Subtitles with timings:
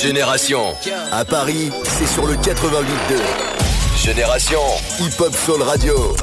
[0.00, 0.74] Génération.
[1.12, 3.16] À Paris, c'est sur le 88.2.
[3.96, 4.60] Génération.
[5.00, 6.14] Hip Hop Soul Radio.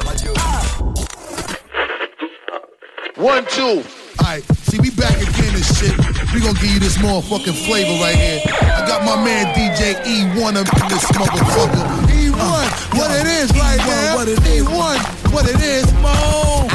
[3.18, 3.82] One, two.
[4.18, 5.92] Alright, see, we back again and shit.
[6.32, 8.40] We gonna give you this motherfucking flavor right here.
[8.62, 11.84] I got my man DJ E1 up in this motherfucker.
[12.08, 14.16] E1, what it is right now?
[14.16, 14.64] What it is.
[14.64, 15.92] E1, what it is.
[15.94, 16.66] Mo.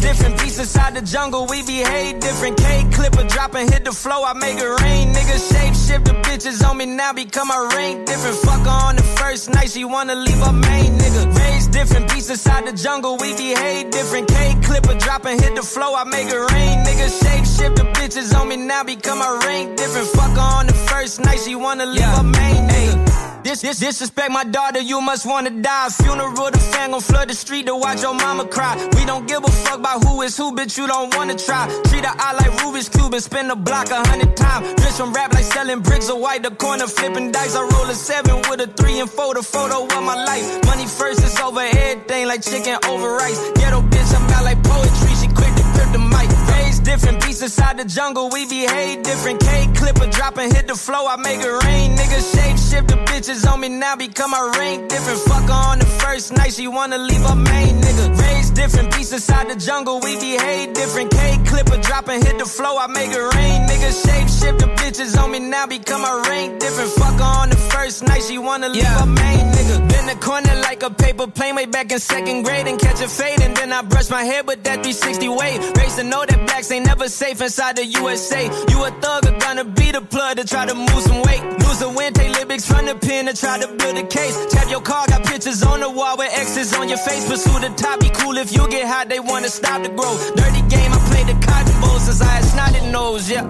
[0.00, 2.56] Different beasts inside the jungle, we behave different.
[2.56, 5.12] K clipper dropping, hit the flow, I make it rain.
[5.14, 8.36] Niggas shape shift the bitches on me now, become a rank different.
[8.36, 11.22] Fuck her on the first night, she wanna leave her main nigga.
[11.38, 14.28] Raised different beasts inside the jungle, we behave different.
[14.28, 16.84] K clipper dropping, hit the flow, I make it rain.
[16.84, 20.08] Niggas shape shift the bitches on me now, become a rank different.
[20.08, 22.16] Fuck her on the first night, she wanna leave yeah.
[22.16, 22.97] her main nigga.
[23.42, 25.88] This, this, disrespect my daughter, you must wanna die.
[25.90, 28.74] Funeral, the fan gon' flood the street to watch your mama cry.
[28.96, 31.66] We don't give a fuck about who is who, bitch, you don't wanna try.
[31.84, 34.74] Treat her eye like Rubik's Cube and spin the block a hundred times.
[34.74, 37.54] Dress from rap like selling bricks of white, the corner flipping dice.
[37.54, 40.64] I roll a seven with a three and four, the photo of my life.
[40.66, 43.38] Money first, it's over everything like chicken over rice.
[43.54, 46.37] Ghetto bitch, I'm out like poetry, she quick to grip the mic.
[46.88, 49.40] Different beasts inside the jungle, we behave different.
[49.40, 51.94] K clipper dropping, hit the flow, I make it rain.
[51.94, 55.20] Niggas shape shift the bitches on me now become a rank different.
[55.28, 58.18] Fuck her on the first night, she wanna leave her main nigga.
[58.18, 61.10] Raised different, beasts inside the jungle, we behave different.
[61.10, 63.68] K clipper dropping, hit the flow, I make it rain.
[63.68, 66.90] Niggas shape shift the bitches on me now become a rank different.
[66.92, 69.00] Fuck her on the first night, she wanna leave yeah.
[69.00, 69.87] her main nigga.
[70.08, 73.42] The corner like a paper plane way back in second grade and catch a fade.
[73.42, 75.60] And then I brush my hair with that 360 wave.
[75.76, 78.44] Race to know that blacks ain't never safe inside the USA.
[78.70, 81.42] You a thug or gonna be the plug to try to move some weight.
[81.60, 84.34] Lose a win, take lyrics from the pen to try to build a case.
[84.46, 87.28] Tap your car, got pictures on the wall with X's on your face.
[87.28, 90.34] Pursue the top, be cool if you get hot, they wanna stop the growth.
[90.34, 93.44] Dirty game, I play the cotton bowl since I had snotted nose, yeah.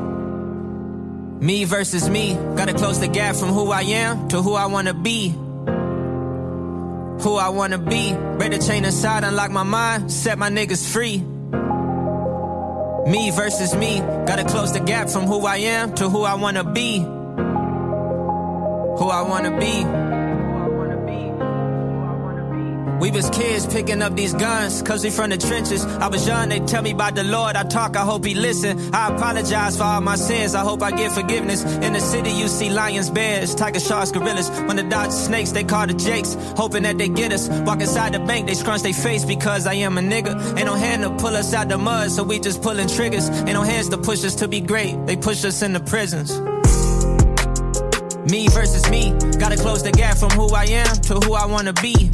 [1.39, 4.92] Me versus me, gotta close the gap from who I am to who I wanna
[4.92, 5.36] be.
[7.23, 11.18] Who I wanna be, break the chain inside, unlock my mind, set my niggas free.
[13.11, 16.64] Me versus me, gotta close the gap from who I am to who I wanna
[16.64, 17.07] be
[18.98, 20.08] who I wanna be.
[23.01, 25.85] We was kids picking up these guns, cause we from the trenches.
[25.85, 27.55] I was young, they tell me about the Lord.
[27.55, 28.92] I talk, I hope he listen.
[28.92, 31.63] I apologize for all my sins, I hope I get forgiveness.
[31.63, 34.51] In the city, you see lions, bears, tiger sharks, gorillas.
[34.63, 37.48] When the dodge snakes, they call the jakes, hoping that they get us.
[37.48, 40.57] Walk inside the bank, they scrunch their face because I am a nigga.
[40.57, 43.29] Ain't no hand to pull us out the mud, so we just pulling triggers.
[43.31, 46.41] Ain't no hands to push us to be great, they push us into prisons.
[48.29, 49.13] Me versus me.
[49.39, 52.11] Gotta close the gap from who I am to who I wanna be.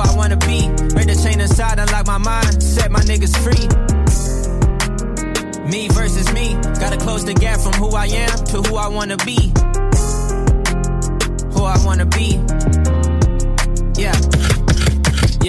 [0.00, 0.68] I wanna be.
[0.94, 3.66] Break the chain inside, unlock my mind, set my niggas free.
[5.70, 6.54] Me versus me.
[6.80, 9.52] Gotta close the gap from who I am to who I wanna be.
[11.54, 12.40] Who I wanna be.
[14.00, 14.59] Yeah.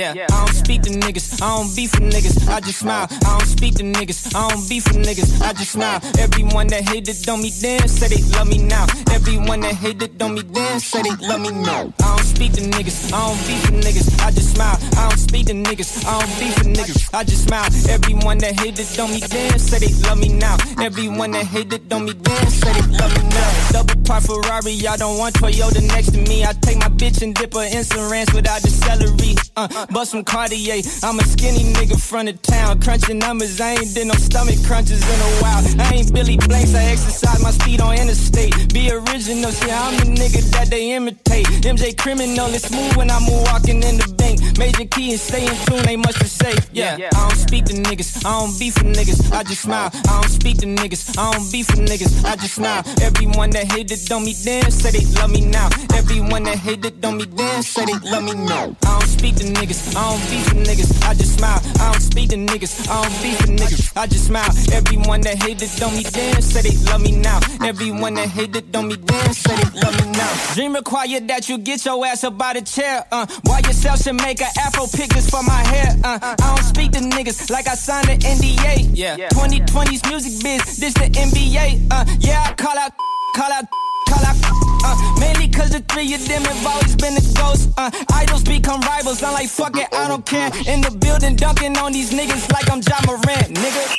[0.01, 3.05] Yeah, I don't speak to niggas, I don't beef with niggas, I just smile.
[3.11, 6.01] I don't speak to niggas, I don't beef with niggas, I just smile.
[6.17, 8.87] Everyone that hated on me then say they love me now.
[9.13, 11.93] Everyone that hated on me then say they love me now.
[12.01, 14.77] I don't speak to niggas, I don't beef with niggas, I just smile.
[14.97, 17.69] I don't speak to niggas, I don't beef with niggas, I just smile.
[17.87, 20.57] Everyone that hated on me then say they love me now.
[20.81, 23.51] Everyone that hated on me then say they love me now.
[23.71, 26.43] Double part Ferrari, I don't want Toyota next to me.
[26.43, 29.35] I take my bitch and dip her in some ranch without the celery.
[29.55, 30.81] Uh, bust some Cartier.
[31.03, 32.79] I'm a skinny nigga front of town.
[32.79, 35.63] Crunching numbers, I ain't did no stomach crunches in a while.
[35.79, 38.73] I ain't Billy Blanks, I exercise my speed on interstate.
[38.73, 41.45] Be original, see, I'm the nigga that they imitate.
[41.63, 44.39] MJ criminal, it's smooth when I'm walking in the bank.
[44.57, 46.69] Major key and stay in tune, they must be safe.
[46.71, 49.89] Yeah, I don't speak to niggas, I don't beef with niggas, I just smile.
[49.93, 52.83] I don't speak to niggas, I don't beef with niggas, I just smile.
[53.01, 55.69] Everyone that hated on me then say they love me now.
[55.93, 58.75] Everyone that hated on me then say they love me now.
[58.85, 59.95] I don't speak to niggas niggas.
[59.95, 61.07] I don't beef with niggas.
[61.07, 61.61] I just smile.
[61.79, 62.89] I don't speak to niggas.
[62.89, 63.97] I don't beef with niggas.
[63.97, 64.51] I just smile.
[64.71, 67.39] Everyone that hated on me then said they love me now.
[67.63, 70.53] Everyone that hated on me then said they love me now.
[70.53, 73.05] Dream required that you get your ass up out of chair.
[73.11, 75.95] Uh, why yourself should make an afro pictures for my hair.
[76.03, 78.91] Uh, I don't speak to niggas like I signed an NDA.
[78.93, 79.29] Yeah.
[79.29, 80.77] 2020's music biz.
[80.77, 81.87] This the NBA.
[81.91, 82.91] Uh, yeah, I call out,
[83.35, 83.65] call out
[84.11, 87.71] call out, uh, mainly cause the three of them have always been the ghosts.
[87.77, 90.51] Uh, idols become rivals, I'm like, fuck it, I don't care.
[90.67, 93.95] In the building, dunking on these niggas like I'm Ja Morant, nigga.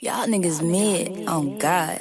[0.00, 1.98] Y'all niggas mid, oh God.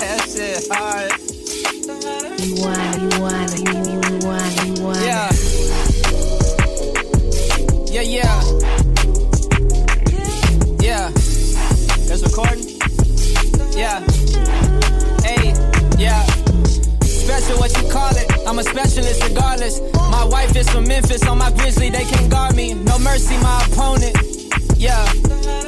[0.00, 1.12] That shit hard.
[2.40, 4.44] You want, you want, you, you want,
[12.36, 12.66] recording?
[13.78, 14.00] Yeah.
[15.22, 15.54] Hey,
[15.98, 16.24] yeah.
[17.02, 18.26] Special, what you call it?
[18.46, 19.80] I'm a specialist regardless.
[19.94, 22.74] My wife is from Memphis, on my grizzly, they can't guard me.
[22.74, 24.16] No mercy, my opponent.
[24.76, 25.04] Yeah,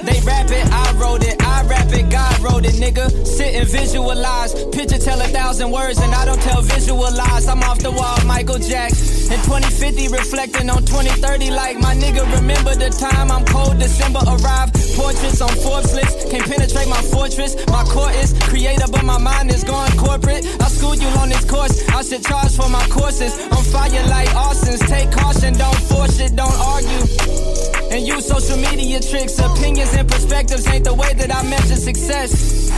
[0.03, 3.11] they rap it, I wrote it, I rap it, God wrote it, nigga.
[3.27, 4.53] Sit and visualize.
[4.67, 7.49] Picture tell a thousand words, and I don't tell visual lies.
[7.49, 9.33] I'm off the wall, Michael Jackson.
[9.33, 14.75] In 2050, reflecting on 2030, like my nigga, remember the time I'm cold, December arrived.
[14.97, 17.57] Portraits on Forbes list, can't penetrate my fortress.
[17.69, 20.45] My core is creative, but my mind is going corporate.
[20.61, 23.33] I schooled you on this course, I should charge for my courses.
[23.51, 27.86] On fire like Austin's, take caution, don't force it, don't argue.
[27.91, 32.71] And use social media tricks, opinions and perspectives ain't the way that I measure success.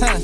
[0.00, 0.18] Huh.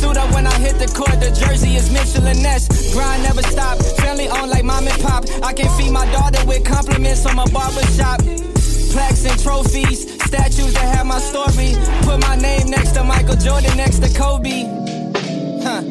[0.00, 2.92] Suit up when I hit the court, the jersey is Mitchell & Ness.
[2.94, 5.24] Grind never stop, family on like mom and pop.
[5.42, 8.20] I can feed my daughter with compliments from a barbershop.
[8.92, 11.76] Plaques and trophies, statues that have my story.
[12.02, 14.64] Put my name next to Michael Jordan, next to Kobe.
[15.62, 15.82] Huh,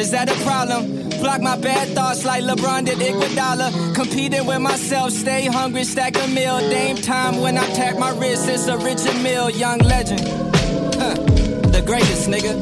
[0.00, 0.97] is that a problem?
[1.20, 3.94] Block my bad thoughts like LeBron did Iguodala.
[3.94, 6.58] Competing with myself, stay hungry, stack a meal.
[6.60, 10.20] Dame time when I tap my wrist, it's a Richard Mille, young legend.
[11.00, 11.14] Huh,
[11.74, 12.54] the greatest, nigga.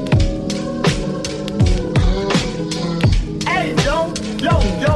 [3.47, 4.95] Hey, yo, yo, yo,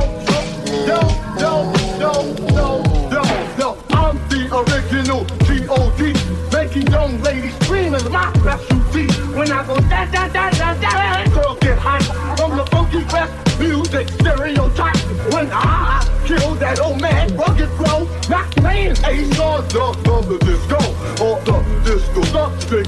[0.87, 1.01] yo,
[1.39, 2.13] yo, yo,
[2.57, 3.23] yo, yo,
[3.59, 6.15] yo, I'm the original G.O.D.
[6.57, 9.07] Making young ladies scream is my specialty.
[9.37, 12.03] When I go da da da da da, girls get hot
[12.39, 14.97] from the funky breath music stereotype.
[15.33, 20.81] When I kill that old man, rugged flow, not playing a song from the disco
[21.23, 22.23] or the disco,
[22.71, 22.81] the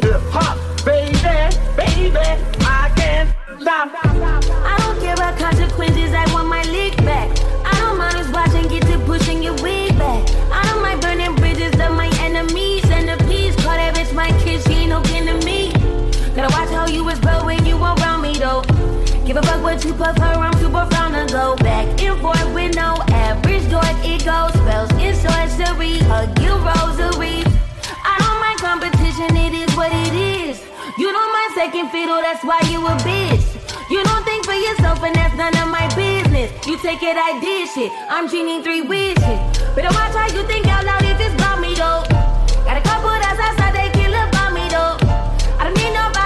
[0.00, 0.56] hip hop.
[0.84, 1.18] Baby,
[1.76, 2.16] baby,
[2.64, 3.28] I can't
[3.60, 3.90] stop.
[3.92, 7.28] I don't care about consequences, I want my lick back.
[7.66, 10.22] I don't mind us watching, get to pushing your wig back.
[10.52, 13.56] I don't mind burning bridges of my enemies and the peace.
[13.56, 15.72] Call that bitch my kiss, she ain't no kin to me.
[16.34, 17.18] Gotta watch how you was
[19.30, 22.74] Give a fuck what you prefer, I'm super frown to go back and forth with
[22.74, 23.86] no average door.
[24.02, 27.46] It goes spells in sorcery, hug you rosary.
[28.02, 30.58] I don't mind competition, it is what it is.
[30.98, 33.46] You don't mind second fiddle, that's why you a bitch.
[33.88, 36.50] You don't think for yourself, and that's none of my business.
[36.66, 37.92] You take it, I did shit.
[38.10, 39.38] I'm dreaming three wishes.
[39.78, 42.02] Better watch how you think out loud if it's about me though.
[42.66, 44.98] Got a couple that's outside, they kill about me though.
[45.54, 46.19] I don't need nobody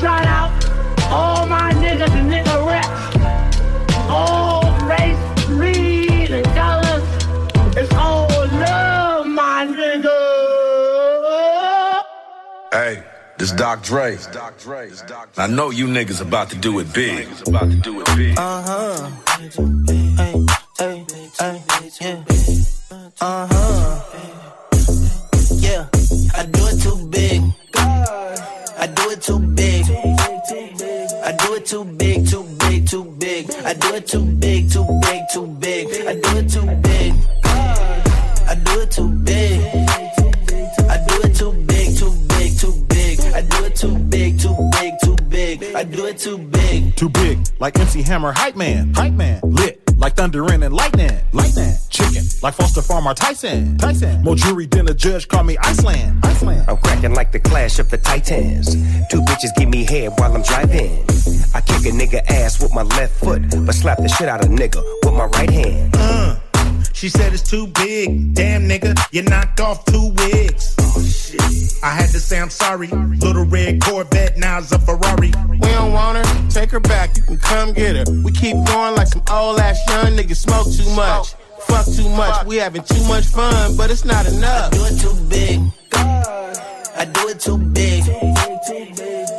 [0.00, 0.50] shout out
[1.12, 2.88] all my niggas and nigga reps.
[4.08, 7.04] All race, creed, and colors.
[7.76, 10.18] It's all love, my nigga.
[12.72, 13.04] Hey.
[13.38, 14.18] This Doc Dre.
[15.38, 17.26] I know you niggas about to do it big.
[17.46, 18.38] About to do it big.
[18.38, 19.10] Uh huh.
[19.38, 20.36] Hey,
[20.78, 21.04] hey,
[21.40, 21.62] hey,
[22.02, 22.24] yeah.
[23.18, 24.00] Uh huh.
[25.54, 25.88] Yeah,
[26.36, 27.49] I do it too big.
[31.70, 33.48] Too big, too big, too big.
[33.64, 35.86] I do it too big, too big, too big.
[36.04, 37.14] I do it too big.
[37.44, 39.60] I do it too big.
[40.90, 43.20] I do it too big, too big, too big.
[43.20, 45.62] I do it too big, too big, too big.
[45.76, 46.96] I do it too big.
[46.96, 49.40] Too big, like MC Hammer, hype man, hype man.
[49.44, 51.74] Lit, like thunder and lightning, lightning.
[51.88, 52.09] Chicken,
[52.42, 54.22] like Foster Farmer Tyson, Tyson.
[54.22, 56.64] More jury than a judge, call me Iceland, Iceland.
[56.68, 58.74] I'm cracking like the clash of the Titans.
[59.10, 61.04] Two bitches give me head while I'm driving.
[61.54, 64.50] I kick a nigga ass with my left foot, but slap the shit out of
[64.50, 65.94] nigga with my right hand.
[65.96, 66.40] Uh.
[66.92, 68.34] She said it's too big.
[68.34, 70.74] Damn, nigga, you knocked off two wigs.
[70.80, 71.40] Oh, shit.
[71.82, 72.88] I had to say I'm sorry.
[72.88, 75.32] Little red Corvette, now it's a Ferrari.
[75.48, 77.16] We don't want her, take her back.
[77.16, 78.22] You can come get her.
[78.22, 81.34] We keep going like some old ass young niggas smoke too much.
[81.66, 82.46] Fuck too much.
[82.46, 84.72] We having too much fun, but it's not enough.
[84.72, 85.60] I do it too big.
[85.92, 88.02] I do it too big.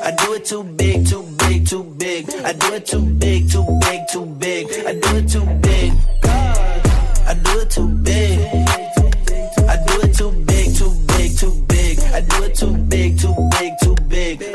[0.04, 2.30] I do it too big, too big, too big.
[2.44, 4.68] I do it too big, too big, too big.
[4.86, 5.94] I do it too big.
[6.24, 8.40] I do it too big.
[9.70, 12.00] I do it too big, too big, too big.
[12.00, 12.91] I do it too big,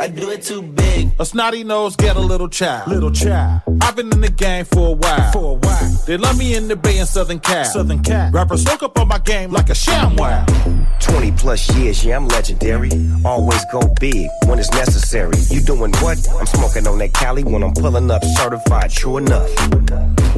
[0.07, 1.11] I do it too big.
[1.19, 2.87] A snotty nose get a little child.
[2.87, 3.63] Little child.
[3.81, 5.33] I've been in the game for a while.
[5.33, 6.03] For a while.
[6.07, 7.65] They love me in the Bay and Southern Cal.
[7.65, 8.31] Southern Cal.
[8.31, 11.01] Rappers soak up on my game like a ShamWow.
[11.01, 12.91] 20 plus years, yeah, I'm legendary.
[13.25, 15.39] Always go big when it's necessary.
[15.51, 16.25] You doing what?
[16.39, 19.51] I'm smoking on that Cali when I'm pulling up certified, true enough.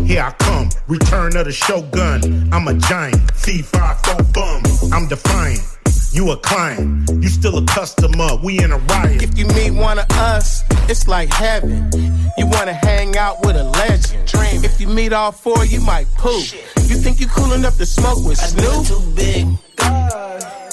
[0.07, 2.51] Here I come, return of the shogun.
[2.55, 4.63] I'm a giant, C5 bum.
[4.95, 5.78] I'm defiant.
[6.19, 8.31] You a client, you still a customer.
[8.43, 9.23] We in a riot.
[9.23, 11.93] If you meet one of us, it's like heaven.
[12.37, 14.27] You wanna hang out with a legend.
[14.27, 14.65] Dream.
[14.65, 16.43] If you meet all four, you might poop.
[16.89, 18.85] You think you cool enough to smoke with Snoop?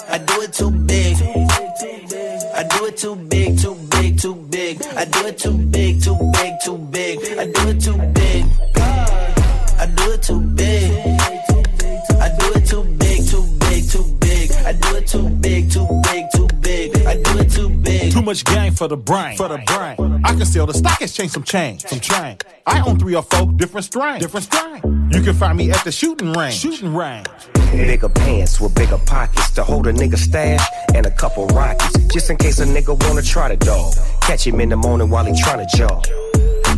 [0.09, 1.15] I do it too big.
[1.21, 2.41] I do it too big.
[2.55, 4.81] I do it too big, too big, too big.
[4.97, 7.19] I do it too big, too big, too big.
[7.37, 8.45] I do it too big.
[9.77, 11.14] I do it too big.
[14.65, 16.97] I do it too big, too big, too big.
[17.05, 18.11] I do it too big.
[18.11, 19.37] Too much game for the brain.
[19.37, 20.21] For the brain.
[20.25, 21.85] I can sell the stock exchange some change.
[21.85, 22.41] Some change.
[22.65, 24.23] I own three or four different strains.
[24.23, 25.09] Different strain.
[25.11, 26.55] You can find me at the shooting range.
[26.55, 27.27] Shooting range.
[27.71, 31.97] Bigger pants with bigger pockets to hold a nigga stash and a couple rockets.
[32.11, 33.93] Just in case a nigga wanna try the dog.
[34.21, 36.07] Catch him in the morning while he tryna jog.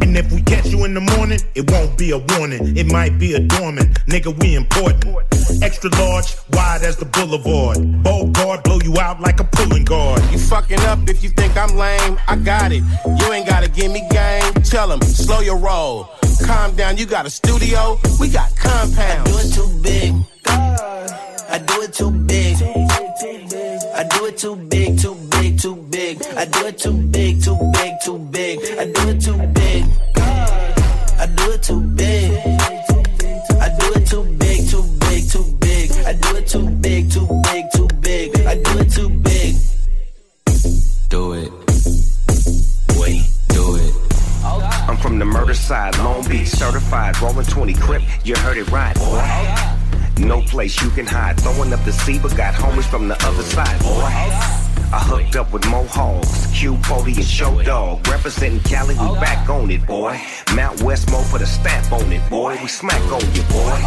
[0.01, 2.77] And if we catch you in the morning, it won't be a warning.
[2.77, 4.05] It might be a dormant.
[4.05, 5.05] Nigga, we important.
[5.61, 8.03] Extra large, wide as the boulevard.
[8.03, 10.21] Bow guard, blow you out like a pulling guard.
[10.31, 12.19] You fucking up if you think I'm lame.
[12.27, 12.83] I got it.
[13.05, 14.53] You ain't gotta give me game.
[14.63, 16.09] Tell him, slow your roll.
[16.45, 17.99] Calm down, you got a studio.
[18.19, 18.99] We got compounds.
[18.99, 20.13] I do it too big.
[21.49, 22.57] I do it too big.
[22.61, 24.96] I do it too big, too big, too big.
[26.37, 28.59] I do it too big, too big, too big.
[28.77, 29.85] I do it too big.
[30.17, 32.31] I do it too big.
[33.59, 35.91] I do it too big, too big, too big.
[36.05, 38.39] I do it too big, too big, too big.
[38.41, 39.55] I do it too big.
[41.09, 41.51] Do it.
[42.99, 43.93] Wait, do it.
[44.87, 48.03] I'm from the murder side, Long Beach, certified, rolling 20 crip.
[48.23, 49.76] You heard it right, boy.
[50.19, 51.39] No place you can hide.
[51.41, 54.57] Throwing up the sea, but got homies from the other side, boy.
[54.89, 58.07] I hooked up with Mo Hogs, Q, Bodie, and Show Dog.
[58.07, 60.17] Representing Cali, we back on it, boy.
[60.55, 62.57] Mount Westmore for the stamp on it, boy.
[62.61, 63.77] We smack on you, boy.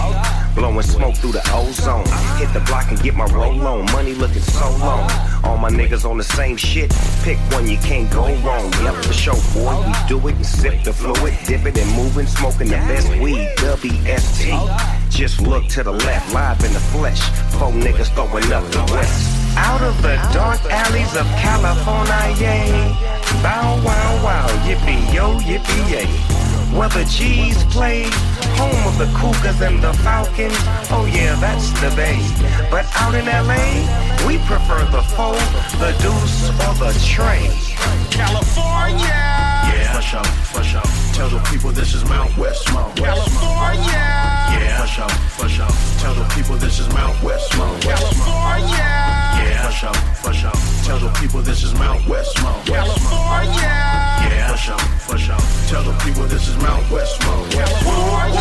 [0.54, 2.04] Blowing smoke through the ozone.
[2.36, 3.86] Hit the block and get my roll on.
[3.92, 5.10] Money looking so long.
[5.42, 6.92] All my niggas on the same shit.
[7.22, 8.70] Pick one, you can't go wrong.
[8.82, 9.82] Yep, for sure, boy.
[9.86, 13.48] We do it and sip the fluid, dip it and moving, smoking the best weed.
[13.56, 15.00] WST.
[15.08, 17.20] Just look to the left, live in the flesh.
[17.58, 19.56] Four niggas throwing up the west.
[19.56, 22.70] Out of the dark alleys of California, yay.
[23.42, 26.06] Bow wow wow, yippee yo, yippee yay.
[26.76, 28.04] Where the G's play,
[28.54, 30.54] home of the Cougars and the Falcons.
[30.90, 32.20] Oh yeah, that's the Bay.
[32.70, 33.82] But out in LA,
[34.26, 35.34] we prefer the four,
[35.82, 37.50] the deuce, or the tray.
[38.10, 39.08] California!
[39.08, 40.82] Yeah, for sure, for sure.
[41.12, 42.92] Tell the people this is Mount Westmore.
[42.94, 44.39] California!
[44.80, 46.00] Yeah, for sure, for sure.
[46.00, 47.78] Tell the people this is Mount Westmore.
[47.80, 48.78] California!
[48.78, 49.94] Yeah, for sure,
[50.24, 50.52] for sure.
[50.84, 52.54] Tell the people this is Mount Westmore.
[52.64, 53.60] California!
[53.60, 55.36] Yeah, for sure, for sure.
[55.68, 57.46] Tell the people this is Mount Westmore.
[57.50, 58.40] California!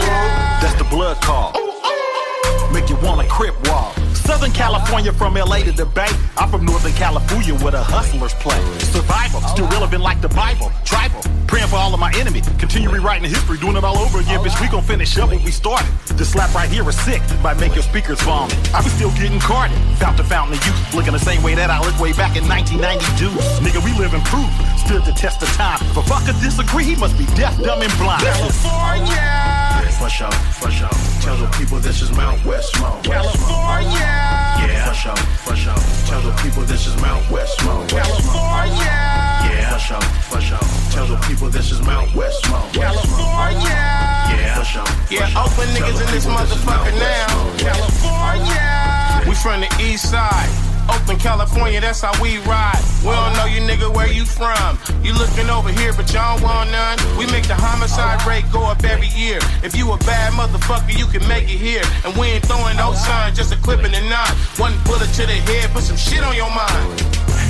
[0.61, 1.51] That's the blood call.
[1.55, 2.71] Oh, oh.
[2.73, 3.97] Make you wanna crip walk.
[4.29, 6.05] Southern California from LA to the Bay.
[6.37, 8.61] I'm from Northern California where the hustlers play.
[8.77, 10.71] Survival, still relevant like the Bible.
[10.85, 12.47] Tribal, praying for all of my enemies.
[12.59, 14.37] Continue rewriting history, doing it all over again.
[14.41, 15.89] Bitch, we gon' finish up what we started.
[16.13, 18.53] This slap right here is sick, might make your speakers vomit.
[18.71, 19.79] I be still getting carded.
[19.97, 23.33] Fountain fountain of youth, looking the same way that I looked way back in 1992.
[23.65, 24.45] Nigga, we live in proof,
[24.77, 25.81] stood the test of time.
[25.89, 28.21] If a fucker disagree, he must be deaf, dumb, and blind.
[28.21, 29.58] California!
[29.99, 30.87] For sure, for sure.
[31.19, 33.01] Tell the people this is Mount Westmore.
[33.03, 33.99] California!
[33.99, 35.75] Yeah, for sure, for sure.
[36.07, 37.85] Tell the people this is Mount Westmore.
[37.87, 38.79] California!
[38.79, 40.01] Yeah, for sure,
[40.31, 40.91] for sure.
[40.91, 42.63] Tell the people this is Mount Westmore.
[42.71, 43.59] California!
[43.67, 44.87] Yeah, for sure.
[45.11, 47.57] Yeah, open niggas in this people is Mount motherfucker now.
[47.57, 49.27] California!
[49.27, 50.68] We from the east side.
[50.89, 52.81] Oakland, California, that's how we ride.
[53.01, 54.77] We don't know you nigga where you from.
[55.03, 56.97] You looking over here, but y'all want none.
[57.17, 59.39] We make the homicide rate go up every year.
[59.63, 61.83] If you a bad motherfucker, you can make it here.
[62.05, 64.29] And we ain't throwing no signs, just a clip in the knot.
[64.57, 67.09] One bullet to the head, put some shit on your mind.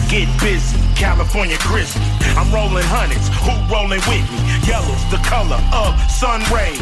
[0.10, 2.02] Get busy, California grizzly.
[2.34, 4.42] I'm rolling hundreds, who rolling with me?
[4.66, 6.82] Yellow's the color of sun rays.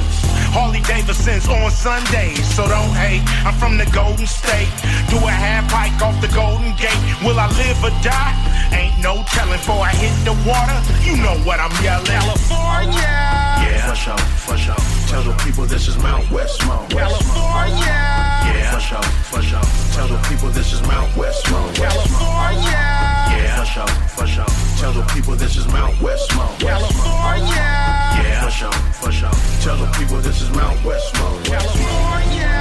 [0.56, 3.20] Harley Davidson's on Sundays, so don't hate.
[3.44, 4.72] I'm from the Golden State.
[5.12, 6.96] Do a half pike off the Golden Gate.
[7.20, 8.32] Will I live or die?
[8.72, 10.80] Ain't no telling before I hit the water.
[11.04, 12.08] You know what I'm yelling.
[12.08, 13.12] California!
[13.60, 14.80] Yeah, for sure, for sure.
[15.12, 16.88] Tell the people this is Mount Westmore.
[16.88, 17.92] California!
[18.48, 19.68] Yeah, for sure, for sure.
[19.92, 21.12] Tell the people this is Mount
[25.08, 26.48] the people this is Mount Westmore.
[26.60, 27.56] California.
[27.56, 29.32] Yeah, for sure, for sure.
[29.62, 31.42] Tell the people this is Mount Westmore.
[31.44, 32.54] California.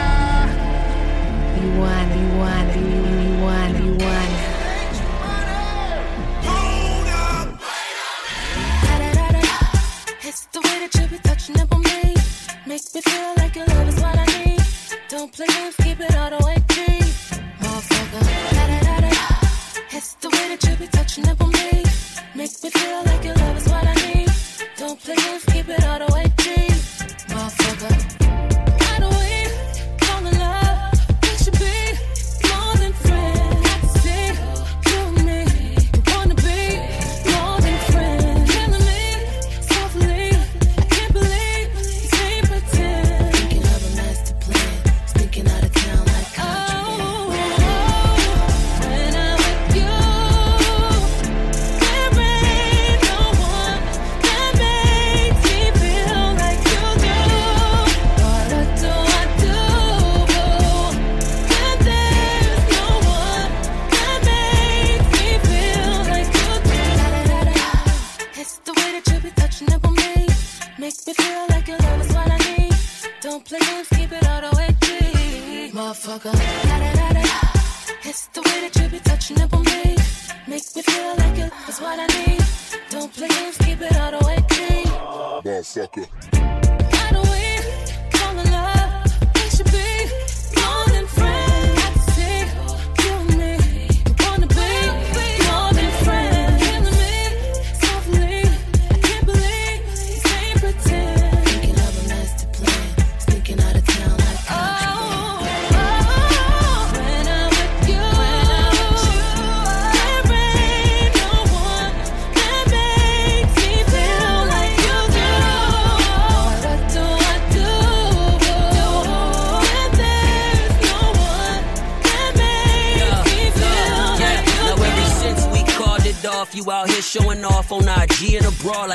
[1.60, 3.15] You want, you want, you want.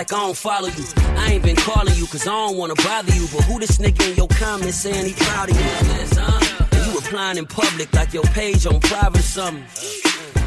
[0.01, 0.85] Like I don't follow you.
[1.15, 3.27] I ain't been calling you cause I don't wanna bother you.
[3.31, 5.61] But who this nigga in your comments saying he proud of you?
[6.71, 9.63] And you replying in public like your page on private or something.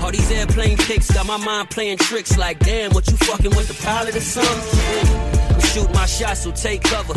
[0.03, 3.69] All these airplane pics got my mind playing tricks like damn, what you fucking with
[3.69, 5.35] the pilot or something?
[5.77, 7.15] I'm my shot, so take cover.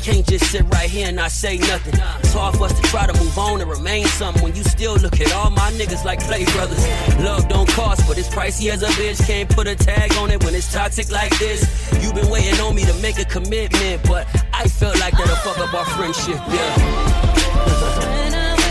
[0.00, 1.94] Can't just sit right here and not say nothing.
[2.20, 4.96] It's hard for us to try to move on and remain something when you still
[4.96, 6.82] look at all my niggas like play brothers.
[7.18, 9.22] Love don't cost, but it's pricey as a bitch.
[9.26, 11.60] Can't put a tag on it when it's toxic like this.
[12.02, 15.58] you been waiting on me to make a commitment, but I felt like that'll fuck
[15.58, 16.74] up our friendship, yeah.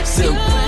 [0.04, 0.59] Simple.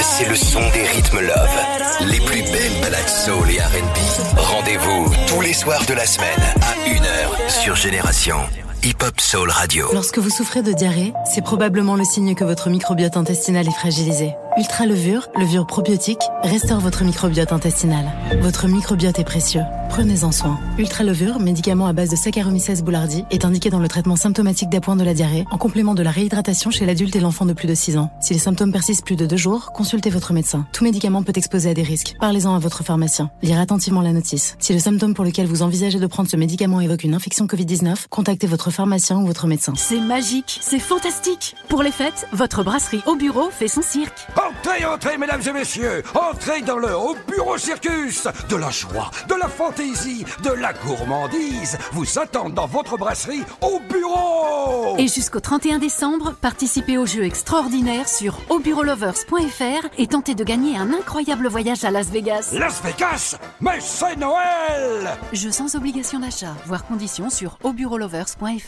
[0.00, 2.06] C'est le son des rythmes love.
[2.06, 4.38] Les plus belles balades soul et R&B.
[4.38, 8.36] Rendez-vous tous les soirs de la semaine à 1h sur Génération
[8.82, 9.88] Hip Hop Soul Radio.
[9.92, 14.32] Lorsque vous souffrez de diarrhée, c'est probablement le signe que votre microbiote intestinal est fragilisé.
[14.56, 18.06] Ultra levure, levure probiotique, restaure votre microbiote intestinal.
[18.40, 19.62] Votre microbiote est précieux.
[19.90, 20.58] Prenez-en soin.
[20.78, 24.96] Ultra levure, médicament à base de Saccharomyces boulardii, est indiqué dans le traitement symptomatique d'appoint
[24.96, 27.74] de la diarrhée, en complément de la réhydratation chez l'adulte et l'enfant de plus de
[27.74, 28.10] 6 ans.
[28.20, 30.66] Si les symptômes persistent plus de 2 jours, consultez votre médecin.
[30.72, 32.16] Tout médicament peut exposer à des risques.
[32.18, 33.30] Parlez-en à votre pharmacien.
[33.42, 34.56] Lire attentivement la notice.
[34.58, 38.06] Si le symptôme pour lequel vous envisagez de prendre ce médicament évoque une infection Covid-19,
[38.10, 39.72] contactez votre pharmacien ou votre médecin.
[39.76, 41.56] C'est magique, c'est fantastique.
[41.68, 44.26] Pour les fêtes, votre brasserie au bureau fait son cirque.
[44.36, 48.26] Entrez, entrez, mesdames et messieurs, entrez dans le Haut Bureau Circus.
[48.48, 53.80] De la joie, de la fantaisie, de la gourmandise vous attendent dans votre brasserie au
[53.92, 54.96] bureau.
[54.98, 60.92] Et jusqu'au 31 décembre, participez au jeu extraordinaire sur aubureaulovers.fr et tentez de gagner un
[60.92, 62.50] incroyable voyage à Las Vegas.
[62.52, 68.59] Las Vegas Mais c'est Noël Jeu sans obligation d'achat, voire conditions sur aubureaulovers.fr.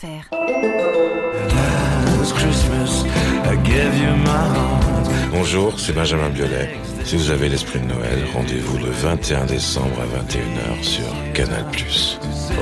[5.31, 6.69] Bonjour, c'est Benjamin Biolay.
[7.03, 11.03] Si vous avez l'esprit de Noël, rendez-vous le 21 décembre à 21h sur
[11.33, 11.65] Canal+.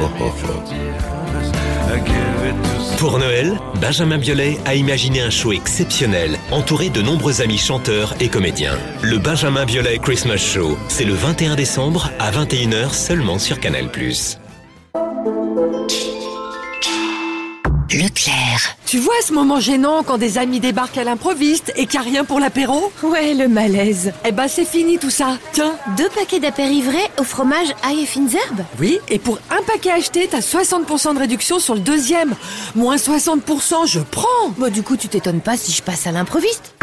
[0.01, 0.61] Oh, oh, oh.
[2.97, 8.29] Pour Noël, Benjamin Biolay a imaginé un show exceptionnel, entouré de nombreux amis chanteurs et
[8.29, 8.77] comédiens.
[9.01, 13.89] Le Benjamin Biolay Christmas Show, c'est le 21 décembre à 21h seulement sur Canal+.
[17.93, 18.77] Leclerc.
[18.85, 22.09] Tu vois ce moment gênant quand des amis débarquent à l'improviste et qu'il n'y a
[22.09, 22.91] rien pour l'apéro?
[23.03, 24.13] Ouais, le malaise.
[24.25, 25.37] Eh ben c'est fini tout ça.
[25.51, 25.73] Tiens.
[25.97, 30.27] Deux paquets d'apérivrés au fromage ail et fines herbes Oui, et pour un paquet acheté,
[30.31, 32.35] t'as 60% de réduction sur le deuxième.
[32.75, 34.49] Moins 60%, je prends.
[34.57, 36.73] Bon, du coup, tu t'étonnes pas si je passe à l'improviste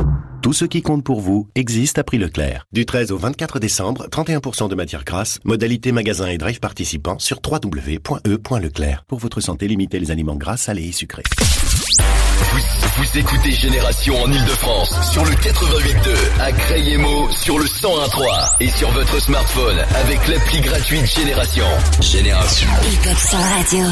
[0.48, 2.64] Tout ce qui compte pour vous existe à prix Leclerc.
[2.72, 7.40] Du 13 au 24 décembre, 31% de matière grasse, modalité magasin et drive participants sur
[7.46, 9.04] www.e.leclerc.
[9.06, 11.24] Pour votre santé, limitez les aliments gras, salés et sucrés.
[11.34, 12.60] Vous,
[12.96, 18.90] vous écoutez Génération en Ile-de-France sur le 88.2, à Crayemo sur le 101.3 et sur
[18.92, 21.66] votre smartphone avec l'appli gratuite Génération.
[22.00, 22.70] Génération.
[22.90, 23.84] Hip-hop sur radio.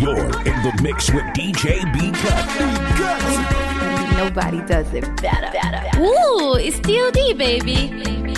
[0.00, 3.81] You're in the mix with DJ B Cut.
[4.22, 5.50] Nobody does it better.
[5.50, 6.00] better.
[6.00, 7.90] Ooh, it's TLD, baby.
[7.90, 8.32] Me,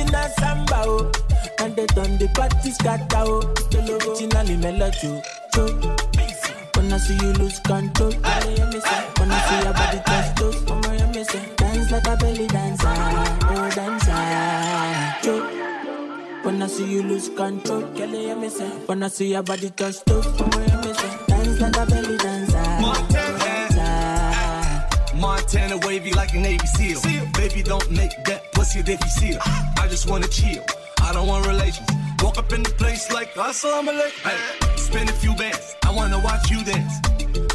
[0.00, 1.12] original samba, oh.
[1.58, 3.40] And they done the party scatter, oh.
[3.56, 5.22] Stolo, originally melody,
[5.56, 5.96] oh.
[6.74, 12.06] When I see you lose control, when I see your body touch toes, dance like
[12.06, 14.12] a belly dancer, oh dancer,
[15.22, 15.44] Joe.
[16.42, 18.68] When I see you lose control, girl, you me say.
[18.86, 20.26] When I see your body touch toes,
[21.28, 22.62] dance like a belly dancer,
[23.12, 23.80] dancer.
[25.16, 27.00] Montana wavy like a Navy SEAL.
[27.34, 28.39] Baby, don't make that
[28.70, 29.40] Seal.
[29.42, 30.62] I just wanna chill.
[31.02, 31.88] I don't want relations.
[32.22, 34.30] Walk up in the place like assalamu alaikum.
[34.30, 35.74] Hey, spend a few bands.
[35.84, 36.94] I wanna watch you dance.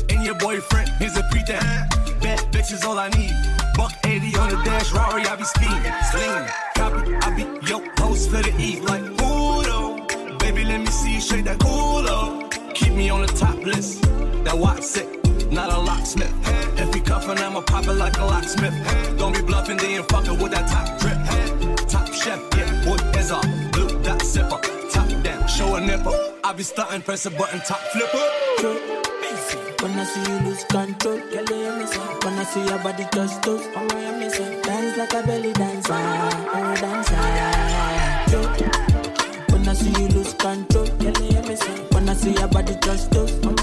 [0.09, 1.95] And your boyfriend, is a pre-dance.
[2.21, 3.31] Bad bitches all I need.
[3.77, 5.93] Buck 80 on the dash, Rari, I be speeding.
[6.11, 8.81] Slinging, copy, I be yo host for the E.
[8.81, 10.05] Like, Udo.
[10.39, 12.51] Baby, let me see you shake that culo.
[12.73, 14.01] Keep me on the top list.
[14.43, 15.07] That watch it,
[15.51, 16.33] not a locksmith.
[16.77, 18.73] If he cuffin', I'ma pop it like a locksmith.
[19.17, 21.17] Don't be bluffing, then fucking with that top drip.
[21.87, 23.45] Top chef, yeah, wood is off.
[23.71, 24.59] Blue dot sipper,
[24.91, 26.15] top down, show a nipple.
[26.43, 29.01] I be starting, press a button, top flipper.
[29.81, 31.99] When I see you lose control, girl, you me say.
[32.23, 34.61] When I see your body touch toes, oh my, me say.
[34.61, 37.15] Dance like a belly dancer, oh dancer.
[39.51, 41.83] When I see you lose control, girl, you me say.
[41.91, 43.54] When I see your body touch toes, oh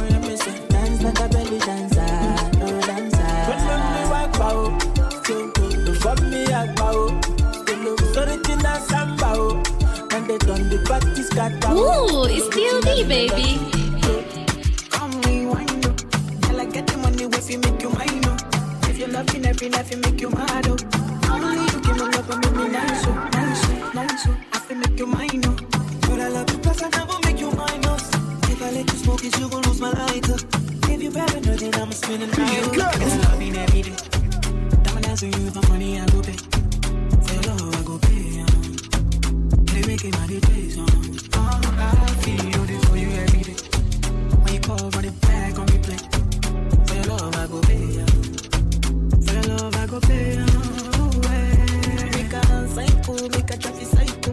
[1.20, 2.06] a belly dancer,
[2.62, 3.30] oh dancer.
[3.48, 3.60] When
[3.92, 4.34] me walk
[5.26, 6.44] so me
[8.88, 9.62] samba, oh.
[10.12, 11.22] And they done the party.
[11.72, 13.58] Ooh, it's TLD, baby.
[14.90, 15.12] Come
[15.86, 16.48] oh.
[16.48, 18.88] Girl, I get the money if you make you mine, oh.
[18.88, 20.66] If you love me, every night, you make you mad,
[27.24, 27.96] make you mine, oh.
[28.50, 30.51] If I let you smoke you gon' lose my lighter.
[31.52, 32.50] You then I'ma spin it right.
[32.50, 33.96] You love me every day.
[35.02, 36.32] Dance with you, for money I go pay.
[36.32, 38.76] For your love I go pay, um.
[39.66, 40.88] They make it my um.
[41.34, 43.56] Oh, I feel you for you every day.
[44.40, 46.00] When you call, run it back on replay.
[46.88, 48.00] For your love, I go pay.
[49.26, 50.36] For your love, I go pay.
[52.16, 54.32] Make a psycho, make a traffic psycho.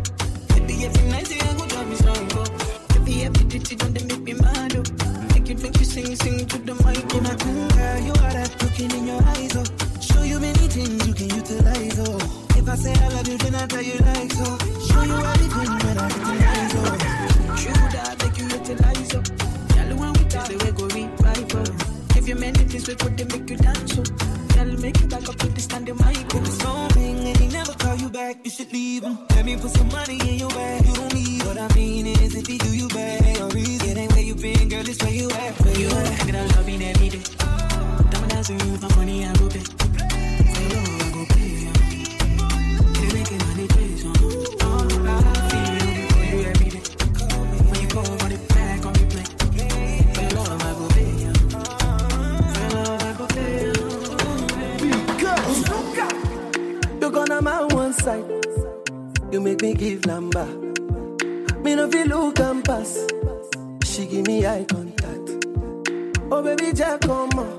[0.55, 2.45] Baby, every night you go drive me psycho.
[2.93, 4.08] Baby, every ditty don't
[6.09, 7.05] you sing, to the mic.
[7.13, 9.55] Oh, my cool girl, you are that looking in your eyes.
[9.55, 9.63] Oh.
[10.01, 12.17] Show you many things you can utilize, oh.
[12.57, 14.43] If I say I love you, then I tell you like so.
[14.43, 14.57] Oh.
[14.89, 16.09] Show you everything when I
[16.49, 16.99] eyes up.
[17.61, 19.25] True that make you utilize up.
[19.69, 22.17] Girl, when we touch the way go revive up.
[22.17, 24.01] If you many things we put them make you dance oh?
[24.01, 24.09] up.
[24.55, 26.25] Girl, make you back up to the standing mic.
[26.33, 29.17] If it's something and he never call you back, you should leave him.
[29.35, 30.87] Let me put some money in your bag.
[30.87, 33.89] You don't need what I mean is if he do you bad, no reason.
[33.89, 34.97] It ain't where you been, girl, it's.
[35.03, 35.58] Where you at?
[38.49, 39.59] Diamond dancing with money, I go pay.
[39.59, 41.49] For your love, I go pay.
[41.65, 41.73] yeah.
[42.93, 44.13] They making money chase, uh.
[44.61, 46.83] Oh, I feel for you every day.
[47.69, 49.27] When you go run it back on replay.
[50.15, 51.11] For your love, I go pay.
[51.23, 51.33] yeah.
[52.53, 53.53] For your love, I go pay.
[55.93, 57.01] yeah.
[57.01, 58.25] You gonna my one side.
[59.31, 60.45] You make me give number.
[61.63, 63.05] Me no feel look and pass.
[63.83, 65.45] She give me eye contact.
[66.31, 67.58] Oh baby, Jack, come on.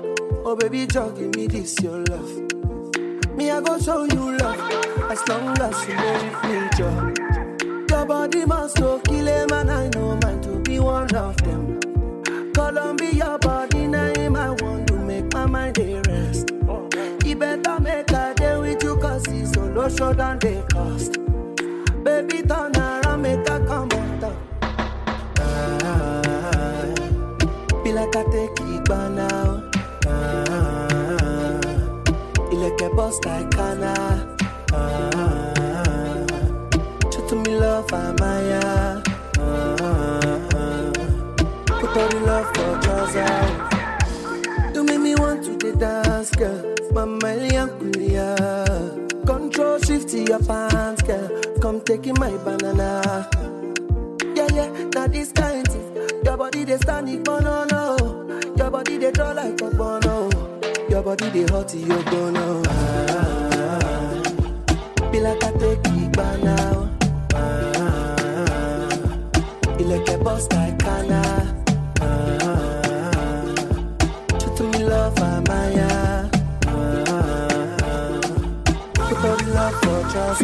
[0.51, 2.29] Oh baby, Jack, give me this your love.
[3.37, 4.59] Me I go show you love
[5.09, 7.13] as long as you with me, Joe.
[7.89, 11.79] Your body must go kill him, and I know mine to be one of them.
[12.51, 16.51] Columbia body name I want to make my mind a rest.
[17.23, 21.13] You better make a day with you cause it's solo show than they cost.
[22.03, 24.35] Baby turn around, make a come on.
[25.39, 26.83] Ah,
[27.85, 29.70] be like I take it by now.
[32.95, 34.35] Bust like Kana.
[34.73, 36.25] Ah,
[37.11, 39.03] show to me love, Amaya.
[39.39, 40.91] Ah,
[41.79, 43.51] put all the love for trousers.
[44.75, 46.71] You make me want to dance, girl.
[46.93, 47.35] Mama
[47.79, 48.35] Kulia.
[49.25, 51.29] Control shift to your pants, girl.
[51.61, 53.29] Come taking my banana.
[54.35, 55.95] Yeah, yeah, now this kind thing.
[56.25, 57.97] Your body they stand it, no, no.
[58.57, 60.30] Your body they draw like a bono.
[61.03, 62.61] Your body they hot, you gonna.
[62.67, 64.21] Ah,
[65.11, 66.89] be like I take it by now.
[67.33, 68.89] Ah,
[69.81, 71.21] ilẹ̀kẹ̀ bust like Kana.
[72.05, 73.45] Ah,
[74.55, 75.91] to me love, Amaya.
[79.07, 80.41] Put all the love for trust.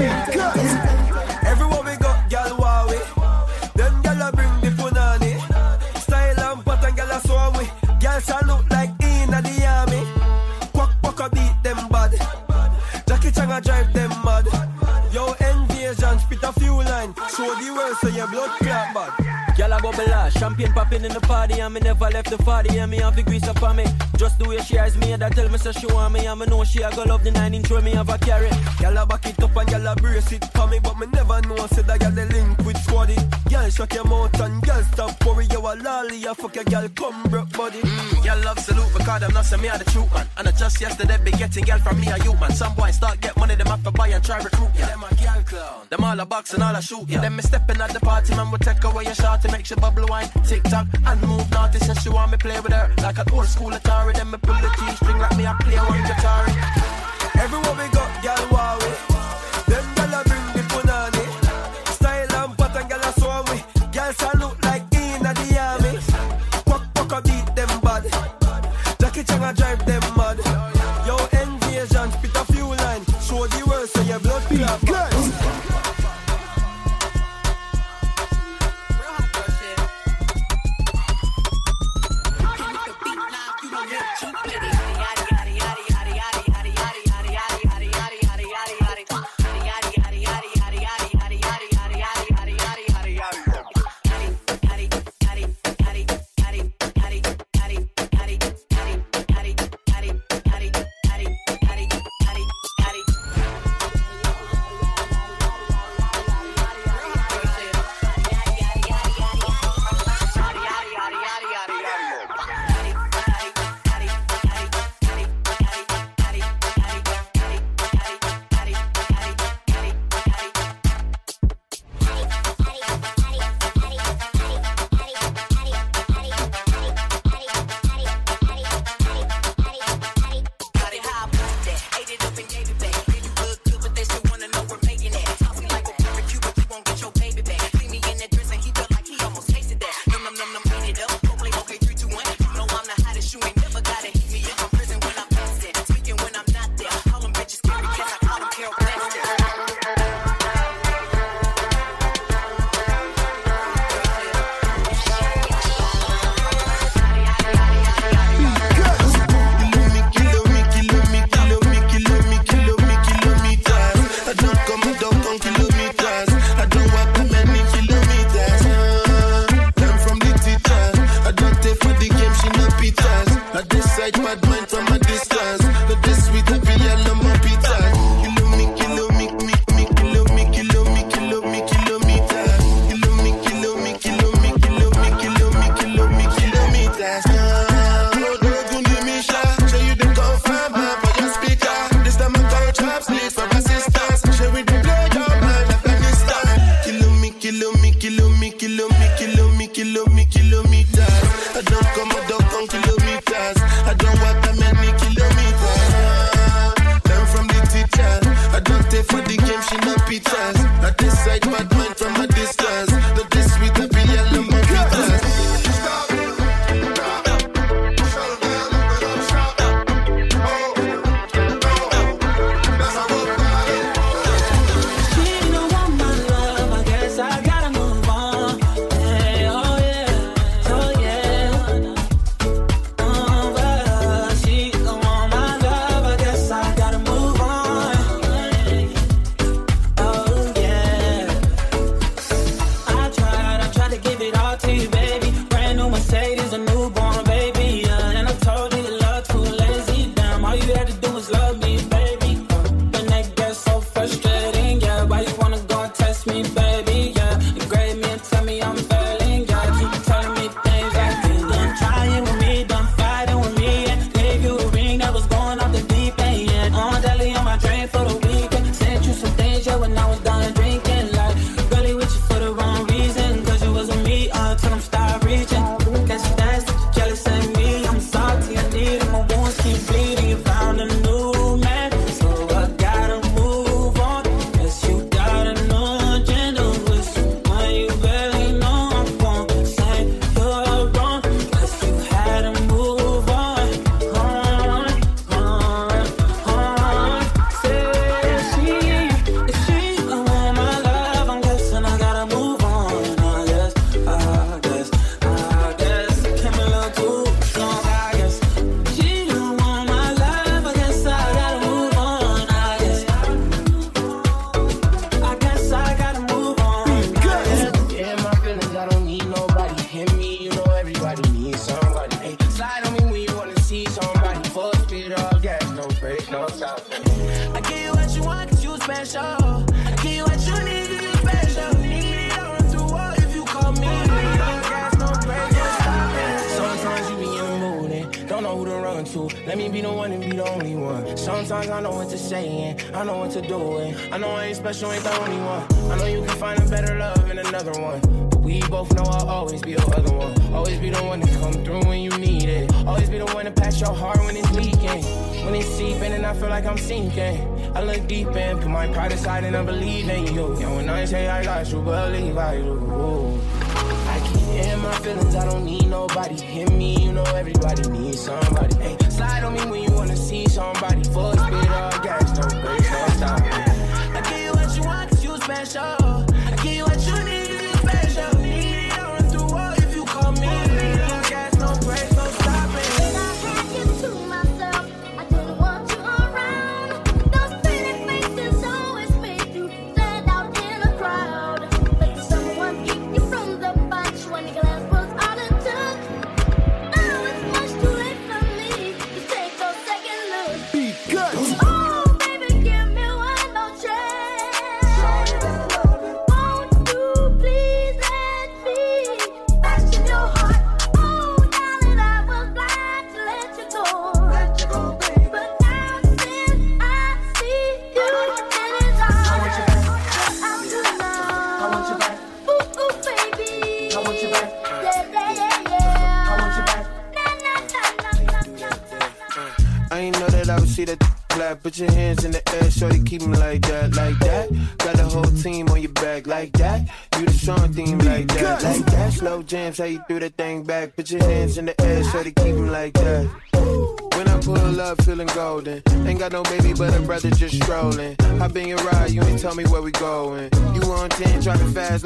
[18.01, 19.12] So your blood clot bad.
[19.55, 22.77] Gyal a bubble ass, champagne popping in the party And me never left the party
[22.77, 23.86] and me have the grease up on me.
[24.17, 26.39] Just the way she eyes me and that tell me so she want me And
[26.39, 28.49] me know she a go love the 9 inch where me have a carry.
[28.79, 31.41] Gyal a back it up and gyal a brace it for me But me never
[31.41, 33.15] know say that gyal the link with squaddy
[33.49, 36.93] Gyal shut your mouth and gyal stop worry You a lolly, you fuck your gyal
[36.95, 40.13] come broke body Mm, girl love salute because I'm not say me are the truth
[40.13, 40.27] man.
[40.38, 42.51] And I just yesterday be getting girl from me a youth man.
[42.51, 44.88] Some boys start get money, them have to buy and try recruit ya.
[44.88, 45.88] Them a girl clown.
[45.89, 47.21] Them all a box and all a shoot ya.
[47.21, 49.75] Them me stepping at the party, man will take away your shot to make she
[49.75, 51.80] bubble wine, tick tock and move naughty.
[51.80, 54.13] Says she want me play with her like an old school Atari.
[54.13, 56.45] Then me pull the G string like me a play one guitar.
[57.39, 58.03] Everywhere we go,
[69.67, 70.06] Jackie Chan a drive them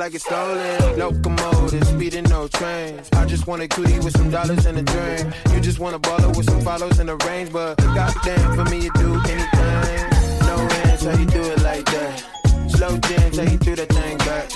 [0.01, 0.97] like it's stolen.
[0.97, 3.07] Locomotive, speeding no trains.
[3.13, 5.31] I just want a cootie with some dollars and a drink.
[5.53, 8.85] You just want a baller with some follows and a range, but goddamn, for me
[8.85, 10.03] you do anything.
[10.49, 12.13] No hands, how you do it like that?
[12.71, 14.49] Slow jams, how you do that thing back?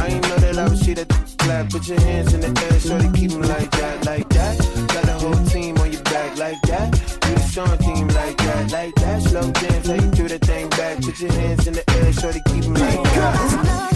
[0.00, 1.68] I ain't know that I would see that clap.
[1.68, 4.56] Put your hands in the air, so they keep them like that, like that.
[4.94, 6.88] Got the whole team on your back, like that.
[7.28, 9.20] You the song team, like that, like that.
[9.20, 11.02] Slow jams, how you do that thing back.
[11.02, 13.87] Put your hands in the air, so they keep them like that.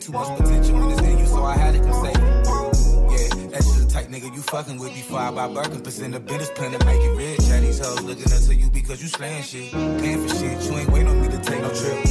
[0.00, 2.22] Too much potential in this you, so I had to come save it.
[2.22, 5.82] Yeah, that's just the type nigga you fucking with before I buy Birkin.
[5.82, 7.40] Percent of business plan to make it rich.
[7.50, 9.70] And these hoes looking up to you because you slaying shit.
[9.72, 12.06] Paying for shit, you ain't waiting on me to take no trip.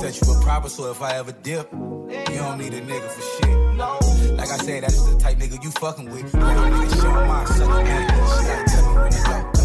[0.00, 3.22] Set you a proper, so if I ever dip, you don't need a nigga for
[3.22, 4.36] shit.
[4.36, 6.34] Like I said, that's just the type nigga you fucking with.
[6.34, 8.08] You need to show my sucker man.
[8.10, 9.12] She gotta tell me when
[9.44, 9.59] go,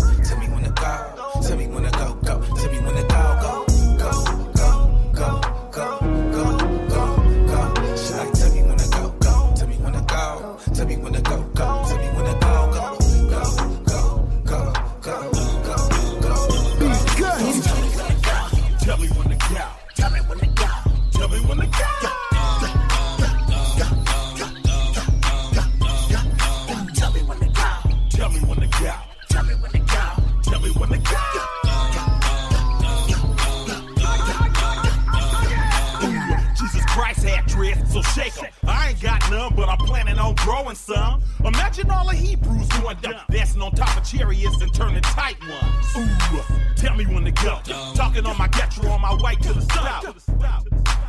[36.59, 38.49] Jesus Christ had dreads, so shake 'em.
[38.67, 41.21] I ain't got none, but I'm planning on growing some.
[41.43, 45.97] Imagine all the Hebrews going down, dancing on top of chariots and turning tight ones.
[45.97, 46.41] Ooh,
[46.75, 47.59] tell me when to go.
[47.95, 50.29] Talking on my getro on my way to the south.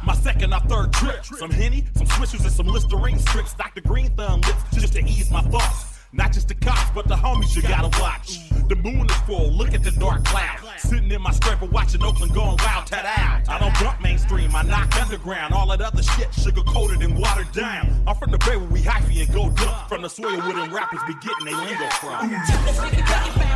[0.02, 1.24] My second or third trip.
[1.24, 3.54] Some Henny, some swishers, and some Listerine strips.
[3.54, 3.80] Dr.
[3.80, 5.95] Green Thumb lips just to ease my thoughts.
[6.16, 8.48] Not just the cops, but the homies you gotta watch.
[8.68, 10.58] The moon is full, look at the dark cloud.
[10.78, 13.48] Sitting in my scraper watching Oakland going wild, out.
[13.48, 15.52] I don't bump mainstream, I knock underground.
[15.52, 18.02] All that other shit sugar coated and watered down.
[18.06, 19.88] I'm from the bay where we hyphy and go dump.
[19.88, 22.30] From the soil where them rappers be getting they lingo from.
[22.30, 22.38] Tell me.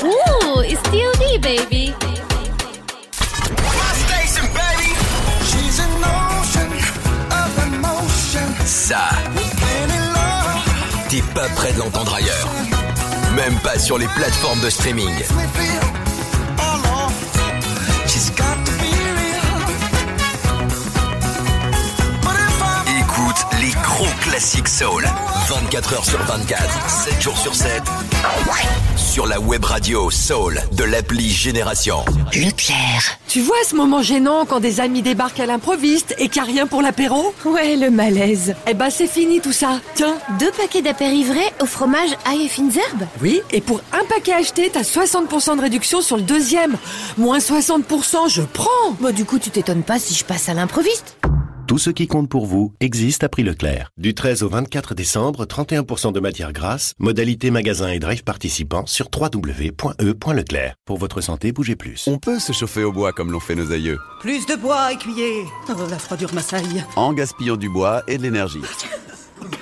[0.03, 1.95] Ooh, it's still D, baby.
[8.65, 9.09] Ça,
[11.09, 12.49] t'es pas prêt de l'entendre ailleurs.
[13.35, 15.15] Même pas sur les plateformes de streaming.
[22.99, 25.07] Écoute les gros classiques soul.
[25.49, 27.83] 24 heures sur 24, 7 jours sur 7.
[29.15, 32.05] Sur la web radio Soul de l'appli Génération.
[32.33, 33.17] Leclerc.
[33.29, 36.53] Tu vois ce moment gênant quand des amis débarquent à l'improviste et qu'il n'y a
[36.53, 37.33] rien pour l'apéro?
[37.45, 38.57] Ouais, le malaise.
[38.67, 39.79] Eh ben c'est fini tout ça.
[39.95, 40.17] Tiens.
[40.41, 44.69] Deux paquets d'apérivrés au fromage ail et fines herbes Oui, et pour un paquet acheté,
[44.73, 46.77] t'as 60% de réduction sur le deuxième.
[47.17, 48.97] Moins 60%, je prends.
[48.99, 51.17] Bah du coup, tu t'étonnes pas si je passe à l'improviste
[51.67, 53.91] Tout ce qui compte pour vous existe à prix Leclerc.
[53.97, 59.09] Du 13 au 24 décembre, 31% de matière grasse, modalité magasin et drive participants sur
[59.15, 60.75] www.e.leclerc.
[60.85, 62.05] Pour votre santé, bougez plus.
[62.07, 65.45] On peut se chauffer au bois comme l'ont fait nos aïeux, Plus de bois, écuyer
[65.69, 66.85] Oh, la froidure m'assaille.
[66.97, 68.61] en gaspillant du bois et de l'énergie.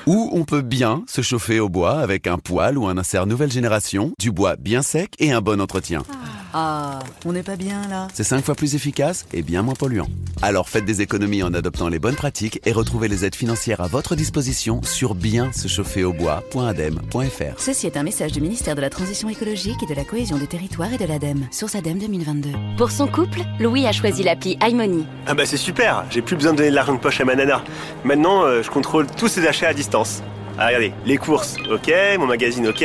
[0.07, 3.53] Ou on peut bien se chauffer au bois avec un poêle ou un insert nouvelle
[3.53, 6.03] génération, du bois bien sec et un bon entretien.
[6.11, 6.15] Ah,
[6.55, 10.09] on n'est pas bien là C'est 5 fois plus efficace et bien moins polluant.
[10.43, 13.87] Alors faites des économies en adoptant les bonnes pratiques et retrouvez les aides financières à
[13.87, 17.59] votre disposition sur bien se chauffer au bois.adem.fr.
[17.59, 20.47] Ceci est un message du ministère de la Transition écologique et de la cohésion des
[20.47, 21.47] territoires et de l'ADEME.
[21.51, 22.51] Source ADEME 2022.
[22.77, 25.05] Pour son couple, Louis a choisi l'appli iMoney.
[25.27, 27.35] Ah bah c'est super, j'ai plus besoin de donner de l'argent de poche à ma
[27.35, 27.63] nana.
[28.05, 30.23] Maintenant, euh, je contrôle tous ses achats à distance.
[30.59, 32.85] Ah, regardez, les courses, ok, mon magazine, ok,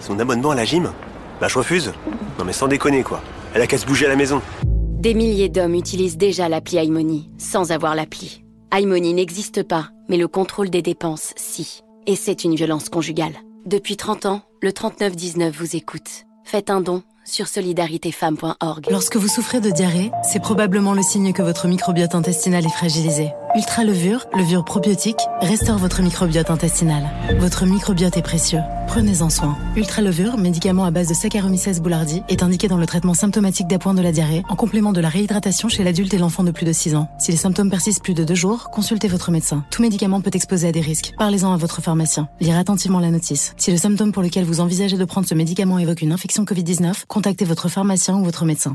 [0.00, 0.92] son abonnement à la gym,
[1.40, 1.92] bah je refuse.
[2.38, 3.22] Non mais sans déconner quoi,
[3.54, 4.40] elle a qu'à se bouger à la maison.
[4.64, 8.44] Des milliers d'hommes utilisent déjà l'appli iMoney sans avoir l'appli.
[8.72, 11.82] iMoney n'existe pas, mais le contrôle des dépenses, si.
[12.06, 13.34] Et c'est une violence conjugale.
[13.66, 16.24] Depuis 30 ans, le 3919 vous écoute.
[16.44, 18.86] Faites un don, sur solidaritéfemmes.org.
[18.90, 23.32] Lorsque vous souffrez de diarrhée, c'est probablement le signe que votre microbiote intestinal est fragilisé.
[23.56, 27.08] Ultra levure, levure probiotique, restaure votre microbiote intestinal.
[27.38, 28.58] Votre microbiote est précieux.
[28.88, 29.56] Prenez-en soin.
[29.76, 33.94] Ultra levure, médicament à base de Saccharomyces boulardii, est indiqué dans le traitement symptomatique d'appoint
[33.94, 36.72] de la diarrhée en complément de la réhydratation chez l'adulte et l'enfant de plus de
[36.72, 37.08] 6 ans.
[37.18, 39.64] Si les symptômes persistent plus de 2 jours, consultez votre médecin.
[39.70, 41.12] Tout médicament peut exposer à des risques.
[41.16, 42.28] Parlez-en à votre pharmacien.
[42.40, 43.54] Lire attentivement la notice.
[43.56, 47.04] Si le symptôme pour lequel vous envisagez de prendre ce médicament évoque une infection Covid-19,
[47.14, 48.74] contactez votre pharmacien ou votre médecin.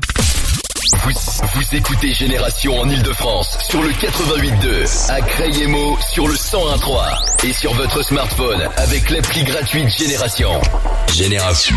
[1.04, 7.74] Vous, écoutez Génération en Ile-de-France sur le 88.2, à Crayemo sur le 101.3 et sur
[7.74, 10.48] votre smartphone avec l'appli gratuite Génération.
[11.12, 11.76] Génération.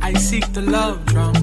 [0.00, 1.37] I seek the love drum.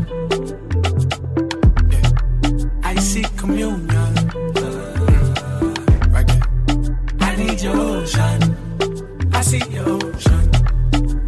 [9.46, 10.46] see your ocean.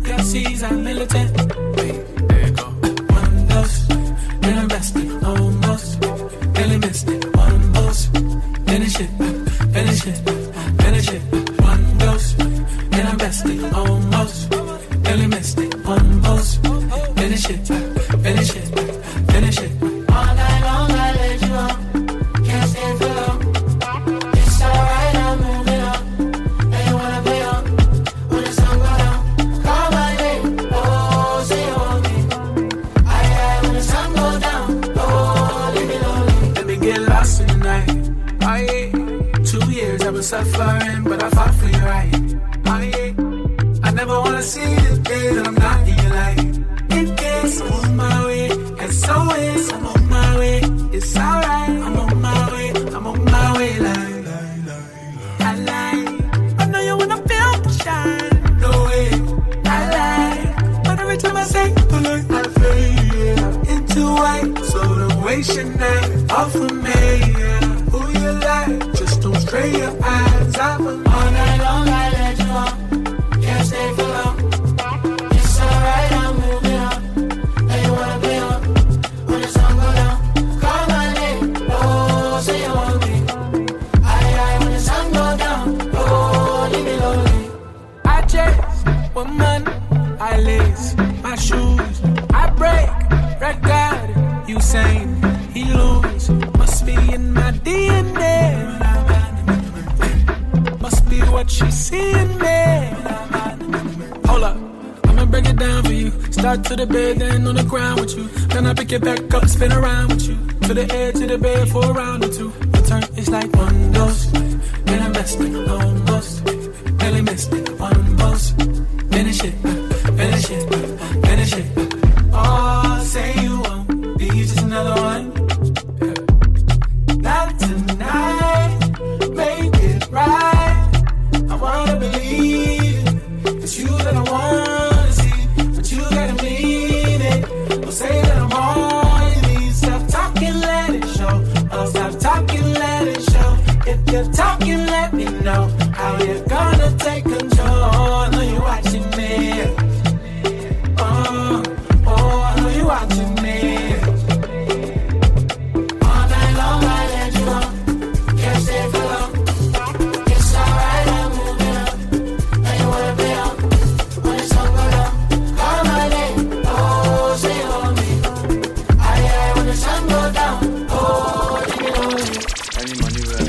[0.07, 1.29] Your seas are militant.
[1.77, 2.65] Wait, there you go.
[3.13, 5.06] One of those, and I'm resting.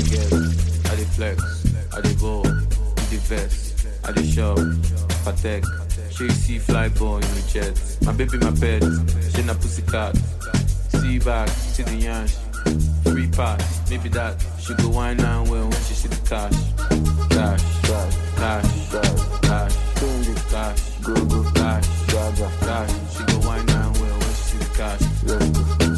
[0.01, 0.33] get,
[0.91, 4.57] I dey flex, I dey go, the vest, I dey shop,
[5.25, 5.63] Patek.
[6.11, 7.79] Sure you see fly born jet.
[8.03, 8.83] My baby, my pet,
[9.33, 10.15] she na pussy cat.
[10.89, 12.35] See back, see the yansh.
[13.03, 16.53] Free pass, maybe that she go wine and well when she see the cash.
[17.29, 18.91] Cash, cash, cash,
[19.41, 19.75] cash,
[20.51, 22.91] cash, go go cash, cash.
[23.15, 25.88] She go wine and well when she see the cash.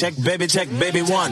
[0.00, 1.30] Check, baby, check, baby, one.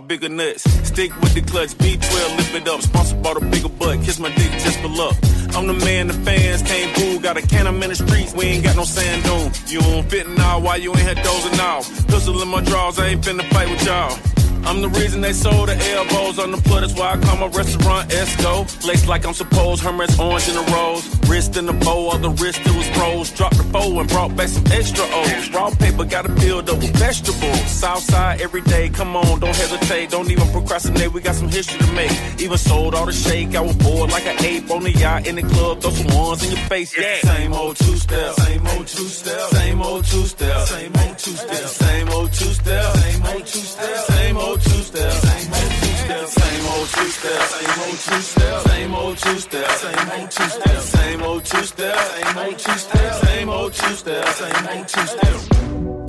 [0.00, 0.62] Bigger nuts.
[0.86, 2.80] Stick with the clutch, B12, lift it up.
[2.82, 5.16] Sponsored by the bigger butt, kiss my dick just for luck.
[5.54, 7.20] I'm the man the fans can't boo.
[7.20, 9.52] Got a can I'm in the streets, we ain't got no sand dune.
[9.66, 11.86] You don't fit now, why you ain't had dozing off?
[12.08, 14.39] Pistol in my drawers, I ain't finna fight with y'all.
[14.64, 16.82] I'm the reason they sold the elbows on the plug.
[16.82, 18.86] That's why I call my restaurant Esco.
[18.86, 21.04] Laced like I'm supposed, Hermes orange in the rose.
[21.28, 23.30] Wrist in the bow, of the wrist it was rose.
[23.32, 25.50] Dropped the foe and brought back some extra O's.
[25.50, 27.66] Raw paper, gotta build up with vegetables.
[27.66, 30.10] Southside every day, come on, don't hesitate.
[30.10, 32.12] Don't even procrastinate, we got some history to make.
[32.40, 35.36] Even sold all the shake, I was bored like an ape on the yacht in
[35.36, 35.80] the club.
[35.80, 37.20] Throw some ones in your face, yeah.
[37.22, 41.30] Same old two step, same old two step, same old two step, same old two
[41.32, 45.68] step, same old two step, same old two step, same old two step, same old
[45.70, 50.02] two step, same old two step, same old two step, same old two step, same
[50.02, 54.28] old two step, same old two step, same old two step, same old two step,
[54.28, 55.36] same old two step.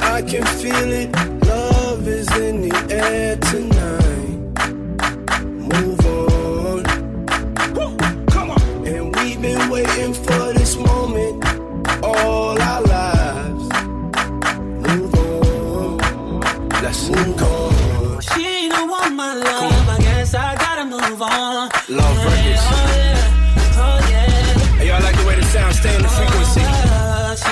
[0.02, 1.12] I can feel it.
[1.46, 4.40] Love is in the air tonight.
[5.44, 6.84] Move on.
[8.28, 8.88] Come on.
[8.88, 11.46] And we've been waiting for this moment
[12.04, 13.70] all our lives.
[14.88, 15.98] Move on.
[16.82, 17.61] Let's move on.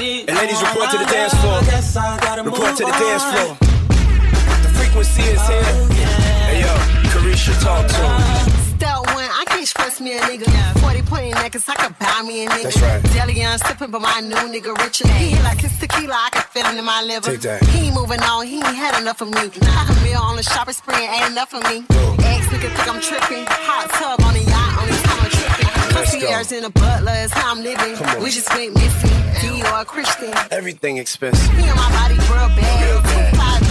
[0.10, 1.62] And ladies, report to the dance floor.
[1.62, 3.54] I guess I gotta Report to the dance floor.
[4.66, 5.62] The frequency is here.
[5.62, 5.86] Oh,
[6.50, 6.74] hey yo,
[7.14, 8.18] Carisha, talk to him.
[8.74, 10.50] Step one, I can't stress me a nigga.
[10.82, 12.64] 40 point in necklace, I could buy me a nigga.
[12.64, 13.04] That's right.
[13.14, 15.08] Deli on sipping, but my new nigga richer.
[15.10, 17.30] He hit like his tequila, I can feel it in my liver.
[17.30, 17.64] Take that.
[17.66, 19.46] He ain't moving on, he ain't had enough of me.
[19.62, 21.86] Half a meal on the shopping spree ain't enough of me.
[22.26, 23.46] Ex nigga think I'm tripping.
[23.46, 24.99] Hot tub on the yacht, only time
[26.00, 26.22] I'm tripping.
[26.22, 26.30] Let's go.
[26.32, 28.24] Concierge in a butler is how I'm living.
[28.24, 29.10] We just went missing.
[29.40, 30.34] Dior Christian.
[30.52, 31.54] Everything expensive.
[31.54, 32.92] Me and my body real bad.
[32.92, 33.69] Real bad.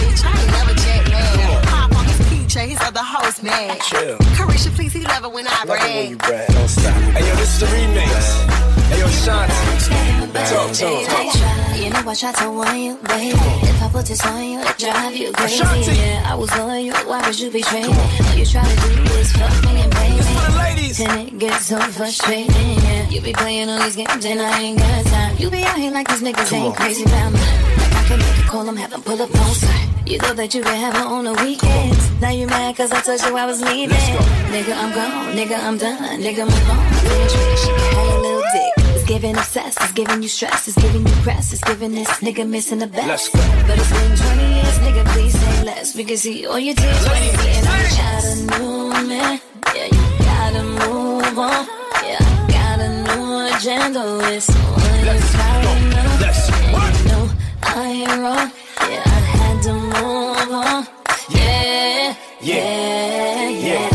[2.55, 3.79] On his PJ, his other host mad.
[3.81, 4.17] Chill.
[4.35, 6.09] Carisha, please, he love it when I Love it when brag.
[6.09, 6.47] you brag.
[6.49, 6.93] Don't stop.
[6.93, 8.49] Hey yo, this is the remix.
[8.89, 10.49] Hey yo, Shanti.
[10.49, 11.83] Talk to him.
[11.83, 13.37] You know I tried to warn you, baby.
[13.37, 15.61] If I put this on you, it drive you crazy.
[15.63, 15.91] Ashanti.
[15.95, 16.93] Yeah, I was on you.
[16.93, 17.87] Why would you betray me?
[17.93, 20.21] All you try to do is fuck me and play me.
[20.21, 20.99] for the ladies.
[20.99, 22.49] And it gets so frustrating.
[22.51, 25.35] Yeah, you be playing all these games and I ain't got time.
[25.37, 27.39] You be out here like these niggas ain't crazy about me.
[28.17, 29.49] Make a call, I'm having pull up on.
[30.09, 32.19] You thought that you could have her on the weekends.
[32.19, 33.95] Now you mad cause I told you I was leaving.
[34.49, 35.35] Nigga, I'm gone.
[35.37, 36.19] Nigga, I'm done.
[36.19, 36.81] Nigga, move on.
[37.61, 38.73] She can have your little dick.
[38.95, 42.49] It's giving obsessed, it's giving you stress, it's giving you press, it's giving this nigga
[42.49, 43.31] missing the best.
[43.31, 45.95] But it's been 20 years, nigga, please say less.
[45.95, 47.07] We can see all your tears.
[47.07, 49.41] when you getting on the a new man.
[49.75, 51.67] Yeah, you gotta move on.
[52.01, 54.33] Yeah, I got a new agenda.
[54.33, 56.19] It's on Let's go.
[56.19, 56.48] Let's
[57.61, 58.51] And wrong.
[58.81, 60.87] Yeah, I had to move on.
[61.29, 63.89] Yeah, yeah, yeah.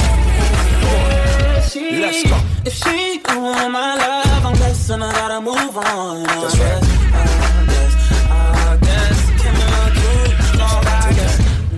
[1.68, 2.36] She, Let's go.
[2.64, 6.22] If she don't want my love, I'm guessing I gotta move on.
[6.24, 6.82] That's right.
[7.12, 9.84] I I guess, can I.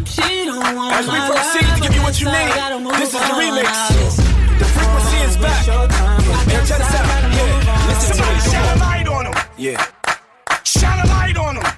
[0.06, 2.52] She don't want As we proceed to give you what you need,
[2.98, 4.16] this is the remix.
[4.58, 5.64] The frequency is back.
[6.46, 7.06] Hey, check this out.
[7.32, 8.40] Yeah, listen to me.
[8.50, 9.34] shine a light on him.
[9.58, 9.84] Yeah,
[10.64, 11.25] Shine a light.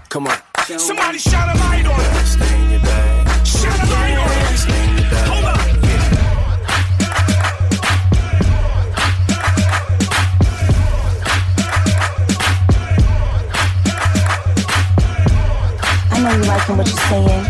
[0.09, 0.39] Come on.
[0.79, 2.27] Somebody shine a light on him.
[2.27, 3.47] Stay in your bag.
[3.47, 4.57] Shine a light on him.
[4.57, 5.29] Stay in your bag.
[5.29, 5.59] Hold up.
[16.11, 17.45] I know you liking what you're saying.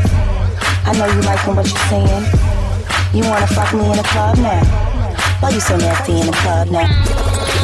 [0.84, 2.24] I know you liking what you're saying.
[3.14, 4.64] You wanna fuck me in the club now?
[5.40, 7.57] Why you so nasty in the club now?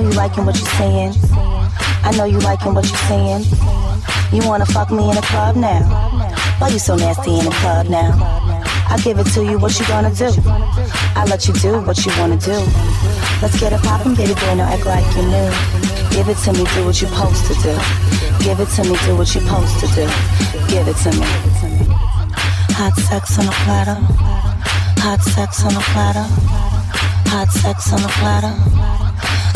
[0.00, 1.12] Know you liking what you're saying.
[2.04, 3.44] I know you liking what you're saying.
[4.32, 5.82] You wanna fuck me in the club now?
[6.58, 8.14] Why you so nasty in the club now?
[8.90, 10.30] I give it to you, what you gonna do?
[11.18, 12.58] I let you do what you wanna do.
[13.42, 15.50] Let's get it poppin', baby girl, no act like you knew.
[16.14, 17.74] Give it to me, do what you're supposed to do.
[18.44, 20.06] Give it to me, do what you're supposed to do.
[20.70, 21.26] Give it to me.
[22.78, 23.98] Hot sex on a platter.
[25.02, 26.26] Hot sex on a platter.
[27.30, 28.87] Hot sex on a platter.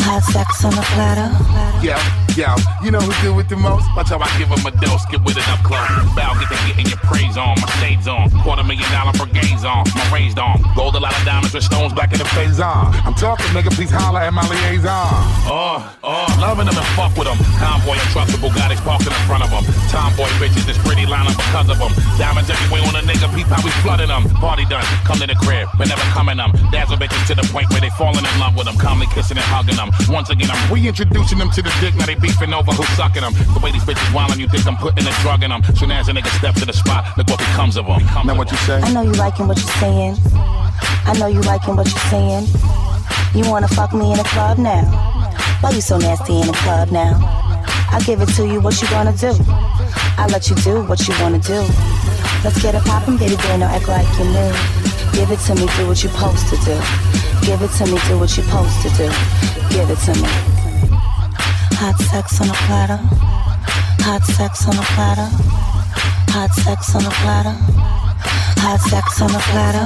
[0.03, 1.31] Hot sex on a platter.
[1.79, 1.95] Yo,
[2.35, 2.51] yo,
[2.83, 3.87] you know who do it the most?
[3.95, 5.79] Watch how I give him a dose, get with it up close.
[6.11, 8.27] Bow, get to getting your praise on, my shades on.
[8.43, 10.59] Quarter million dollar brigades on, my raised on.
[10.75, 12.91] Gold, a lot of diamonds with stones black in the face on.
[13.07, 15.07] I'm talking, nigga, please holler at my liaison.
[15.47, 17.39] Oh, oh, loving them and fuck with them.
[17.55, 19.63] Convoy and trucks with Bugattis parked in front of them.
[19.87, 21.95] Tomboy bitches, this pretty lineup because of them.
[22.19, 24.27] Diamonds everywhere on a nigga, peep how we flooding them.
[24.43, 26.51] Party done, come to the crib, but never coming them.
[26.75, 28.75] Dazzle bitches to the point where they falling in love with them.
[28.75, 29.92] Calmly kissing and hugging them.
[30.09, 33.33] Once again, I'm reintroducing them to the dick, now they beefing over who's sucking them.
[33.33, 35.63] The way these bitches wildin', you think I'm putting a drug in them.
[35.75, 38.03] Soon as a nigga step to the spot, look what becomes of them.
[38.25, 38.81] Now what you say?
[38.81, 40.17] I know you liking what you're saying.
[41.05, 42.47] I know you liking what you're saying.
[43.33, 44.83] You wanna fuck me in the club now?
[45.61, 47.17] Why you so nasty in the club now?
[47.91, 49.33] I give it to you, what you gonna do?
[50.17, 51.65] I let you do what you wanna do.
[52.43, 54.53] Let's get it poppin', baby girl, no act like you new.
[55.13, 57.22] Give it to me, do what you're supposed to do.
[57.41, 59.09] Give it to me, do what you're supposed to do.
[59.69, 60.29] Give it to me.
[61.81, 62.99] Hot sex on a platter.
[64.03, 65.27] Hot sex on a platter.
[66.31, 68.02] Hot sex on a platter.
[68.63, 69.83] Hot sex on a platter.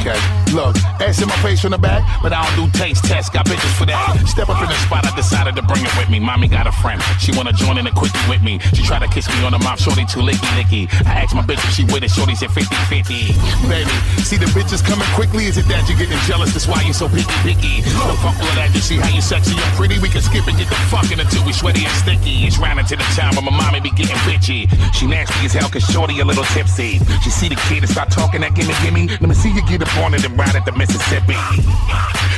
[0.00, 0.16] Okay,
[0.56, 3.28] look, ass in my face from the back, but I don't do taste tests.
[3.28, 4.00] Got bitches for that.
[4.24, 6.20] Step up in the spot, I decided to bring it with me.
[6.20, 8.58] Mommy got a friend, she wanna join in a quickie with me.
[8.72, 10.88] She tried to kiss me on the mouth, shorty too licky licky.
[11.04, 13.36] I asked my bitch if she with it, shorty said 50 50.
[13.68, 13.92] Baby,
[14.24, 15.44] see the bitches coming quickly.
[15.44, 16.56] Is it that you're getting jealous?
[16.56, 17.84] That's why you so picky picky.
[17.84, 18.72] Don't fuck all that.
[18.72, 20.00] You see how you sexy and pretty?
[20.00, 22.48] We can skip and get the fucking until we sweaty and sticky.
[22.48, 24.64] It's round into the time when my mommy be getting bitchy.
[24.96, 27.04] She nasty as hell, cause shorty a little tipsy.
[27.20, 29.10] She see the kid and start talking that gimme gimme.
[29.10, 31.34] Let me see you get up on it and ride at the Mississippi.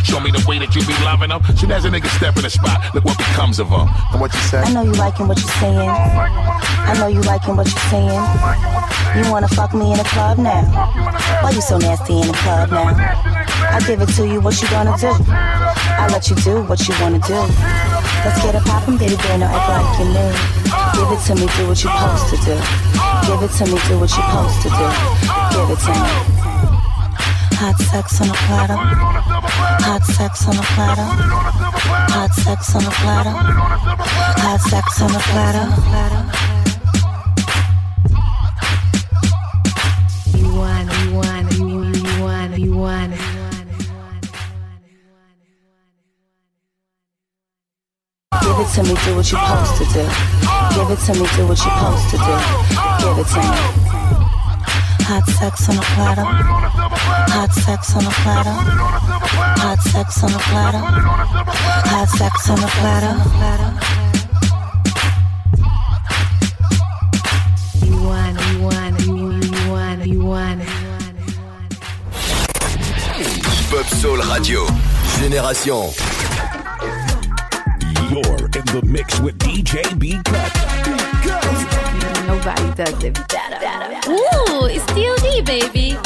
[0.09, 1.45] Show me the way that you be loving them.
[1.57, 3.87] Soon as a nigga step in the spot, look what becomes of them.
[4.13, 4.65] And what you say?
[4.65, 5.93] I know you liking what you're saying.
[5.93, 8.25] I know you liking what you're saying.
[9.21, 10.65] You wanna fuck me in the club now?
[11.43, 12.89] Why you so nasty in the club now?
[12.89, 15.13] I give it to you, what you gonna do?
[15.29, 17.37] I let you do what you wanna do.
[18.25, 20.86] Let's get it poppin', baby girl, no act like you new.
[20.97, 22.57] Give it to me, do what you're supposed to do.
[23.27, 24.87] Give it to me, do what you're supposed to do.
[25.53, 26.37] Give it to me.
[27.61, 28.77] Hot sex on a platter.
[29.85, 31.09] Hot sex on a platter.
[32.13, 33.31] Hot sex on a platter.
[34.41, 35.67] Hot sex on a platter.
[40.39, 43.36] You want, you want, you want, you want, you want.
[48.47, 50.07] Give it to me, do what you're supposed to do.
[50.71, 52.35] Give it to me, do what you're supposed to do.
[53.03, 53.59] Give it to me.
[55.09, 56.23] Hot sex on a platter.
[57.35, 58.55] Hot sex on a platter.
[59.59, 60.79] Hot sex on a platter.
[61.91, 63.15] Hot sex on a platter.
[67.85, 67.99] You
[68.31, 68.63] you
[69.07, 69.43] you
[70.05, 70.67] you you.
[73.71, 74.67] Pop Soul Radio.
[75.21, 76.16] Génération.
[78.09, 80.53] You're in the mix with DJ B Cut.
[82.29, 84.11] Nobody does it better.
[84.11, 85.99] Ooh, it's DOD, baby.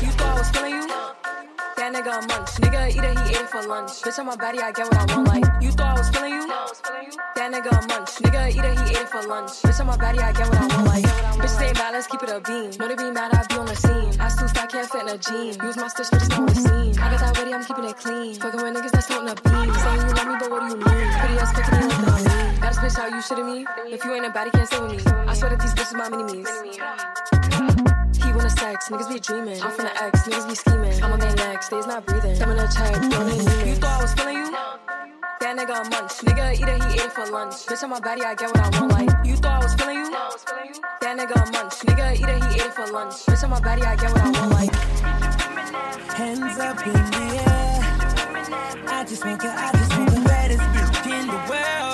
[0.00, 0.86] You thought I was feeling you?
[1.76, 2.65] That nigga a munch.
[3.36, 4.00] It for lunch.
[4.00, 5.28] Bitch on my body, I get what I want.
[5.28, 6.48] Like you thought I was feeling you?
[6.48, 8.16] That nigga a munch.
[8.24, 9.60] Nigga eat it, he ate it for lunch.
[9.60, 10.86] Bitch on my body, I get what I want.
[10.88, 12.70] Like bitch stay mad, let's keep it a beam.
[12.80, 14.08] Know they be mad, I be on the scene.
[14.18, 15.52] I still fat, can't fit in a jean.
[15.60, 16.96] Use my stitch, but it's not it seems.
[16.96, 18.34] I got that ready, I'm keeping it clean.
[18.40, 19.68] Fucking with niggas that's floating a beam.
[19.68, 21.06] Saying you love me, but what do you mean?
[21.20, 22.60] Pretty ass picking me the lean.
[22.60, 23.66] Baddest bitch, how you shitting me?
[23.92, 25.12] If you ain't a baddie, can't stay with me.
[25.28, 26.48] I swear that these bitches my mini me's.
[27.52, 27.95] He
[28.36, 29.60] wanna sex, niggas be dreaming.
[29.62, 31.02] I'm from the X, niggas be scheming.
[31.02, 32.38] I'm on their neck, stays not breathing.
[32.38, 33.68] Them in a check, don't need.
[33.68, 34.50] You thought I was feeling you?
[35.40, 36.12] That nigga a munch.
[36.26, 37.54] Nigga eat it, he ate it for lunch.
[37.66, 38.92] Bitch on my body, I get what I want.
[38.92, 40.10] Like you thought I was feeling you?
[40.10, 41.74] That nigga a munch.
[41.88, 43.14] Nigga eat it, he ate it for lunch.
[43.26, 44.52] Bitch on my body, I get what I want.
[44.52, 44.74] Like
[46.16, 47.80] Hands up in the air.
[48.88, 51.85] I just want the, I just want the baddest bitch in the world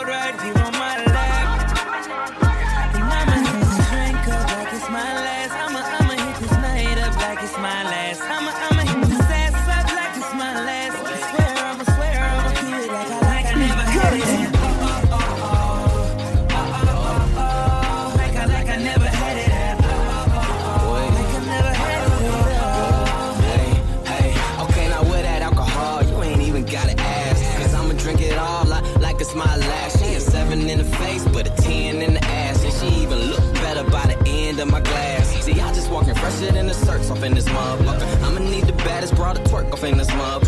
[39.91, 40.41] this motherfucker.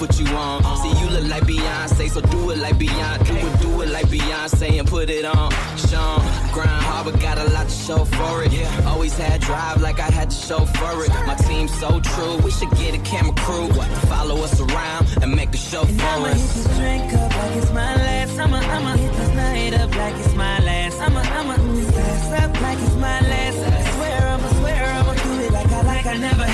[0.00, 0.62] Put you on.
[0.78, 3.26] See, you look like Beyonce, so do it like Beyonce.
[3.26, 5.50] Do it, do it like Beyonce and put it on.
[5.76, 6.20] Sean,
[6.54, 8.50] grind hard, but got a lot to show for it.
[8.86, 11.10] Always had drive like I had to show for it.
[11.26, 15.36] My team's so true, we should get a camera crew to follow us around and
[15.36, 18.38] make the show And for I'ma hit this drink up like it's my last.
[18.38, 21.00] I'ma, I'ma hit this night up like it's my last.
[21.00, 23.58] I'ma, I'ma this ass up like it's my last.
[23.58, 26.49] I swear, I'ma swear, I'ma do it like I, like I never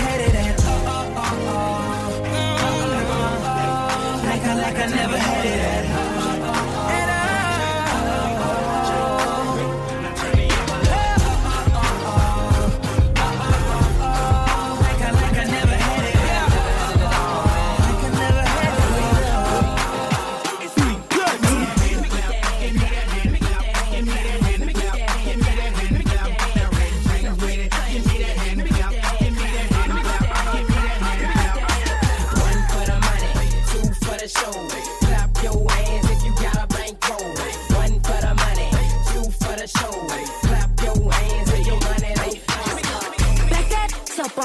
[4.87, 5.47] I, never had.
[5.47, 5.76] it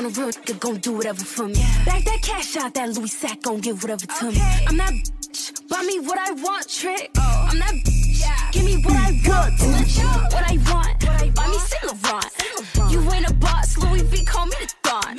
[0.05, 1.61] on the real nigga gon' do whatever for me.
[1.85, 4.41] Back that cash out, that Louis sack gon' give whatever to me.
[4.67, 7.11] I'm that bitch, buy me what I want, trick.
[7.17, 7.49] Oh.
[7.51, 9.53] I'm that bitch, give me what I want,
[10.33, 11.03] what I want.
[11.03, 12.91] what I Buy me Saint Laurent.
[12.91, 15.17] You ain't a boss, Louis V, call me the Don.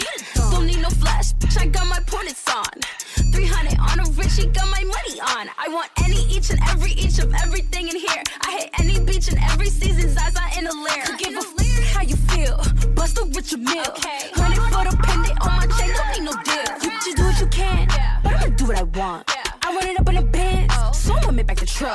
[0.50, 3.32] Don't need no flash, bitch, I got my pointers on.
[3.32, 5.48] 300 on a Richie, got my money on.
[5.58, 8.22] I want any, each and every, each of everything in here.
[8.40, 11.04] I hit any beach in every season, Zaza in a lair.
[11.04, 12.56] Could give a f- how you feel,
[12.94, 13.84] bust a rich meal.
[13.84, 14.31] Honey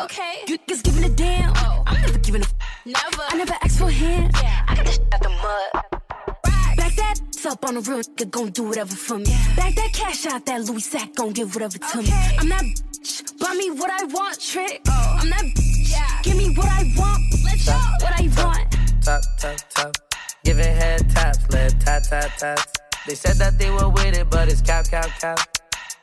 [0.07, 0.49] make back the truck.
[0.49, 1.83] You niggas giving a damn, oh.
[1.85, 2.53] I'm never giving a f-
[2.85, 3.23] Never.
[3.29, 6.77] I never asked for a hand, I got this out the mud.
[6.77, 9.25] Back that up on the real nigga gon' do whatever for me.
[9.55, 12.09] Back that cash out, that Louis sack gon' give whatever to me.
[12.39, 14.81] I'm that bitch, buy me what I want, trick.
[14.87, 15.17] Oh.
[15.19, 16.21] I'm that bitch, yeah.
[16.23, 19.03] give me what I want, let's go, what I want.
[19.03, 19.95] Top, top, top.
[20.43, 22.65] Giving head taps, led tap, tap, taps.
[23.05, 25.39] They said that they were with it, but it's cap, cap, cap.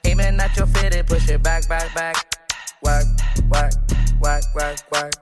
[0.05, 2.44] Aiming at your fitted, push it back, back, back.
[2.85, 3.07] Whack,
[3.49, 3.73] whack,
[4.21, 5.13] whack, whack, whack.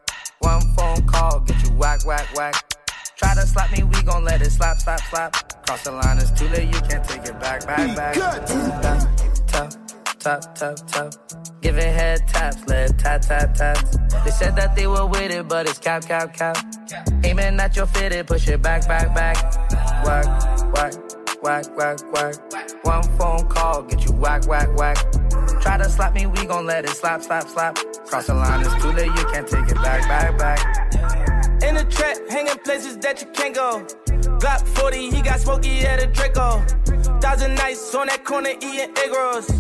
[0.41, 2.55] One phone call, get you whack, whack, whack.
[3.17, 5.65] Try to slap me, we gon' let it slap, slap, slap.
[5.65, 8.15] Cross the line, it's too late, you can't take it back, back, back.
[8.15, 8.47] Tap,
[9.47, 9.73] tap,
[10.19, 11.15] tap, tap, tap.
[11.61, 13.97] Giving head taps, led tap, tap, taps.
[14.25, 16.57] They said that they were with it, but it's cap, cap, cap.
[17.23, 19.37] Aiming at your fitted, push it back, back, back.
[20.05, 20.95] Whack, whack,
[21.43, 22.35] whack, whack, whack.
[22.85, 24.97] One phone call, get you whack, whack, whack.
[25.61, 27.77] Try to slap me, we gon' let it slap, slap, slap.
[28.07, 30.93] Cross the line, it's too late, you can't take it back, back, back.
[31.63, 33.85] In the trap, hanging places that you can't go.
[34.39, 36.65] Glock 40, he got smoky at a Draco.
[37.21, 39.51] Thousand nights on that corner eating egg rolls.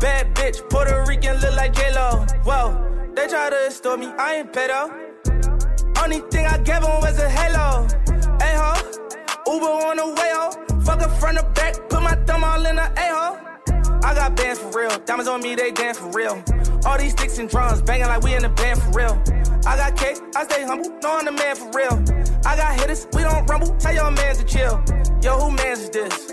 [0.00, 2.26] Bad bitch, Puerto Rican look like J-Lo.
[2.44, 4.90] Whoa, they try to extort me, I ain't pedo.
[6.02, 7.86] Only thing I gave him was a halo.
[8.40, 8.74] Hey ho,
[9.46, 10.79] Uber on the way ho.
[10.84, 13.38] Fuck her front or back, put my thumb all in the a-hole.
[14.02, 16.42] I got bands for real, diamonds on me, they dance for real.
[16.86, 19.22] All these sticks and drums, banging like we in the band for real.
[19.66, 22.02] I got cake, I stay humble, know I'm the man for real.
[22.46, 24.82] I got hitters, we don't rumble, tell your mans to chill.
[25.22, 26.32] Yo, who mans is this?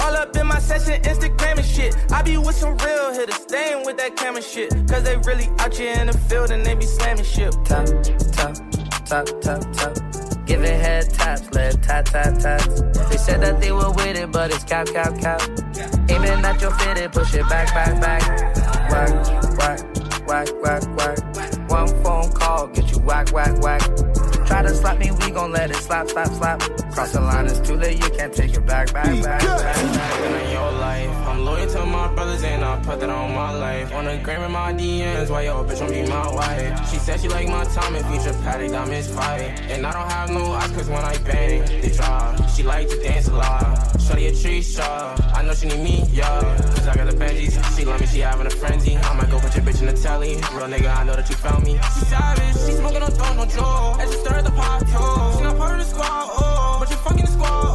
[0.00, 1.94] All up in my session, Instagram and shit.
[2.10, 4.70] I be with some real hitters, ain't with that camera shit.
[4.88, 7.52] Cause they really out here in the field and they be slamming shit.
[7.66, 7.86] Top,
[8.32, 8.56] top,
[9.04, 10.19] top, top, tap.
[10.46, 12.80] Giving head taps, led tap, tap, taps.
[13.10, 15.40] They said that they were with it, but it's cap, cap, cap.
[16.08, 18.22] Aiming at your fitted, push it back, back, back.
[18.90, 19.80] Whack, whack,
[20.26, 21.70] whack, whack, whack.
[21.70, 23.80] One phone call, get you whack, whack, whack.
[24.46, 26.60] Try to slap me, we gon' let it slap, slap, slap.
[26.92, 30.20] Cross the line, it's too late, you can't take it back, back, back, back.
[30.20, 31.09] Been in your life.
[31.50, 33.92] I'm loyal to my brothers and I put that on my life.
[33.92, 36.90] On the gram in my DMs, why your bitch won't be my wife?
[36.90, 39.60] She said she like my time and feature paddock, I miss fight.
[39.68, 42.36] And I don't have no eyes cause when I bang, they dry.
[42.54, 44.00] She like to dance a lot.
[44.00, 45.16] Shorty a tree shaw.
[45.34, 46.40] I know she need me, yeah.
[46.76, 47.76] Cause I got the Benjis.
[47.76, 48.96] She love me, she having a frenzy.
[48.96, 50.36] I might go put your bitch in the telly.
[50.54, 51.80] Real nigga, I know that you found me.
[51.98, 53.96] She savage, she smoking on thorn, no Joe.
[53.98, 55.38] And she stirred the pot too.
[55.38, 56.76] She not part of the squad, oh.
[56.78, 57.69] But you fucking the squad,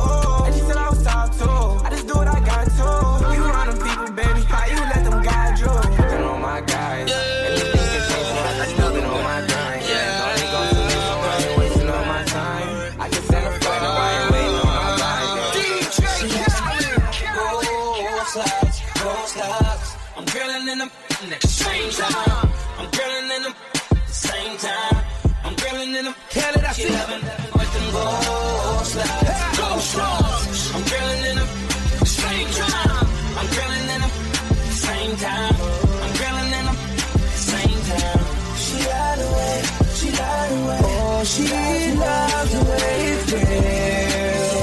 [41.25, 41.47] she
[41.95, 44.53] loves the way it feels.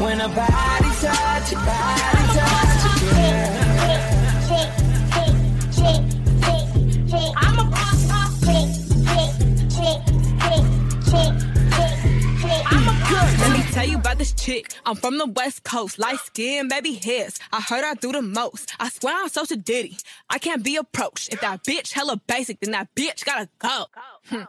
[0.00, 2.74] When a body touch, body touch,
[13.72, 14.72] tell you about this chick.
[14.86, 17.40] I'm from the West Coast, light skin, baby hairs.
[17.52, 18.72] I heard I do the most.
[18.78, 19.96] I swear I'm social ditty.
[20.30, 21.32] I can't be approached.
[21.32, 23.86] If that bitch hella basic, then that bitch gotta go.
[24.26, 24.42] Hmm.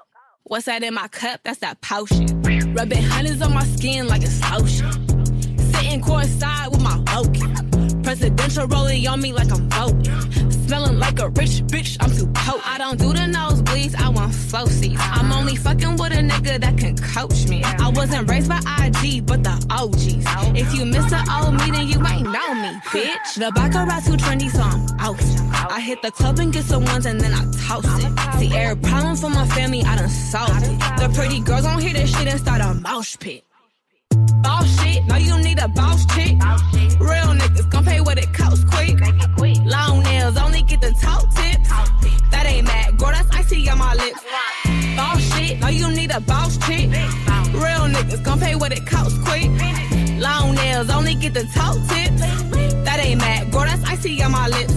[0.47, 1.39] What's that in my cup?
[1.43, 2.27] That's that potion.
[2.75, 4.91] Rubbing honey's on my skin like it's lotion.
[5.57, 7.64] Sitting courtside with my Oki.
[8.17, 10.49] Presidential rolling on me like I'm voting.
[10.49, 12.65] Smelling like a rich bitch, I'm too potent.
[12.65, 15.01] I don't do the nosebleeds, I want flow seats.
[15.01, 17.61] I'm only fucking with a nigga that can coach me.
[17.61, 20.23] I wasn't raised by IG, but the OGs.
[20.57, 23.35] If you miss the old me, then you ain't know me, bitch.
[23.35, 25.19] The baccarat too trendy, so I'm out.
[25.69, 28.39] I hit the club and get some ones and then I toast it.
[28.39, 30.79] See, every problem for my family, I done solved it.
[30.99, 33.43] The pretty girls don't hear this shit and start a mosh pit.
[34.45, 36.37] Boss shit, no you need a boss chick.
[36.99, 38.95] Real niggas gon' pay what it costs quick.
[39.65, 41.69] Long nails only get the top tips.
[42.31, 44.21] That ain't mad, girl, that's icy on my lips.
[44.95, 46.89] Boss shit, no you need a boss chick.
[47.63, 49.49] Real niggas gon' pay what it costs quick.
[50.19, 52.21] Long nails only get the top tips.
[52.85, 54.73] That ain't mad, girl, that's icy on my lips.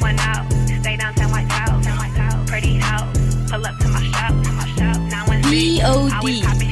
[0.00, 0.50] One out,
[0.80, 3.18] stay downtown White House, pretty house,
[3.50, 4.96] pull up to my shop, to my shop.
[5.12, 5.82] Now when B.O.D..
[5.82, 6.69] always popping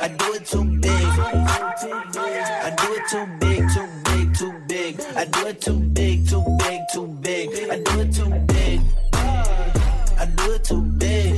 [0.00, 0.90] I do it too big.
[0.90, 5.00] I do it too big, too big, too big.
[5.14, 7.50] I do it too big, too big, too big.
[7.70, 8.80] I do it too big.
[9.12, 11.34] I do it too big.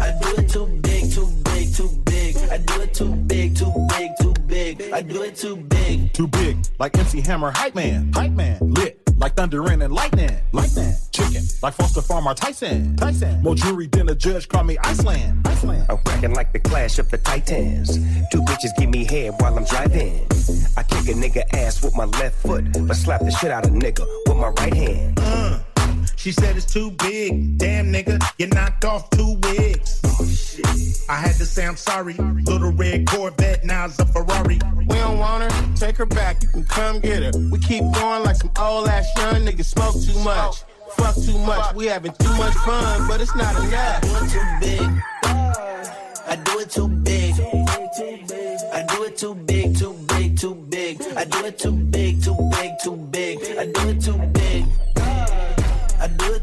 [0.00, 2.36] I do it too big, too big, too big.
[2.50, 4.82] I do it too big, too big, too big.
[4.92, 6.12] I do it too big.
[6.14, 8.58] Too big, like MC Hammer, hype man, hype man.
[8.62, 10.92] Lit, like thunder and lightning, lightning.
[11.12, 13.42] Chicken, like Foster Farmer, Tyson, Tyson.
[13.42, 15.86] More jewelry than a judge, call me Iceland, Iceland.
[15.88, 17.96] I'm cracking like the clash of the titans.
[18.30, 20.26] Two bitches give me head while I'm driving.
[20.76, 23.72] I kick a nigga ass with my left foot, but slap the shit out of
[23.72, 25.18] nigga with my right hand.
[25.22, 25.60] Uh,
[26.16, 27.58] she said it's too big.
[27.58, 30.00] Damn nigga, you knocked off two wigs.
[31.08, 32.14] I had to say I'm sorry.
[32.14, 34.58] Little red Corvette, now's a Ferrari.
[34.76, 37.32] We don't want her, take her back, you can come get her.
[37.50, 40.62] We keep going like some old ass young niggas smoke too much.
[40.96, 44.02] Fuck too much, we having too much fun, but it's not enough.
[46.28, 47.32] I do it too big.
[47.38, 48.36] I do it too big.
[48.72, 51.00] I do it too big, too big, too big.
[51.16, 53.38] I do it too big, too big, too big.
[53.58, 54.35] I do it too big.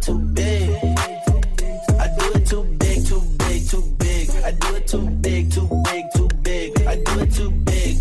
[0.04, 0.70] I do it too big.
[1.98, 4.30] I do it too big, too big, too big.
[4.44, 6.82] I do it too big, too big, too big.
[6.86, 7.98] I do it too big.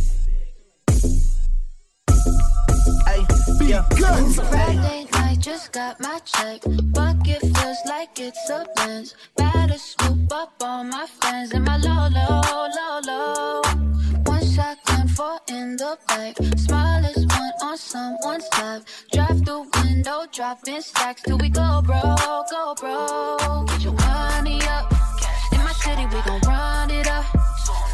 [3.06, 3.24] Ay,
[3.60, 3.82] yeah.
[4.34, 6.62] Friday night, just got my check.
[6.92, 9.14] Bucket feels like it's a Benz.
[9.36, 12.40] Better swoop up on my friends in my low, low,
[12.78, 13.62] low, low.
[14.24, 16.36] One shotgun, four in the back.
[16.56, 18.82] Smallest one on someone's lap.
[19.12, 22.16] Drive through window, dropping stacks till we go, bro,
[22.50, 23.64] go, bro.
[23.68, 24.92] Get your money up.
[25.52, 27.24] In my city, we gon' run it up.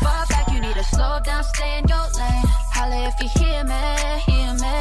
[0.03, 2.47] Fall back, you need to slow down, stay in your lane.
[2.75, 3.83] Holla if you hear me,
[4.27, 4.77] hear me.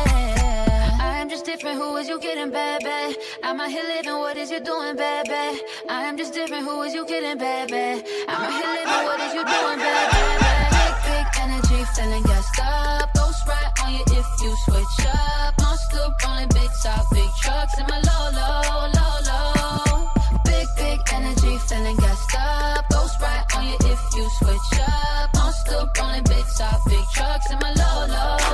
[0.99, 3.17] I'm just different, who is you kidding, baby?
[3.43, 5.61] I'm out here living, what is you doing, baby?
[5.89, 8.03] I'm just different, who is you kidding, baby?
[8.27, 10.46] I'm out here living, what is you doing, baby?
[13.47, 15.53] Right on you if you switch up.
[15.61, 18.61] Monster rolling big top, big trucks in my low, low,
[18.97, 20.09] low, low.
[20.45, 22.85] Big, big energy, feeling gassed up.
[22.89, 25.33] Ghost right on you if you switch up.
[25.33, 28.46] Monster rolling big top, big trucks in my low, low.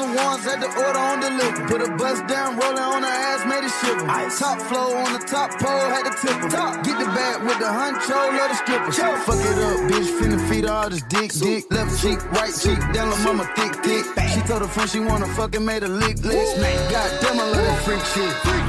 [0.00, 1.66] 50,000 ones at the order on delivery.
[1.68, 4.06] Put a bus down, rolling on her ass, made it shiver.
[4.38, 6.82] Top flow on the top pole, had to tip her.
[6.82, 8.92] Get the bag with the honcho, let the stripper.
[8.92, 11.70] Fuck it up, bitch, finna feed all this dick, dick.
[11.70, 14.04] Left cheek, right cheek, down her mama thick, thick.
[14.28, 16.46] She told her friend she wanna fuck and made a lick, lick.
[16.90, 18.32] Goddamn, I love that freak shit.
[18.46, 18.66] Freak,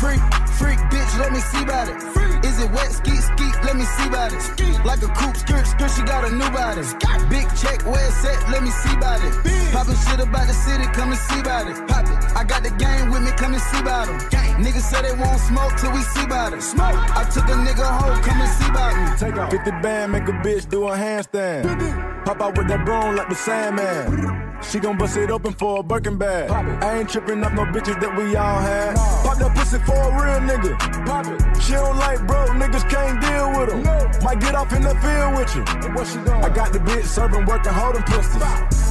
[0.00, 0.22] freak,
[0.58, 2.25] freak, bitch, let me see about it.
[2.56, 4.40] Is it wet, skeet, skeet, let me see about it.
[4.82, 6.80] Like a coupe, skirt, skirt, she got a new body.
[7.28, 9.34] Big check, where it's at, let me see about it.
[9.76, 11.76] Poppin' shit about the city, come and see about it.
[11.86, 14.18] Pop it, I got the game with me, come and see about 'em.
[14.56, 16.62] Niggas say they won't smoke till we see about it.
[16.62, 19.16] Smoke, I took a nigga home, come and see about me.
[19.18, 19.50] Take off.
[19.50, 22.24] 50 band, make a bitch do a handstand.
[22.24, 24.55] Pop out with that broom like the Sandman.
[24.62, 26.50] She gon' bust it open for a Birkin bag.
[26.50, 28.96] I ain't tripping up no bitches that we all had.
[28.96, 30.78] Pop that pussy for a real nigga.
[31.06, 31.62] Pop it.
[31.62, 33.82] She don't like broke niggas, can't deal with them.
[34.22, 35.62] Might get off in the field with you.
[35.92, 36.44] What she doing?
[36.44, 38.42] I got the bitch serving, working, holding pistols.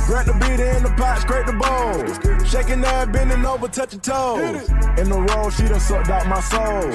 [0.06, 2.46] Grab the beat in the pot, scrape the bowl.
[2.46, 4.70] Shaking that, bending over, touching toes.
[5.00, 6.92] In the roll, she done sucked out my soul.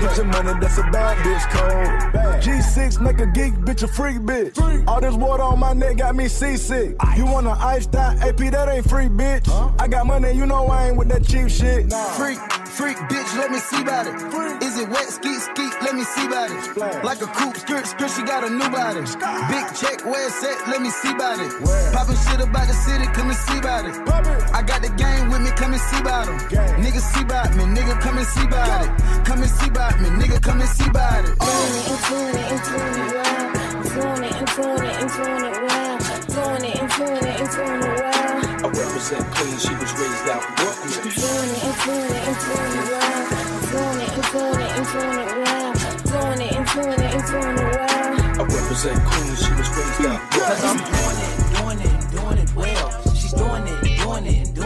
[0.00, 2.42] Get your money, that's a bad bitch code.
[2.42, 4.56] G6 make a geek bitch a freak bitch.
[4.88, 6.96] All this water on my neck got me seasick.
[7.16, 9.46] You want an ice out AP, that ain't free, bitch.
[9.78, 11.92] I got money, you know I ain't with that cheap shit.
[12.16, 14.62] Freak, freak, bitch, let me see about it.
[14.62, 17.04] Is it wet, skeet, skeet, let me see about it.
[17.04, 19.00] Like a coupe, skirt, skirt, she got a new body.
[19.52, 21.52] Big check, where it's at, let me see about it.
[21.92, 23.94] Poppin' shit about the city, come and see about it.
[24.54, 26.38] I got the game with me, come and see about them.
[26.78, 28.90] Nigga see about me, nigga come and see about it.
[29.26, 31.34] Come and see about me, nigga come and see about it.
[31.34, 33.42] Doing it and doing it well.
[33.82, 34.54] It and it and
[35.44, 35.98] it well.
[35.98, 38.14] It and it and it.
[38.62, 40.94] I represent Queens, she was raised out in Brooklyn.
[41.10, 43.18] Doing it and doing it and doing it well.
[43.74, 45.74] Doing it and doing it and doing it well.
[46.06, 48.38] Doing it and doing it and doing it well.
[48.38, 50.54] I represent Queens, she was raised out in Brooklyn.
[50.54, 51.43] Cause I'm doing it,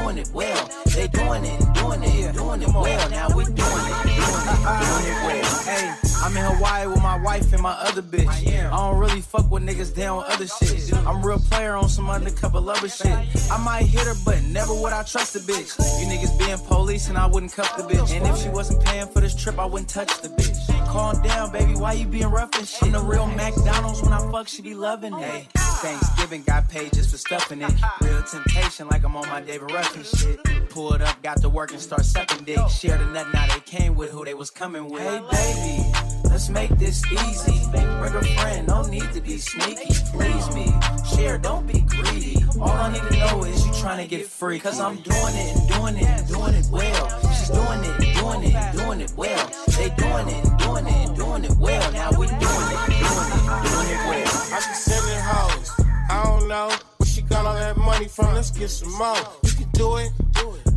[0.03, 0.71] doing it, well.
[0.95, 3.11] They doing it, doing it, doing it well.
[3.11, 5.27] Now we doing it, doing it, doing it ah, ah, ah.
[5.27, 5.65] well.
[5.65, 8.29] Hey, I'm in Hawaii with my wife and my other bitch.
[8.29, 10.93] I don't really fuck with niggas down other shit.
[11.07, 13.19] I'm real player on some undercover lover shit.
[13.51, 15.79] I might hit her, but never would I trust a bitch.
[16.01, 18.15] You niggas being police and I wouldn't cuff the bitch.
[18.15, 20.68] And if she wasn't paying for this trip, I wouldn't touch the bitch.
[20.87, 22.93] Calm down, baby, why you being rough and shit?
[22.93, 25.47] The real McDonald's when I fuck, she be loving it.
[25.55, 27.73] Thanksgiving got paid just for stuffing it.
[28.01, 30.69] Real temptation, like I'm on my David Ruffin shit.
[30.71, 32.59] Pulled up, got to work and start sucking dick.
[32.69, 35.03] Shared a nut, now they came with who they was coming with.
[35.03, 36.09] Hey, baby.
[36.25, 37.69] Let's make this easy.
[37.71, 39.93] Bring a friend, no need to be sneaky.
[40.13, 40.73] Please me,
[41.15, 42.45] share, don't be greedy.
[42.61, 44.61] All I need to know is you trying to get free.
[44.61, 47.28] Cause I'm doing it and doing it and doing it well.
[47.49, 49.51] Doing it doing it doing it well.
[49.77, 51.93] They doing it doing it doing it well.
[51.93, 54.33] Now we doing it, doing it, doing it well.
[54.53, 55.71] I be sending hoes.
[56.11, 58.35] I don't know where she got all that money from.
[58.35, 59.17] Let's get some more.
[59.45, 60.11] You can do it.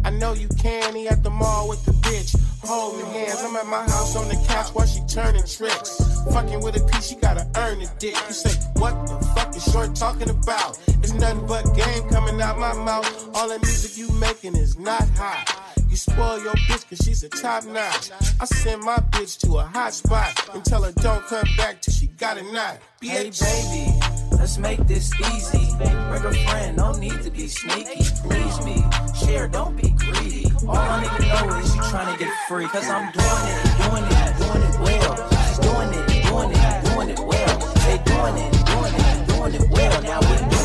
[0.04, 0.96] I know you can.
[0.96, 2.36] He at the mall with the bitch.
[2.64, 3.42] Holding hands.
[3.44, 6.02] I'm at my house on the couch while she turning tricks.
[6.32, 8.16] Fucking with a piece, she gotta earn the dick.
[8.28, 10.80] You say, what the fuck is short talking about?
[11.04, 13.30] It's nothing but game coming out my mouth.
[13.36, 15.81] All the music you making is not hot.
[15.92, 18.12] You spoil your bitch cause she's a top notch.
[18.40, 21.94] I send my bitch to a hot spot and tell her don't come back till
[21.94, 22.78] she got a knot.
[23.02, 24.00] Hey baby,
[24.32, 25.76] let's make this easy.
[25.76, 28.06] Bring a friend, no need to be sneaky.
[28.24, 28.82] Please me,
[29.26, 30.50] share, don't be greedy.
[30.66, 32.68] All I need to know is you trying to get free.
[32.68, 35.30] Cause I'm doing it, doing it, doing it well.
[35.44, 37.60] She's doing it, doing it, doing it well.
[37.84, 40.02] They doing it, doing it, doing it well.
[40.04, 40.61] Now we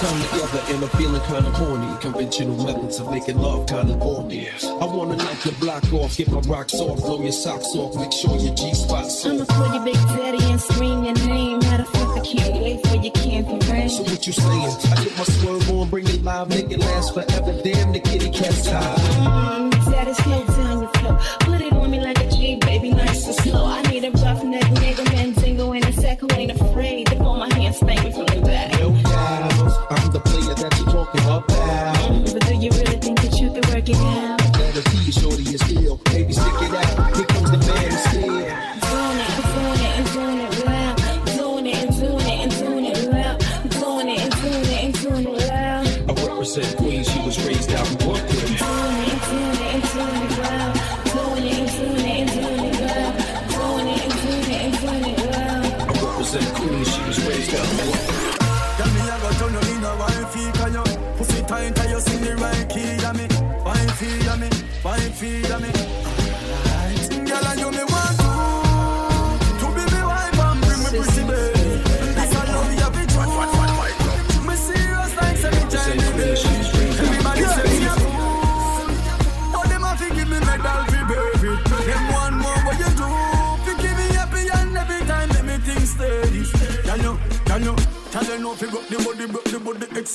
[0.00, 1.96] time together and I'm feeling kinda horny.
[2.00, 4.48] Conventional methods of making love kinda bony.
[4.64, 8.12] I wanna knock the block off, get my rocks off, blow your socks off, make
[8.12, 11.62] sure your G spot's I'm a pretty big daddy and scream your name.
[11.62, 13.88] How the fuck I can't wait for your candy rain.
[13.88, 14.76] So what you saying?
[14.92, 17.52] I get my swerve on, bring it live, make it last forever.
[17.64, 18.98] Damn, the kitty cat's tired.
[19.24, 21.18] Mm, daddy, slow down your flow.
[21.40, 23.64] Put it on me like a G, baby, nice and slow.
[23.66, 26.55] I need a rough neck nigga, man, Mandingo in a who ain't afraid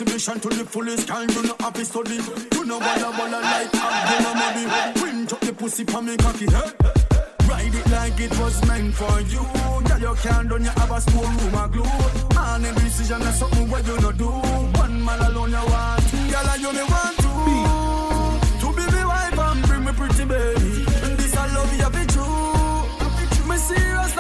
[0.02, 2.18] To the fullest Can you no have to study
[2.54, 6.72] You know walla walla like Abdul money Print up the pussy for me cocky hey?
[7.48, 9.46] Ride it like it was meant for you.
[9.86, 11.84] Girl you can't done you have a storeroom of glue.
[12.36, 14.26] And a decision that's something what you no do.
[14.26, 17.32] One man alone you want Girl you me want to
[18.62, 20.86] To be me wife and bring me pretty baby.
[21.06, 24.16] And this I love you I be true Me serious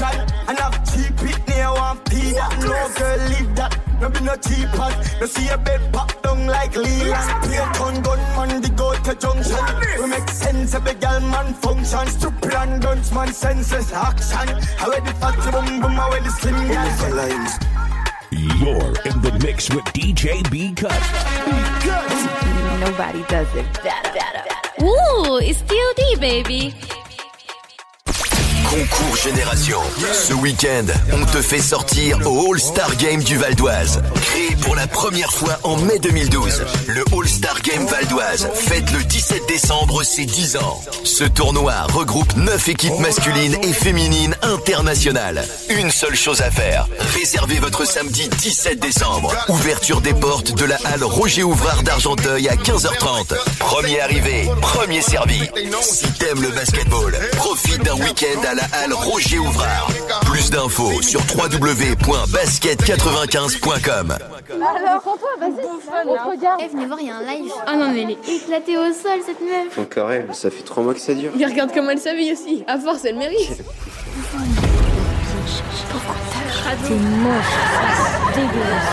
[0.00, 3.80] radical and have cheap it near one pee that no girl leave that.
[4.00, 5.16] No be no cheap hat.
[5.20, 7.26] No see a bed pop down like leaves.
[7.42, 9.56] Play a ton gun man the go to junction.
[10.00, 12.06] We make sense of a gal man function.
[12.06, 14.48] Stupid and guns man senseless action.
[14.76, 15.92] How the fat boom boom?
[15.92, 17.58] How the slim guys?
[18.30, 20.92] You're in the mix with DJ B Cut.
[22.80, 24.12] Nobody does it better.
[24.12, 24.84] better, better.
[24.84, 26.16] Ooh, it's D.O.D.
[26.20, 26.74] baby.
[28.70, 29.78] Concours Génération.
[30.12, 34.02] Ce week-end, on te fait sortir au All-Star Game du Val d'Oise.
[34.22, 39.04] Créé pour la première fois en mai 2012, le All-Star Game Val d'Oise fête le
[39.04, 40.82] 17 décembre ses 10 ans.
[41.04, 45.44] Ce tournoi regroupe 9 équipes masculines et féminines internationales.
[45.70, 49.32] Une seule chose à faire, réservez votre samedi 17 décembre.
[49.48, 53.34] Ouverture des portes de la halle Roger Ouvrard d'Argenteuil à 15h30.
[53.60, 55.40] Premier arrivé, premier servi.
[55.82, 59.88] Si t'aimes le basketball, profite d'un week-end à la halle Roger Ouvrard.
[60.24, 64.10] Plus d'infos sur www.basket95.com.
[64.10, 65.50] Alors, toi, vas-y,
[66.06, 66.60] on te regarde.
[66.64, 67.52] Eh, venez voir, il y a un live.
[67.66, 69.74] Ah non, mais elle est éclatée au sol, cette meuf.
[69.74, 71.32] Ton carré, ça fait trois mois que ça dure.
[71.36, 72.64] Mais regarde comment elle s'habille aussi.
[72.66, 73.62] À force, elle mérite.
[76.82, 77.44] C'est moche,
[78.32, 78.88] c'est dégueulasse.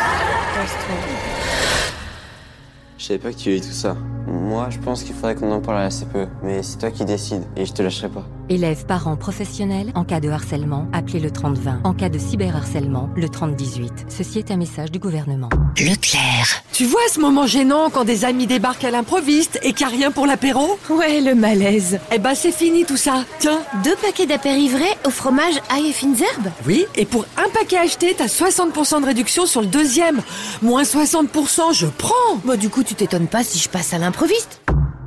[2.98, 3.96] Je savais pas que tu avais tout ça.
[4.28, 6.30] Moi, je pense qu'il faudrait qu'on en parle à la CPE.
[6.44, 8.24] Mais c'est toi qui décides et je te lâcherai pas.
[8.50, 11.80] Élèves, parents, professionnels, en cas de harcèlement, appelez le 3020.
[11.84, 14.06] En cas de cyberharcèlement, le 3018.
[14.10, 15.50] Ceci est un message du gouvernement.
[15.78, 16.64] Leclerc.
[16.74, 19.96] Tu vois ce moment gênant quand des amis débarquent à l'improviste et qu'il n'y a
[19.96, 20.78] rien pour l'apéro?
[20.90, 22.00] Ouais, le malaise.
[22.14, 23.24] Eh ben c'est fini tout ça.
[23.40, 23.62] Tiens.
[23.84, 26.52] Deux paquets d'apérivrés au fromage ail et fines herbes?
[26.68, 30.22] Oui, et pour un paquet acheté, t'as 60% de réduction sur le deuxième.
[30.62, 32.14] Moins 60%, je prends.
[32.44, 34.13] Bah du coup, tu t'étonnes pas si je passe à l'improviste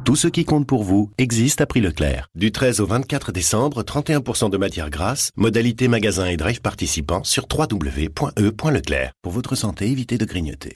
[0.04, 2.28] Tout ce qui compte pour vous existe à prix Leclerc.
[2.34, 7.46] Du 13 au 24 décembre, 31% de matière grasse, modalité magasin et drive participants sur
[7.52, 9.12] www.e.leclerc.
[9.22, 10.72] Pour votre santé, évitez de grignoter.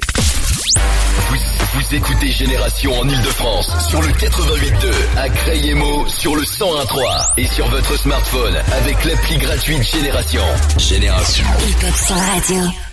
[1.28, 1.36] Vous,
[1.74, 7.68] vous écoutez Génération en Ile-de-France sur le 88.2, à Crayemo sur le 101.3 et sur
[7.68, 10.42] votre smartphone avec l'appli gratuite Génération.
[10.78, 11.44] Génération.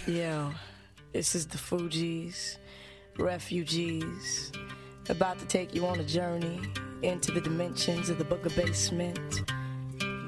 [0.08, 0.52] Yo,
[1.14, 2.58] this is the Fugees,
[3.18, 4.52] refugees,
[5.10, 6.60] about to take you on a journey
[7.02, 9.44] into the dimensions of the book of basement.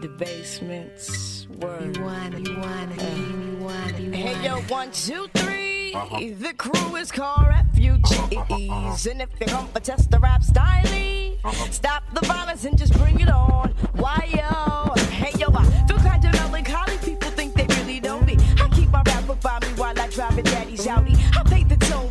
[0.02, 1.98] The basement's word.
[1.98, 3.16] You wanna, you wanna, uh.
[3.16, 4.16] you wanna, you wanna.
[4.16, 5.94] Hey yo, one, two, three.
[5.94, 6.20] Uh-huh.
[6.20, 9.08] The crew is called refugees.
[9.08, 11.72] And if you come for test the rap style, uh-huh.
[11.72, 13.70] stop the violence and just bring it on.
[13.96, 14.94] Why yo?
[15.12, 16.98] Hey yo, I feel kind of melancholy.
[17.00, 18.38] People think they really know me.
[18.62, 20.59] I keep my rapper by me while I drive a daddy's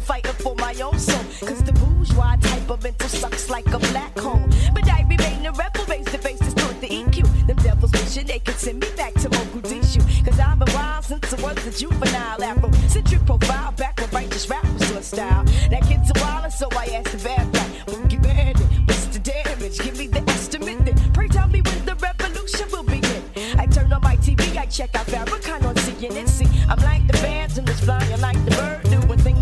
[0.09, 1.23] fighting for my own soul.
[1.47, 4.49] Cause the bourgeois type of mental sucks like a black hole.
[4.73, 7.47] But I remain a rebel, raise the faces toward the EQ.
[7.47, 10.01] Them devils wishing they could send me back to Mogadishu.
[10.25, 12.73] Cause I've been wild since I was a juvenile afro.
[12.89, 15.45] Centric profile, back when righteous rap was your style.
[15.73, 17.69] That kid's a wild, so I asked the bad guy,
[18.09, 18.67] you bandit?
[18.87, 19.79] What's the damage?
[19.79, 20.97] Give me the estimate then.
[21.13, 23.23] Pray tell me when the revolution will begin.
[23.59, 26.29] I turn on my TV, I check out Farrakhan on CNN.
[26.29, 27.08] See, I'm like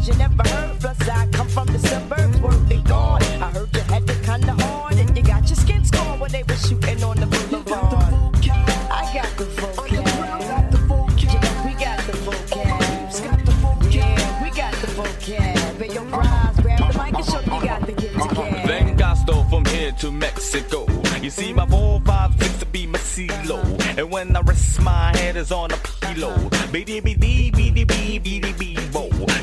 [0.06, 0.78] you never heard.
[0.80, 3.22] Plus, I come from the suburbs where they gone.
[3.42, 6.44] I heard you had it kinda hard, and you got your skin scorn when they
[6.44, 8.14] were shooting on the boulevard.
[8.90, 9.92] I got the vocab.
[9.92, 12.80] Yeah, we got the vocab.
[13.94, 15.78] Yeah, we got the vocab.
[15.80, 18.54] Hey, yo, Pras, grab the mic and show you got the gift again.
[18.54, 18.66] Uh-huh.
[18.66, 20.86] Then Gasto from here to Mexico.
[21.20, 23.58] You see my four, five, six to be my CeeLo.
[23.98, 26.36] And when I rest my head is on a pillow.
[26.70, 28.75] Beebo.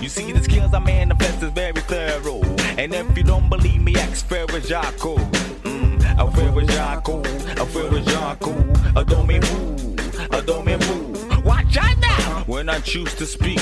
[0.03, 2.41] You see the skills I manifest is very thorough.
[2.77, 5.15] And if you don't believe me, ask Ferrajaco.
[5.63, 8.53] Mm, a Ferrajaco, a Ferrajaco.
[8.97, 9.95] A domi woo,
[10.38, 11.41] a domi woo.
[11.45, 12.43] Watch out now!
[12.47, 13.61] When I choose to speak,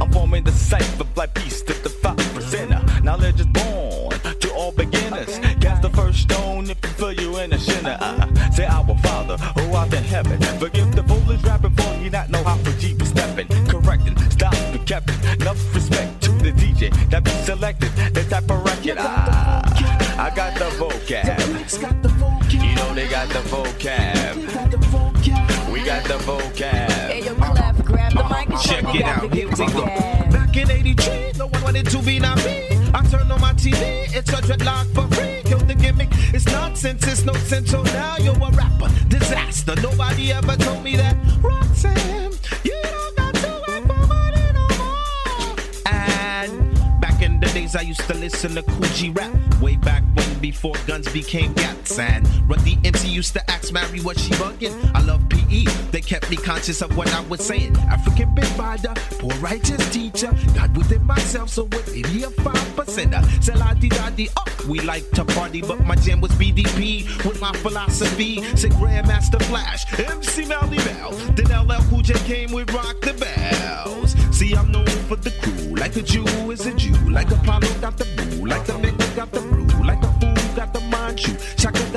[0.00, 3.04] I'm forming the cipher like beast at the five percenter.
[3.04, 5.38] Knowledge is born to all beginners.
[5.60, 7.98] Cast the first stone if you feel you in a sinner.
[8.00, 10.40] Uh, say our Father who art in heaven.
[10.58, 11.71] Forgive the foolish rapping
[17.62, 17.92] selected.
[18.12, 18.96] The type of record.
[18.98, 19.62] Ah,
[20.18, 21.38] I got the vocab.
[22.50, 24.36] You know they got the vocab.
[25.72, 26.90] We got the vocab.
[27.08, 29.32] Hey, yo, Clef, grab the mic and Check it out.
[29.32, 29.84] Here we go.
[30.34, 32.66] Back in 83, no one wanted to be not me.
[32.94, 35.42] I turned on my TV, it's a dreadlock for free.
[35.44, 37.70] Kill the gimmick, it's nonsense, it's no sense.
[37.70, 39.76] So now you're a rapper, disaster.
[39.76, 41.16] Nobody ever told me that.
[47.74, 49.32] I used to listen to Kool G Rap.
[49.60, 50.02] Way back
[50.42, 51.98] before guns became gats.
[51.98, 54.74] And Run MC used to ask Mary what she bugging.
[54.94, 57.76] I love PE, they kept me conscious of what I was saying.
[57.88, 60.32] African father, poor righteous teacher.
[60.54, 63.22] God within myself, so what maybe a five percenter.
[63.42, 67.06] Say la di da di, oh, we like to party, but my jam was BDP
[67.24, 68.42] with my philosophy.
[68.56, 71.12] Say Grandmaster Flash, MC Melle Mel.
[71.36, 74.14] Then LL Cool J came with Rock the Bells.
[74.36, 77.96] See, I'm known for the crew, like a Jew is a Jew, like Apollo got
[77.96, 80.11] the boo, like the nigga got the brew, like a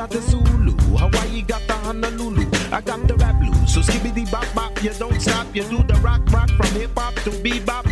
[0.07, 3.73] got the Zulu, Hawaii got the Honolulu, I got the rap blues.
[3.73, 7.15] So skibbity bop bop, you don't stop, you do the rock rock from hip hop
[7.23, 7.84] to bebop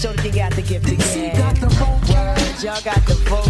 [0.00, 1.36] show them you got the gift give.
[1.36, 1.66] got the
[2.64, 3.49] y'all got the vocab.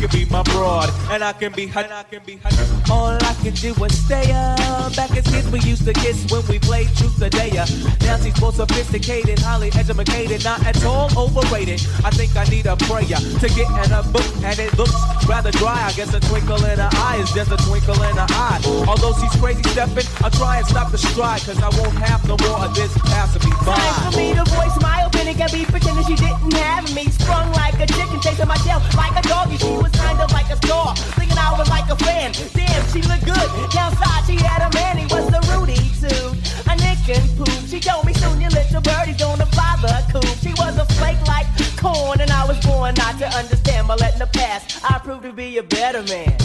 [0.00, 2.90] Can be my broad, and I can be hot, I can be her.
[2.90, 4.96] All I can do is stay up.
[4.96, 7.66] Back as kids, we used to kiss when we played truth or dare.
[8.00, 11.84] Now she's more sophisticated, highly educated, not at all overrated.
[12.02, 14.96] I think I need a prayer to get in a book, and it looks
[15.28, 15.84] rather dry.
[15.84, 18.60] I guess a twinkle in her eye is just a twinkle in her eye.
[18.88, 22.38] Although she's crazy stepping, I'll try and stop the stride, cause I won't have no
[22.48, 23.76] more of this passing me by.
[23.76, 25.36] Time for me to voice my opinion.
[25.36, 27.04] Can be pretending she didn't have me.
[27.10, 29.56] Sprung like a chicken, chasing my tail like a doggy.
[29.56, 32.32] She was kind of like a star, thinking I was like a fan.
[32.54, 33.48] Damn, she looked good.
[33.70, 34.98] Downside, she had a man.
[34.98, 36.36] He was a Rudy too.
[36.68, 37.66] A Nick and Pooh.
[37.68, 40.36] She told me soon your little birdie's gonna fly the coop.
[40.40, 43.88] She was a flake like corn, and I was born not to understand.
[43.88, 46.36] But letting the past, I proved to be a better man.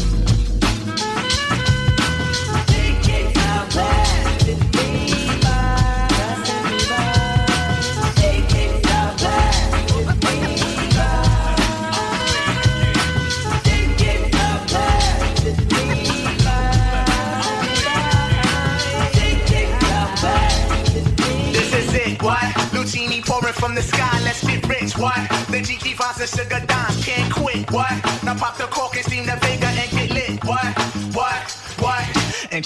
[23.75, 25.17] The sky, let's get rich, what?
[25.51, 27.91] The GT Vines and Sugar Dimes can't quit, what?
[28.23, 30.84] Now pop the cork and steam the Vega and get lit, what?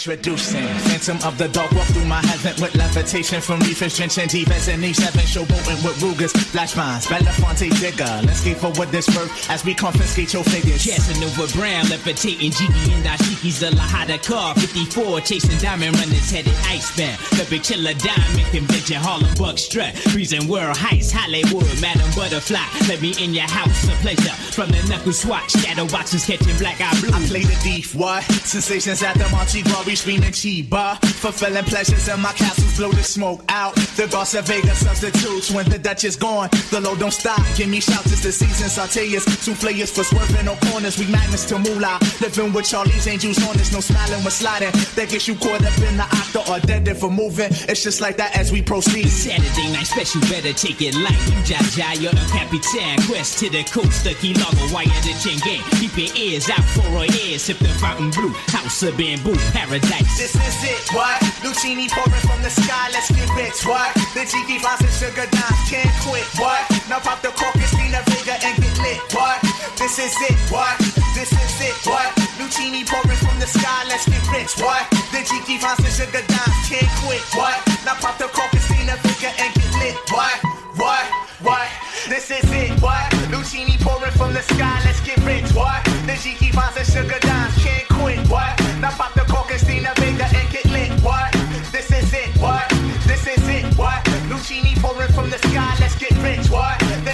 [0.10, 0.18] What?
[0.20, 4.68] Introducing Phantom of the Dark Walk through my heaven with levitation from reefers drenching defense
[4.68, 8.26] and E7 showboating with Rugers, flash mines, Belafonte Digger.
[8.26, 10.84] Let's get forward this worth as we confiscate your figures.
[10.86, 14.56] Casanova Brown, levitating Jiggy and Ashiki's the Lahada car.
[14.56, 17.20] 54, chasing diamond runners headed icebound.
[17.38, 19.96] The big chiller diamond convention, Harlem Buck strut.
[20.10, 22.66] Freezing world heights, Hollywood, Madam Butterfly.
[22.90, 24.34] Let me in your house, a pleasure.
[24.58, 27.14] From the knuckle swatch, shadow boxes catching black eye blue.
[27.14, 28.24] I play the thief, what?
[28.44, 29.64] Sensations at the Monte
[30.00, 30.98] Glory screaming Chiba.
[31.06, 33.76] Fulfilling pleasures in my castles, blow the smoke out.
[33.98, 36.50] The Garza Vegas substitutes when the Dutch is gone.
[36.72, 38.70] The low don't stop, give me shouts, it's the season.
[38.70, 40.98] Sauteas, souffleurs for swerving no corners.
[40.98, 42.00] We magnets to moolah.
[42.22, 44.72] Living with Charlie's angels on this, no smiling when sliding.
[44.96, 47.50] That gets you caught up in the octa or dead if we're moving.
[47.68, 49.10] It's just like that as we proceed.
[49.10, 51.20] Saturday night special, better take it light.
[51.44, 53.02] Jaja, you're a capitan.
[53.08, 55.64] Quest to the coast, the key logo, wire the chain gang.
[55.80, 57.44] Keep your ears out for our ears.
[57.44, 59.79] Sip the fountain blue, house of bamboo, paradise.
[59.80, 60.18] Paradise.
[60.18, 61.20] This is it, what?
[61.44, 63.94] Lucini pouring from the sky, let's get rich, what?
[64.14, 66.62] The Jiki Vines and Sugar Dimes can't quit, what?
[66.90, 69.40] Now pop the cork, Christina Vega and get lit, what?
[69.78, 70.78] This is it, what?
[71.16, 72.12] This is it, what?
[72.40, 74.84] Lucini pouring from the sky, let's get rich, what?
[75.12, 77.58] The Jiki Vines and Sugar Dimes can't quit, what?
[77.86, 80.38] Now pop the cork, Christina Vega and get lit, what?
[80.76, 81.06] What?
[81.42, 81.68] What?
[82.08, 83.12] This is it, what?
[83.32, 85.84] Lucini pouring from the sky, let's get rich, what?
[86.08, 88.52] The Jiki Vines and Sugar Dimes can't quit, what?
[88.80, 89.39] Now pop the cork,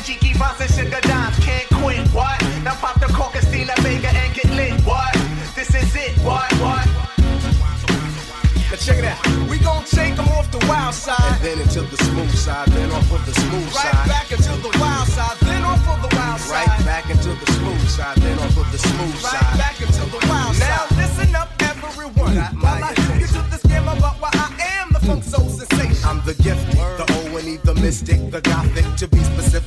[0.05, 2.39] Jiki Vines and Sugar Dimes can't quit, what?
[2.63, 5.11] Now pop the cork, Christina Vega and get lit, what?
[5.55, 6.45] This is it, what?
[6.61, 6.85] What?
[8.69, 9.49] Now check it out.
[9.49, 11.17] We gon' take them off the wild side.
[11.19, 13.93] And then into the smooth side, then off of the smooth Right side.
[13.95, 16.67] Right back into the wild side, then off of the wild side.
[16.67, 19.57] Right back into the smooth side, then off of the smooth Right side.
[19.57, 20.91] back into the wild Now side.
[20.91, 22.37] Now listen up, everyone.
[22.61, 26.05] While I help you to this game about why I am the funk soul sensation.
[26.05, 28.85] I'm the gifted, the O and E, the mystic, the gothic.
[28.97, 29.17] To be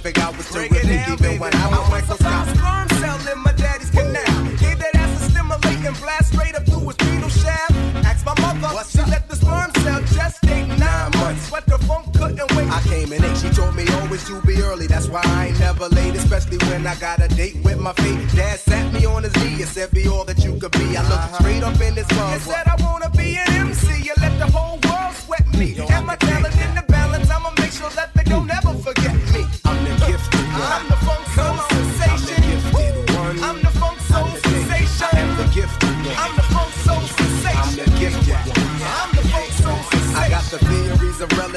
[0.09, 1.39] specific, I was Break it terrific down, even baby.
[1.39, 2.55] when I was I was a microscopic.
[2.57, 4.45] sperm cell in my daddy's canal.
[4.57, 7.73] Gave that ass a stimulating blast straight up through his penile shaft.
[8.07, 12.13] Asked my mother, What's she let the sperm cell gestate nine months, but the funk
[12.15, 12.69] couldn't wait.
[12.71, 13.37] I came in eight.
[13.37, 14.87] She told me always to be early.
[14.87, 18.21] That's why I ain't never late, especially when I got a date with my fate.
[18.35, 21.03] Dad sat me on his knee and said, "Be all that you could be." I
[21.03, 21.39] looked uh-huh.
[21.41, 22.33] straight up in his mug.
[22.33, 24.03] And said I wanna be an MC.
[24.09, 25.77] You let the whole world sweat me.
[25.91, 26.17] And my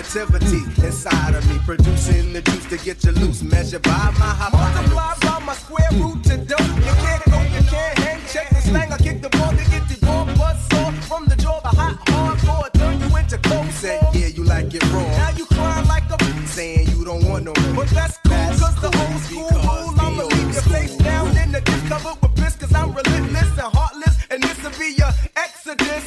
[0.01, 4.93] relativity inside of me, producing the juice to get you loose, measured by my hypotenuse.
[4.93, 6.59] Multiply by my square root to dope.
[6.59, 8.19] You can't go, you can't hang.
[8.27, 8.91] Check the slang.
[8.91, 11.59] I kick the ball to get the ball buzz saw from the jaw.
[11.61, 15.01] The hot hardcore turn you into cold Said, yeah, you like it raw.
[15.01, 16.17] Now you crying like a
[16.47, 17.85] Saying you don't want no more.
[17.85, 18.20] But that's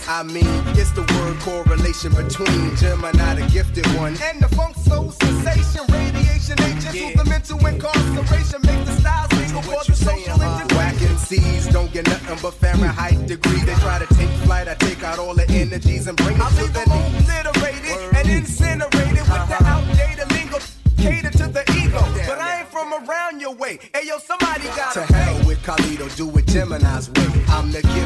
[0.06, 0.44] I mean,
[0.76, 4.16] it's the word correlation between Gemini, the gifted one.
[4.20, 9.62] And the funk soul sensation, radiation agents who's the mental incarceration, make the styles single
[9.62, 10.76] for the social integration.
[10.76, 13.60] Whack MCs don't get nothing but Fahrenheit degree.
[13.60, 16.50] They try to take flight, I take out all the energies and bring it I
[16.50, 19.88] to leave the obliterated and incinerated with the uh-huh.
[19.88, 20.58] outdated lingo.
[20.98, 23.78] Cater to the ego, but I ain't from around your way.
[23.94, 27.44] Hey yo, somebody got To hell with Carlito, do it Gemini's way.
[27.48, 28.03] I'm the gifted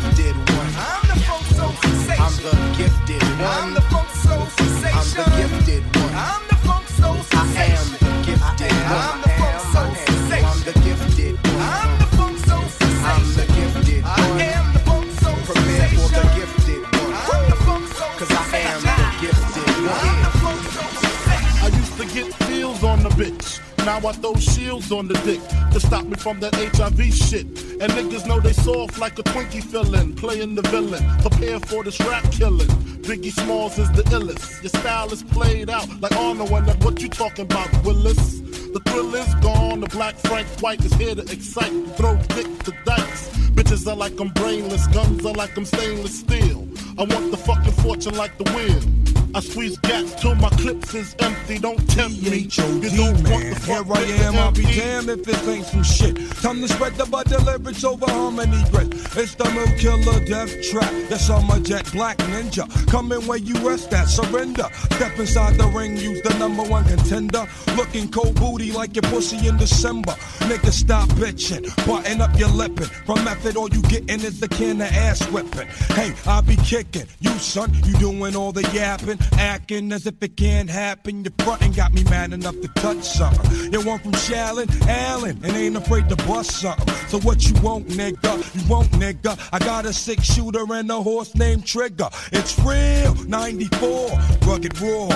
[2.43, 3.40] the gifted one.
[3.40, 4.98] I'm the funk soul sensation.
[4.98, 6.15] I'm the gifted one.
[6.15, 7.59] I'm the funk soul sensation.
[7.59, 8.98] I am the gifted one.
[8.98, 10.47] I'm the funk soul sensation.
[10.47, 11.59] I'm the gifted one.
[11.59, 13.10] I'm the funk soul sensation.
[13.10, 14.12] I'm the gifted one.
[14.12, 15.59] I am the funk soul sensation.
[15.59, 17.15] Prepare for the gifted one.
[17.28, 20.02] I'm the funk soul Cause I am the gifted one.
[20.06, 21.55] I'm the funk soul sensation.
[21.59, 23.68] I used to get feels on the bitch.
[23.89, 25.40] Now I throw shields on the dick
[25.73, 27.47] to stop me from that HIV shit.
[27.81, 31.02] And niggas know they soft like a Twinkie fillin', playing the villain.
[31.23, 32.69] Prepare for this rap killing.
[33.09, 34.62] Biggie Smalls is the illest.
[34.62, 38.40] Your style is played out like Arnold and that what you talking about, Willis?
[38.74, 39.81] The thrill is gone.
[39.81, 41.73] The black Frank White is here to excite.
[41.97, 43.31] Throw dick to dice.
[43.56, 44.86] Bitches are like I'm brainless.
[44.89, 46.69] Guns are like I'm stainless steel.
[46.98, 49.18] I want the fucking fortune like the wheel.
[49.35, 51.59] I squeeze gaps till my clips is empty.
[51.59, 52.39] Don't tempt me.
[52.39, 56.17] You don't want the Here I am, I'll be damned if this ain't some shit.
[56.41, 58.89] Time to spread the butter lyrics over harmony grit.
[59.17, 60.91] It's the new Killer Death Trap.
[61.11, 62.65] Yes, I'm a jet black ninja.
[62.89, 64.67] Coming where you rest at, surrender.
[64.93, 67.47] Step inside the ring, use the number one contender.
[67.77, 70.13] Looking cold booty like your pussy in December.
[70.49, 71.65] Nigga, stop bitching.
[71.87, 72.87] Button up your lippin'.
[73.05, 75.69] From method, all you gettin' is the can of ass whipping.
[75.95, 77.07] Hey, I be kicking.
[77.21, 79.18] You, son, you doing all the yapping.
[79.39, 81.24] Acting as if it can't happen.
[81.24, 83.73] Your frontin' got me mad enough to touch something.
[83.73, 86.95] You want from Shallon, Allen, and ain't afraid to bust something.
[87.09, 88.32] So what you want, nigga?
[88.55, 89.39] You want, nigga?
[89.53, 92.09] I got a six shooter and a horse named Trigger.
[92.32, 94.11] It's real, 94,
[94.47, 95.09] rugged raw.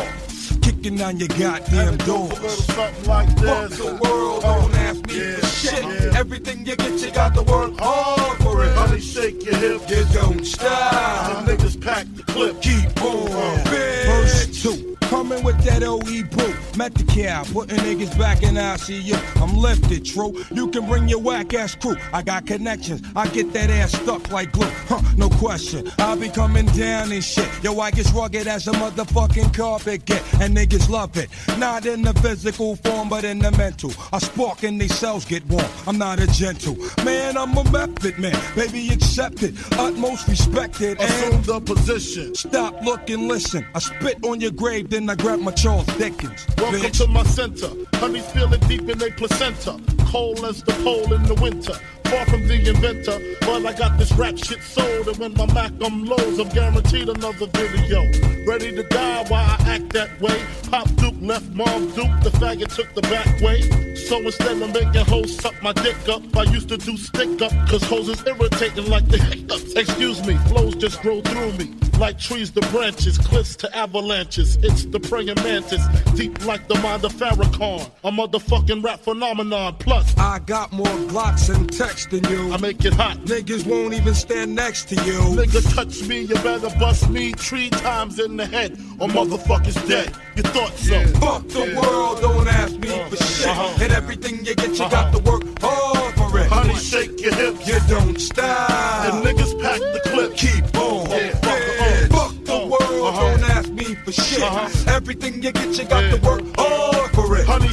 [0.63, 2.65] Kicking down your goddamn doors.
[2.67, 3.79] Something like Fuck this.
[3.79, 5.85] the world, don't ask me for shit.
[6.15, 8.75] Everything you get, you got to work hard it.
[8.77, 9.91] Honey, shake your hips.
[9.91, 11.47] You don't stop.
[11.47, 12.61] Them niggas pack the clip.
[12.63, 13.65] Keep on.
[13.65, 14.93] Verse uh, two.
[15.13, 16.55] Coming with that OE brew.
[16.75, 19.43] Met the cow, putting niggas back in ICU.
[19.43, 20.43] I'm lifted, true.
[20.51, 21.97] You can bring your whack ass crew.
[22.15, 23.03] I got connections.
[23.15, 24.71] I get that ass stuck like glue.
[24.89, 25.91] Huh, no question.
[25.99, 27.47] I'll be coming down and shit.
[27.63, 30.23] Yo, I get rugged as a motherfucking carpet get.
[30.41, 31.29] And niggas love it.
[31.59, 33.93] Not in the physical form, but in the mental.
[34.15, 35.67] I spark and these cells get warm.
[35.87, 36.77] I'm not a gentle.
[37.05, 38.41] Man, I'm a method man.
[38.55, 39.55] Baby, accept it.
[39.79, 41.01] Utmost respected.
[41.01, 42.35] Assume the position.
[42.35, 43.67] Stop, look, and listen.
[43.75, 46.47] I spit on your grave, then I grab my Charles Dickens.
[46.59, 46.99] Welcome bitch.
[46.99, 47.71] to my center.
[47.95, 49.81] Honey's feeling deep in their placenta.
[50.07, 51.75] Cold as the pole in the winter.
[52.05, 55.09] Far from the inventor, but I got this rap shit sold.
[55.09, 58.03] And when my Mac I'm lows, I'm guaranteed another video.
[58.47, 60.45] Ready to die while I act that way.
[60.71, 63.63] Pop Duke left Mom Duke, the faggot took the back way.
[63.97, 67.53] So instead of making hoes suck my dick up, I used to do stick up,
[67.69, 69.75] cause hoes is irritating like the hiccups.
[69.75, 71.75] Excuse me, flows just grow through me.
[71.99, 74.57] Like trees to branches, cliffs to avalanches.
[74.57, 77.89] It's the praying mantis, deep like the mind of Farrakhan.
[78.03, 79.77] A motherfucking rap phenomenon.
[79.79, 82.53] Plus, I got more Glocks and text than you.
[82.53, 83.17] I make it hot.
[83.19, 85.19] Niggas won't even stand next to you.
[85.37, 90.13] Nigga touch me, you better bust me three times in the head, or motherfuckers dead.
[90.37, 90.99] You thought so?
[91.21, 93.25] Fuck the world, don't ask me for uh-huh.
[93.25, 93.47] shit.
[93.49, 93.83] Uh-huh.
[93.83, 95.19] And everything you get, you got uh-huh.
[95.19, 96.47] to work hard for it.
[96.47, 97.67] Honey, shake your hips.
[97.67, 98.71] You don't stop.
[99.07, 100.37] And niggas pack the clip.
[100.37, 101.11] Keep on.
[101.11, 102.09] Yeah.
[102.09, 103.37] Fuck the world, uh-huh.
[103.37, 104.43] don't ask me for shit.
[104.89, 106.92] Everything you get, you got to work hard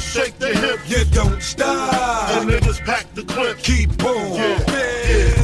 [0.01, 0.89] shake your hips.
[0.89, 2.29] You don't stop.
[2.31, 3.57] And niggas pack the clip.
[3.59, 4.33] Keep on.
[4.35, 4.63] Yeah.
[4.67, 5.39] Yeah.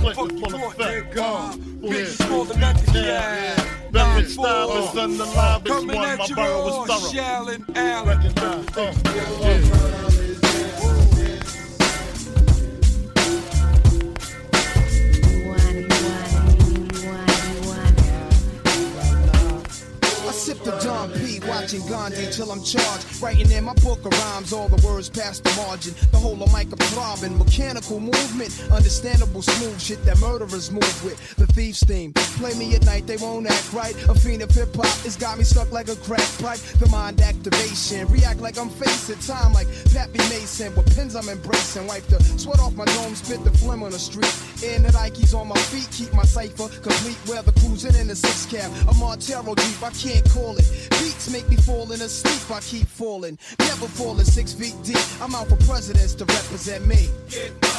[0.00, 1.14] Click is full of effect.
[1.14, 3.56] Bitch, more than nothing, yeah.
[3.90, 5.62] Beverage style is on the live.
[5.62, 5.80] It's one.
[5.80, 7.12] Coming My at you borough all, is thorough.
[7.12, 8.08] Shallon Allen.
[8.08, 8.76] Recognize.
[8.76, 10.06] Uh, yeah.
[10.06, 10.09] I
[20.70, 23.22] the Dom P, watching Gandhi till I'm charged.
[23.22, 25.94] Writing in my book of rhymes, all the words past the margin.
[26.12, 31.18] The whole of Micah throbbing, mechanical movement, understandable smooth shit that murderers move with.
[31.36, 32.12] The thief's theme.
[32.14, 33.94] Play me at night, they won't act right.
[34.08, 36.60] A fiend of hip hop, it's got me stuck like a crack pipe.
[36.78, 40.74] The mind activation, react like I'm facing time like Pappy Mason.
[40.76, 43.98] With pins I'm embracing, wipe the sweat off my dome, spit the phlegm on the
[43.98, 44.34] street.
[44.62, 47.18] In the Nikes on my feet, keep my cipher complete.
[47.28, 50.59] Weather cruising in the six cab, a Montero Jeep, I can't call it.
[51.00, 53.38] Beats make me fall in asleep, I keep falling.
[53.58, 54.98] Never falling six feet deep.
[55.20, 57.08] I'm out for presidents to represent me.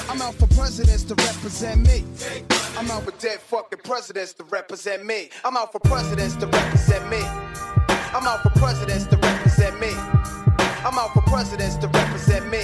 [0.10, 2.04] I'm out for presidents to represent me.
[2.78, 5.30] I'm out for dead fucking presidents to represent me.
[5.44, 7.22] I'm out for presidents to represent me.
[8.14, 9.92] I'm out for presidents to represent me.
[10.84, 12.64] I'm out for presidents to represent me.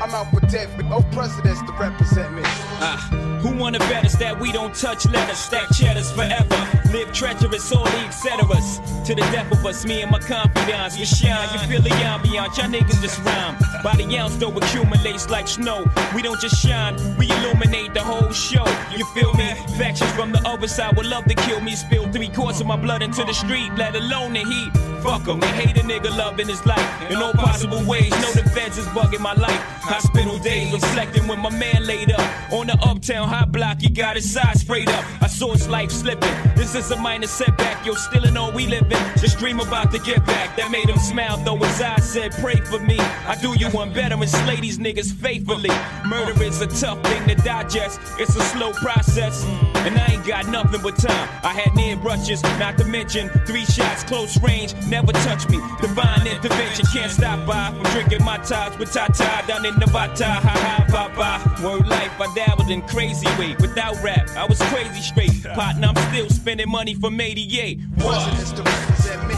[0.00, 2.42] I'm out for dead oh presidents to represent me.
[2.44, 6.58] Ah, who wanna bet us that we don't touch letters, stack cheddars forever?
[6.92, 9.04] Live treacherous, all the etceteras.
[9.06, 10.98] To the death of us, me and my confidants.
[10.98, 13.56] We shine, you feel the ambiance, y'all niggas just rhyme.
[13.82, 15.86] By the ounce, though, accumulates like snow.
[16.14, 18.66] We don't just shine, we illuminate the whole show.
[18.96, 19.48] You feel me?
[19.76, 21.74] Factions from the other side would love to kill me.
[21.74, 24.87] Spill three quarts of my blood into the street, let alone the heat.
[25.02, 28.10] Fuck 'em, they hate a nigga loving his life in all possible ways.
[28.34, 29.62] The feds is bugging my life.
[29.80, 33.80] Hospital days, reflecting when my man laid up on the uptown high block.
[33.80, 35.04] He got his side sprayed up.
[35.20, 36.34] I saw his life slipping.
[36.56, 37.86] This is a minor setback.
[37.86, 38.98] Yo, still in all we living.
[39.18, 40.56] Just dream about to get back.
[40.56, 42.98] That made him smile, though his eyes said, Pray for me.
[42.98, 45.70] I do you one better and slay these niggas faithfully.
[46.06, 48.00] Murder is a tough thing to digest.
[48.18, 49.44] It's a slow process.
[49.86, 51.28] And I ain't got nothing but time.
[51.42, 55.58] I had near brushes, not to mention three shots, close range, never touch me.
[55.80, 60.24] Divine intervention can't stop by from drinking my ties with Tata down in Nevada.
[60.24, 61.64] Ha ha, bye bye.
[61.64, 63.56] Word life, I dabbled in crazy way.
[63.60, 65.44] Without rap, I was crazy straight.
[65.54, 67.80] Partner, I'm still spending money from 88.
[67.98, 69.34] Presidents to represent me.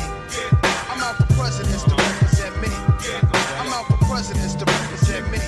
[0.90, 2.68] I'm out for presidents to represent me.
[3.58, 5.38] I'm out for presidents to represent me.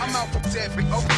[0.00, 0.42] I'm out for
[0.92, 1.11] oh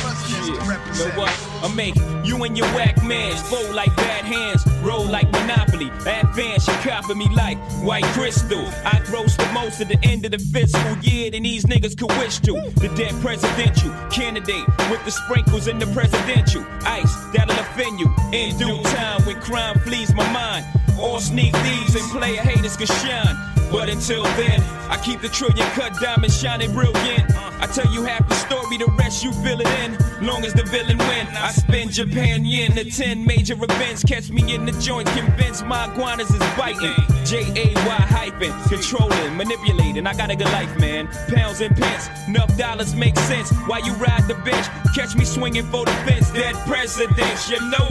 [0.47, 1.33] to Know what?
[1.63, 5.91] I make you and your whack mans fold like bad hands, roll like Monopoly.
[6.07, 8.67] Advance, you copy me like white crystal.
[8.85, 12.11] I gross the most at the end of the fiscal year than these niggas could
[12.19, 12.53] wish to.
[12.77, 18.57] The dead presidential candidate with the sprinkles in the presidential ice that'll offend you in
[18.59, 20.67] due time when crime flees my mind.
[20.99, 23.54] All sneak thieves and player haters can shine.
[23.75, 27.37] But until then, I keep the trillion cut diamond shining brilliant.
[27.37, 29.99] I tell you half the story, the rest you fill it in.
[30.25, 34.05] Long as the villain win, I spend Japan yen to 10 major events.
[34.05, 36.95] Catch me in the joint, convinced my iguanas is biting.
[37.25, 40.07] J A Y hyphen, controlling, manipulating.
[40.07, 41.09] I got a good life, man.
[41.35, 43.51] Pounds and pence, enough dollars make sense.
[43.67, 46.31] Why you ride the bench, catch me swinging for the fence.
[46.31, 47.89] Dead presidents, you know.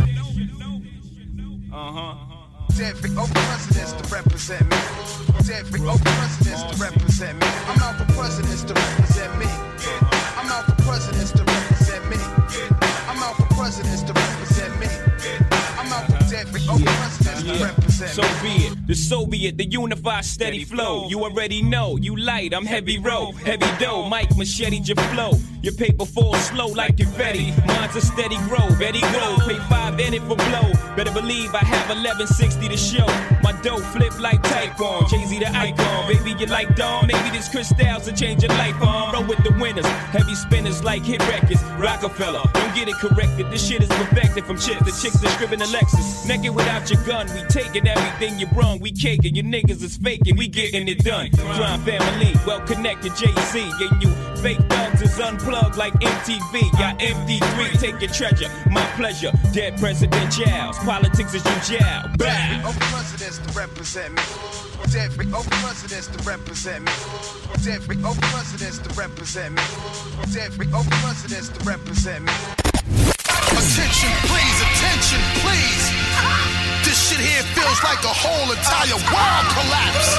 [1.73, 2.22] Uh huh.
[2.77, 4.77] Dead for over presidents to represent me.
[5.45, 7.47] Dead for over presidents to represent me.
[7.67, 9.45] I'm out for presidents to represent me.
[9.45, 12.17] I'm out for presidents to represent me.
[13.07, 14.87] I'm out for presidents to represent me.
[15.77, 17.57] I'm out for dead for presidents me.
[17.89, 18.87] So be it.
[18.87, 21.07] The Soviet, the unified steady flow.
[21.07, 21.97] You already know.
[21.97, 23.31] You light, I'm heavy row.
[23.31, 25.33] Heavy dough, Mike machete your flow.
[25.61, 27.53] Your paper falls slow like confetti.
[27.65, 28.67] Mine's a steady grow.
[28.77, 29.37] Betty grow.
[29.47, 30.73] Pay five in it for blow.
[30.97, 33.07] Better believe I have 1160 to show.
[33.41, 36.07] My dough flip like Tycoon, Jay-Z the icon.
[36.11, 37.07] Baby, you like Dawn.
[37.07, 39.13] Maybe this crystals will change your life on.
[39.13, 39.85] Roll with the winners.
[40.11, 41.63] Heavy spinners like hit records.
[41.79, 42.43] Rockefeller.
[42.53, 43.49] Don't get it corrected.
[43.49, 46.27] This shit is perfected from chicks to chicks that scribbing a Lexus.
[46.27, 47.27] Naked without your gun.
[47.33, 48.79] We taking everything you brung.
[48.79, 49.35] We caking.
[49.35, 50.37] Your niggas is faking.
[50.37, 51.31] We getting it done.
[51.31, 52.33] Crime family.
[52.45, 53.15] Well connected.
[53.15, 53.71] Jay-Z.
[53.79, 56.61] And you fake thugs is unplugged like MTV.
[56.79, 57.79] Y'all MD3.
[57.79, 58.49] Take your treasure.
[58.69, 59.31] My pleasure.
[59.51, 60.77] Dead president jowls.
[60.79, 62.09] Politics is you jowl.
[62.17, 62.61] Dead Bow.
[62.61, 64.21] for over presidents to represent me.
[64.91, 66.91] Dead for over presidents to represent me.
[67.63, 69.61] Dead for over presidents to represent me.
[70.33, 72.33] Dead for over presidents to represent me.
[73.53, 75.92] Attention, please, attention, please.
[76.93, 80.09] This shit here feels like the whole entire world collapse.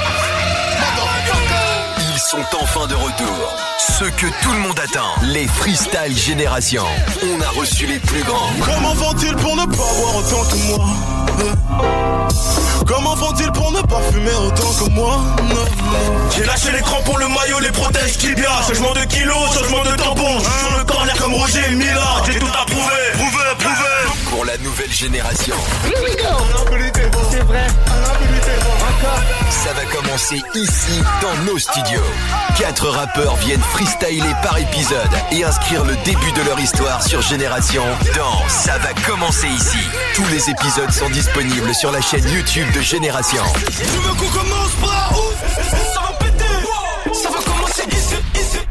[0.83, 2.11] Motherfucker.
[2.13, 3.55] Ils sont enfin de retour.
[3.79, 5.15] Ceux que tout le monde attend.
[5.23, 6.83] Les Freestyle Génération.
[7.23, 8.51] On a reçu les plus grands.
[8.65, 10.87] Comment font-ils pour ne pas boire autant que moi?
[11.45, 11.55] Euh.
[12.89, 15.21] Comment font-ils pour ne pas fumer autant que moi?
[15.45, 15.65] Non.
[16.35, 20.39] J'ai lâché l'écran pour le maillot, les protèges tibia Changement de kilos, changement de tampon
[20.39, 22.83] Je suis Sur le corner comme Roger Mila J'ai tout approuvé,
[23.13, 23.54] prouvé, prouvé
[24.45, 25.55] Pour la nouvelle génération.
[27.31, 27.67] C'est vrai,
[29.49, 32.03] Ça va commencer ici, dans nos studios.
[32.59, 37.85] Quatre rappeurs viennent freestyler par épisode et inscrire le début de leur histoire sur Génération
[38.15, 39.79] dans Ça va commencer ici.
[40.15, 43.43] Tous les épisodes sont disponibles sur la chaîne YouTube de Génération.
[43.55, 45.33] Tu veux qu'on commence par où
[45.95, 48.64] Ça va péter Ça va commencer ici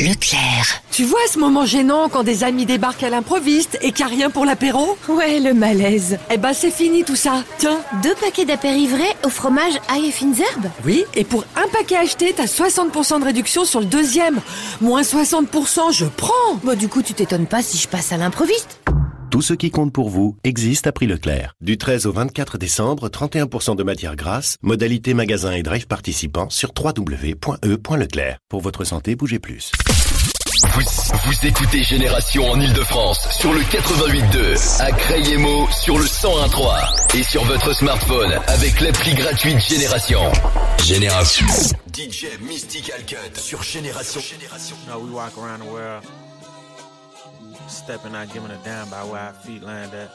[0.00, 0.80] Leclerc.
[0.90, 4.14] Tu vois ce moment gênant quand des amis débarquent à l'improviste et qu'il n'y a
[4.14, 4.96] rien pour l'apéro?
[5.08, 6.18] Ouais, le malaise.
[6.30, 7.44] Eh ben c'est fini tout ça.
[7.58, 7.80] Tiens.
[8.02, 10.70] Deux paquets d'apérivrés au fromage ail et fines herbes?
[10.86, 14.40] Oui, et pour un paquet acheté, t'as 60% de réduction sur le deuxième.
[14.80, 16.54] Moins 60%, je prends.
[16.64, 18.80] Bah du coup, tu t'étonnes pas si je passe à l'improviste.
[19.30, 21.54] Tout ce qui compte pour vous existe à prix Leclerc.
[21.60, 26.72] Du 13 au 24 décembre, 31% de matière grasse, modalité magasin et drive participants sur
[26.76, 28.38] www.e.leclerc.
[28.48, 29.70] Pour votre santé, bougez plus.
[30.74, 30.82] Vous,
[31.26, 37.44] vous écoutez Génération en Ile-de-France sur le 88.2, à Crayemo sur le 101.3 et sur
[37.44, 40.20] votre smartphone avec l'appli gratuite Génération.
[40.84, 41.46] Génération.
[41.94, 44.20] DJ Mystical Cut sur Génération.
[44.20, 44.76] Génération.
[45.00, 46.02] We walk around the world,
[47.80, 50.10] stepping out, giving a damn by where our feet land at.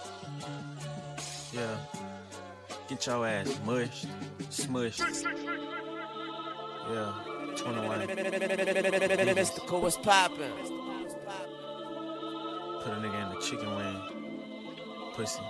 [1.52, 1.78] Yeah.
[2.88, 4.08] Get your ass mushed,
[4.52, 5.26] smushed.
[6.92, 7.14] Yeah.
[7.58, 8.06] 21.
[9.36, 10.52] Mystical, what's poppin'?
[12.84, 14.00] Put a nigga in the chicken wing.
[15.16, 15.42] Pussy.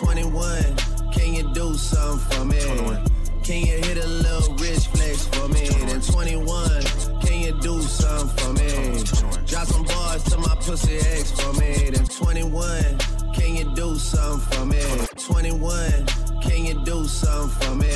[0.00, 0.76] 21,
[1.12, 2.60] can you do something for me?
[2.60, 3.04] 21.
[3.42, 5.68] Can you hit a little rich flex for me?
[5.86, 6.82] Then 21,
[7.22, 9.02] can you do something for me?
[9.46, 11.90] Drop some bars to my pussy ex for me.
[11.90, 12.98] Then 21,
[13.34, 14.82] can you do something for me?
[15.16, 16.06] 21,
[16.42, 17.92] can you do something for me?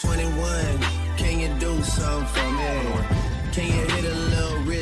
[0.00, 0.78] 21,
[1.18, 3.52] can you do something for me?
[3.52, 4.33] Can you hit a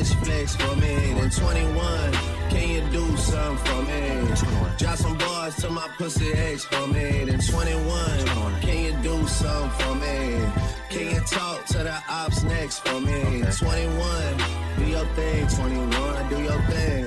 [0.02, 1.14] rich flex for me?
[1.14, 2.12] Then 21,
[2.50, 4.76] can you do something for me?
[4.78, 7.24] Drop some bars to my pussy ex for me.
[7.24, 10.44] Then 21, can you do something for me?
[10.90, 13.44] Can you talk to the ops next for me?
[13.58, 14.38] 21,
[14.78, 17.06] do your thing, 21, do your thing.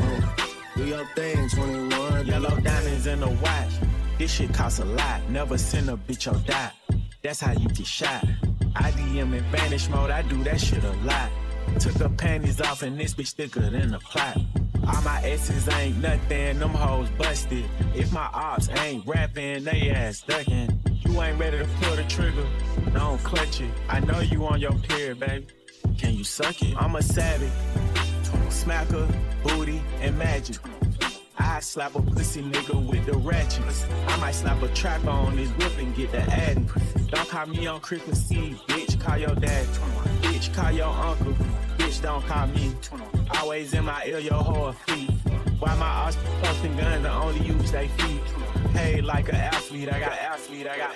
[0.75, 2.27] Do your thing, 21.
[2.27, 3.73] Yellow diamonds in the watch.
[4.17, 5.21] This shit costs a lot.
[5.29, 6.73] Never send a bitch your dot.
[7.21, 8.25] That's how you get shot.
[8.75, 10.11] I DM in vanish mode.
[10.11, 11.31] I do that shit a lot.
[11.79, 14.37] Took her panties off and this bitch thicker than a plot.
[14.87, 16.59] All my S's ain't nothing.
[16.59, 17.65] Them hoes busted.
[17.93, 20.79] If my ops ain't rapping, they ass ducking.
[21.05, 22.45] You ain't ready to pull the trigger.
[22.93, 23.71] Don't clutch it.
[23.89, 25.47] I know you on your period, baby.
[25.97, 26.75] Can you suck it?
[26.77, 27.51] I'm a savage.
[28.49, 30.57] Smacker, booty, and magic.
[31.37, 33.85] I slap a pussy nigga with the ratchets.
[34.07, 36.65] I might slap a trapper on his whip and get the addy.
[37.09, 38.99] Don't call me on Christmas Eve, bitch.
[38.99, 39.65] Call your dad.
[40.21, 41.33] Bitch, call your uncle.
[41.77, 42.73] Bitch, don't call me.
[43.39, 45.09] Always in my ear, your whole feet.
[45.59, 47.05] Why my ops posting guns?
[47.05, 48.21] I only use they feet.
[48.73, 50.91] Hey, like an athlete, I got athlete, I got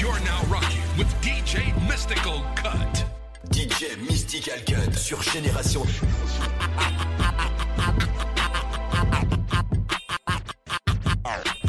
[0.00, 3.04] You're now rocking with DJ Mystical Cut.
[3.50, 5.84] DJ Mystical Cut sur Génération.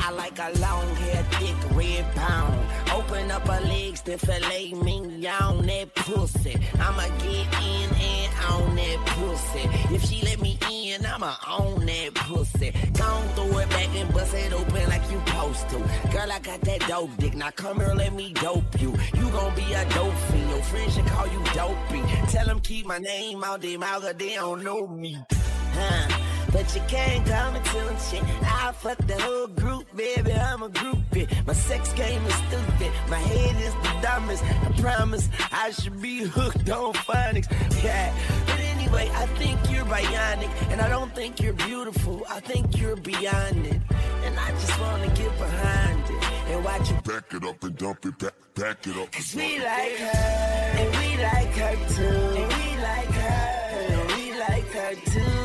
[0.06, 2.60] I like a long hair, thick red pound.
[2.92, 6.56] Open up her legs, then fillet me on that pussy.
[6.76, 9.68] I'ma get in and on that pussy.
[9.96, 12.72] If she let me in, I'ma own that pussy.
[12.94, 15.78] Gon' throw it back and bust it open like you supposed to.
[16.12, 17.34] Girl, I got that dope dick.
[17.34, 18.92] Now come here, let me dope you.
[19.16, 20.50] You gon' be a dope fiend.
[20.52, 22.04] Your friends should call you dopey.
[22.30, 25.18] Tell them keep my name out their mouth, they don't know me.
[25.32, 26.35] Huh.
[26.56, 28.24] But you can't call me till shit.
[28.44, 30.32] I fuck the whole group, baby.
[30.32, 31.28] I'm a groupie.
[31.46, 32.92] My sex game is stupid.
[33.10, 34.42] My head is the dumbest.
[34.42, 37.50] I promise I should be hooked on phonics.
[37.84, 38.16] Yeah.
[38.46, 40.50] But anyway, I think you're bionic.
[40.72, 42.26] And I don't think you're beautiful.
[42.30, 43.82] I think you're beyond it.
[44.24, 46.24] And I just wanna get behind it.
[46.52, 49.12] And watch you Back it up and dump it back, back it up.
[49.12, 52.04] Cause we like her, and we like her too.
[52.40, 53.46] And we like her,
[53.92, 55.45] and we like her too.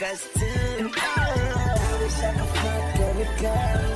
[0.00, 0.28] Like us.
[0.36, 3.88] Oh, I wish I could fuck every girl.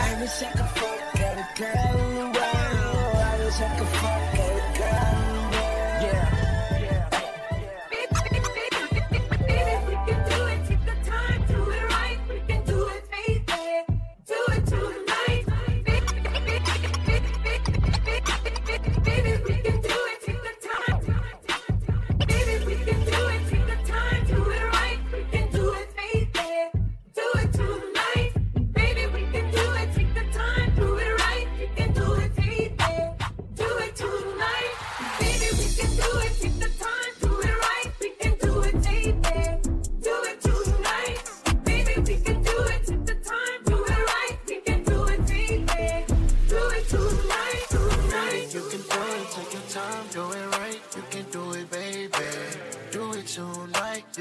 [0.00, 0.69] I wish I could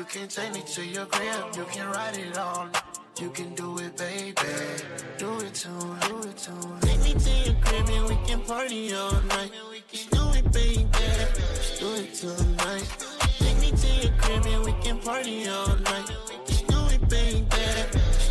[0.10, 1.56] can take me to your crib.
[1.56, 2.72] You can ride it night.
[3.20, 4.34] You can do it, baby.
[5.20, 6.82] Do it tonight, do it tonight.
[6.82, 9.52] Take me to your crib and we can party all night.
[10.10, 10.88] Do it, baby.
[11.80, 12.90] Do it tonight.
[13.38, 16.08] Take me to your crib and we can party all night.
[16.68, 17.46] Do it, baby.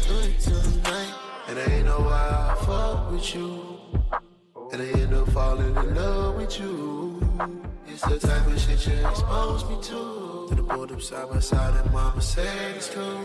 [0.09, 1.15] Do it tonight.
[1.47, 3.79] And I ain't no why I fuck with you.
[4.73, 7.18] And I end up falling in love with you.
[7.87, 10.47] It's the type of shit you expose me to.
[10.49, 13.19] To the up side by side and mama said it's true.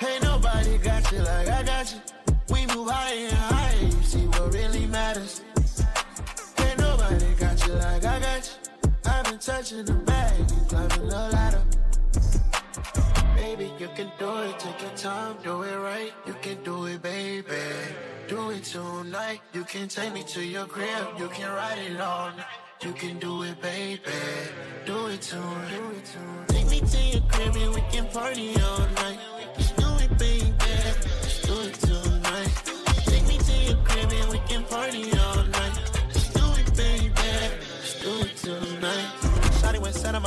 [0.00, 2.00] Ain't nobody got you like I got you.
[2.48, 5.42] We move higher and higher, you see what really matters.
[6.58, 8.90] Ain't nobody got you like I got you.
[9.04, 11.62] I've been touching the bag, you climbing the ladder.
[13.36, 16.12] Baby, you can do it, take your time, do it right.
[16.26, 17.44] You can do it, baby.
[18.26, 19.40] Do it tonight.
[19.52, 22.69] You can take me to your crib, you can ride it all night.
[22.82, 24.00] You can do it, baby.
[24.86, 26.46] Do it it tonight.
[26.48, 29.18] Take me to your crib and we can party all night.
[29.58, 30.54] Just do it, baby.
[31.20, 32.62] Just do it tonight.
[33.04, 35.39] Take me to your crib and we can party all night.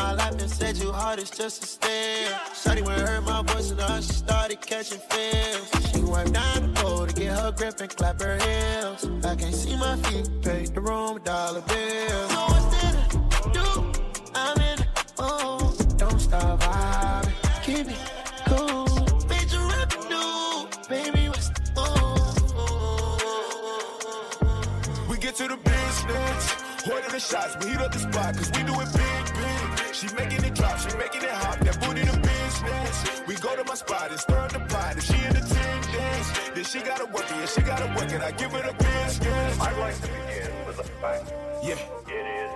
[0.04, 2.28] My lap and said you is just a stare.
[2.62, 5.68] Shotty went heard my voice and all she started catching feels.
[5.90, 6.00] She
[6.32, 9.02] down the pole to get her grip and clap her heels.
[9.26, 12.32] I can't see my feet, paid the room with dollar bills.
[12.34, 13.68] So what's there to do?
[14.36, 14.88] I'm in it,
[15.20, 17.34] oh, don't stop vibing,
[17.68, 18.02] keep it
[18.50, 18.88] cool.
[19.34, 21.62] Major revenue, baby, what's the
[25.10, 26.44] We get to the business.
[26.92, 29.13] Order the shots, we heat up the spot, cause we do it big.
[30.04, 33.24] She making it drop, she making it hot, that booty the business.
[33.26, 36.66] We go to my spot and stir up the pot, if she in attendance, then
[36.66, 39.62] she gotta work it, yeah, she gotta work it, I give her the business.
[39.62, 41.32] I'd like to begin with a fact.
[41.64, 41.80] Yeah.
[42.12, 42.52] It is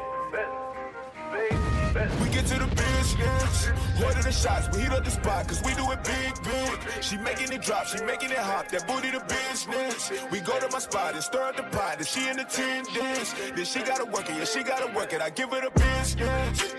[1.32, 2.22] business.
[2.22, 3.72] We get to the business.
[4.04, 7.02] Order the shots, we heat up the spot, cause we do it big, big.
[7.02, 10.12] She making it drop, she making it hot, that booty the business.
[10.32, 13.64] We go to my spot and stir up the pot, if she in attendance, then
[13.64, 16.76] she gotta work it, yeah, she gotta work it, I give her the business.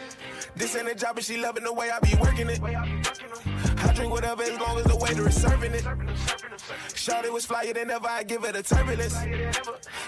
[0.58, 2.60] This ain't a job, but she loving the way I be working it.
[3.98, 5.84] Drink whatever as long as the waiter is serving it.
[6.94, 9.16] Shawty was flyer than ever, I give her the turbulence.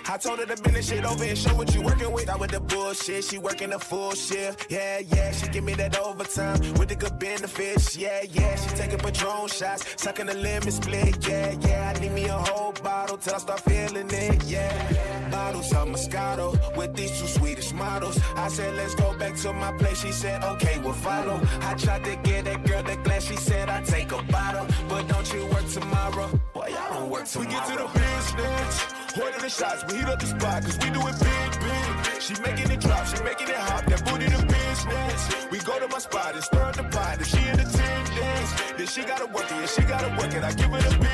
[0.06, 2.26] I told her to bend this shit over and show what you working with.
[2.26, 4.70] Not with the bullshit, she working the full shift.
[4.70, 7.96] Yeah, yeah, she give me that overtime with the good benefits.
[7.96, 11.26] Yeah, yeah, she taking Patron shots, sucking the lemon split.
[11.26, 14.44] Yeah, yeah, I need me a whole bottle till I start feeling it.
[14.44, 18.20] Yeah, bottles of Moscato with these two Swedish models.
[18.36, 20.00] I said, let's go back to my place.
[20.00, 21.40] She said, okay, we'll follow.
[21.62, 23.24] I tried to get that girl the glass.
[23.24, 26.28] She said, I take a bottle, but don't you work tomorrow?
[26.54, 27.48] Boy, y'all don't work tomorrow.
[27.48, 28.74] We get to the business.
[29.20, 32.22] Order the shots, we heat up the spot, cause we do it big, big.
[32.22, 35.50] She making it drop, she making it hot, that booty the business.
[35.50, 38.86] We go to my spot and stir up the pot, if she in attendance, then
[38.86, 40.44] she gotta work it, yeah, she gotta work it.
[40.44, 41.09] I give it a business.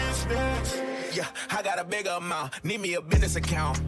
[1.17, 2.63] Yeah, I got a bigger amount.
[2.63, 3.81] Need me a business account.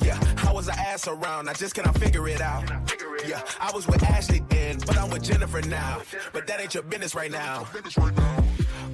[0.00, 1.48] Yeah, I was an ass around.
[1.48, 2.68] I just cannot figure it out.
[3.24, 6.02] Yeah, I was with Ashley then, but I'm with Jennifer now.
[6.32, 7.68] But that ain't your business right now.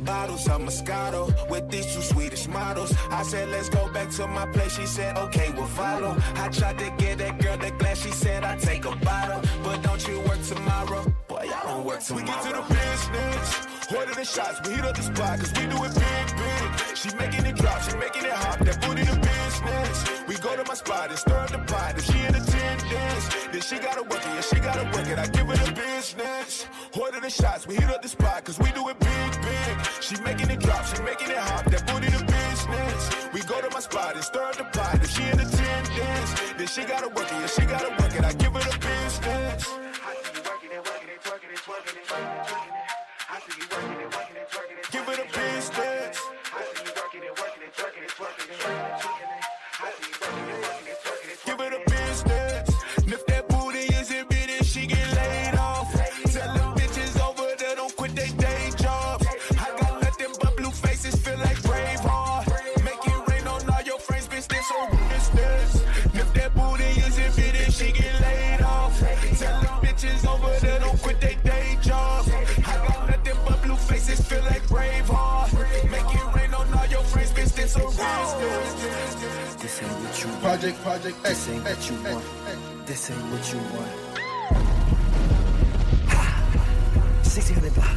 [0.05, 2.93] Bottles of Moscato with these two Swedish models.
[3.11, 4.77] I said, let's go back to my place.
[4.77, 6.15] She said, okay, we'll follow.
[6.35, 8.03] I tried to get that girl the glass.
[8.03, 9.41] She said, I take a bottle.
[9.65, 11.11] But don't you work tomorrow?
[11.27, 12.27] Boy, I don't work tomorrow.
[12.27, 13.97] We get to the business.
[13.97, 16.58] Order the shots, we heat up the spot, cause we do it big, big.
[16.99, 20.27] She making it drop, she making it hop, that booty the business.
[20.27, 21.97] We go to my spot and stir up the pot.
[21.97, 25.17] If she in attendance, then she gotta work it, yeah, she gotta work it.
[25.17, 26.67] I give her the business.
[26.99, 29.73] Order the shots, we hit up the spot, cause we do it big, big.
[30.01, 33.31] She making it drop, she making it hop, that booty the business.
[33.33, 34.99] We go to my spot and stir up the pot.
[34.99, 37.98] If she in attendance, then she gotta work it, yeah, she gotta
[80.49, 82.25] Project, project, This ain't what you want.
[82.87, 83.93] This ain't what you want.
[87.21, 87.93] 1600 block.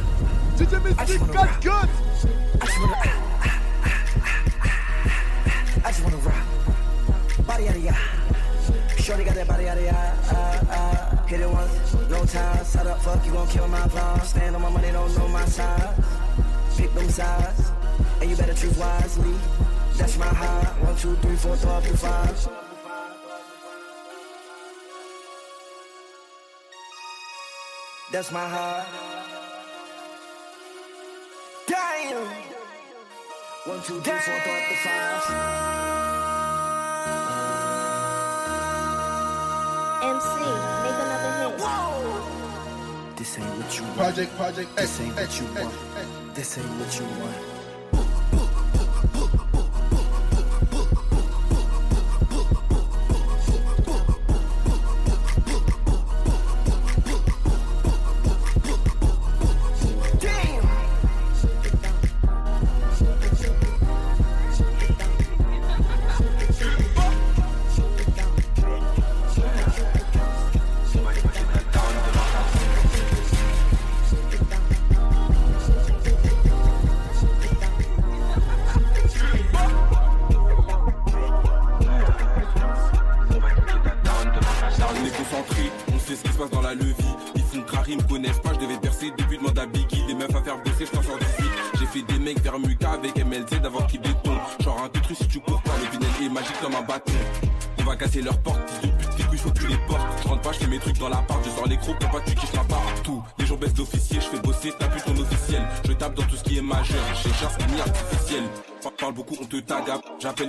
[0.58, 1.88] DJ I just wanna got good.
[2.60, 2.92] I just wanna.
[5.82, 6.44] I just wanna rock.
[7.46, 7.94] Body out of ya.
[8.98, 10.12] Shorty got that body out of ya.
[10.30, 12.62] Uh, uh, hit it once, no time.
[12.66, 14.26] Set up, fuck, you gon' kill my vibe.
[14.26, 15.98] Stand on my money, don't know my size.
[16.76, 17.72] Pick them sides,
[18.20, 19.38] and you better choose wisely.
[19.98, 20.64] That's my high.
[20.84, 22.48] One, two, three, four, throw up to five.
[28.12, 28.84] That's my high.
[31.66, 32.26] Damn.
[33.64, 35.62] One, two, three, four, throw up to five.
[40.02, 40.28] MC,
[40.82, 43.16] make another hit.
[43.18, 43.96] This ain't what you want.
[43.96, 46.34] Project, project, This ain't what you want.
[46.34, 47.51] This ain't what you want.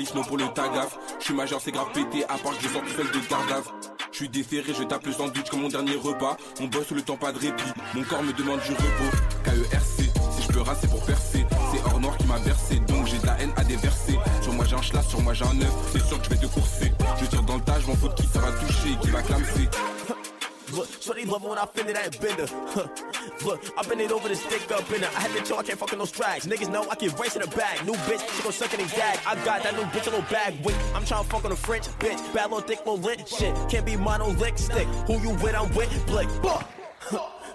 [0.04, 0.98] Isno pour le tagaf.
[1.20, 3.70] Je suis majeur, c'est grave pété, à part que sors tout seul de gardave.
[4.12, 6.36] Je suis déféré, je tape le sandwich comme mon dernier repas.
[6.60, 7.72] On bosse le temps, pas de répit.
[7.94, 9.18] Mon corps me demande du repos.
[9.46, 11.46] KERC, si je peux raser pour percer.
[11.72, 14.20] C'est hors noir qui m'a versé, donc j'ai de la haine à déverser.
[14.42, 15.74] Sur moi j'ai un schlass, sur moi j'ai un œuf.
[15.94, 16.94] C'est sûr que je vais te courser.
[17.22, 19.22] Je tire dans le tas, je m'en fous de qui ça va toucher, qui va
[19.22, 19.70] clamser.
[21.02, 23.13] Shorty love when I it that bender.
[23.46, 25.10] Look, I bend it over the stick up in her.
[25.18, 26.46] I had to chill, I can't fucking no strags.
[26.48, 27.86] Niggas know I get race in the bag.
[27.86, 29.20] New bitch, she gon' suck it and gag.
[29.28, 30.54] I got that new bitch in no bag.
[30.64, 32.22] Wait, I'm tryna fuck on a French bitch.
[32.34, 33.54] Bad little thick, little lit shit.
[33.70, 34.88] Can't be monolithic stick.
[35.08, 35.56] Who you with?
[35.56, 36.30] I'm with Blick.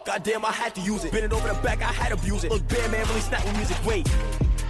[0.05, 1.13] Goddamn, I had to use it.
[1.13, 2.51] Bend it over the back, I had to abuse it.
[2.51, 3.77] Look, bad man really snap with music.
[3.87, 4.09] Wait.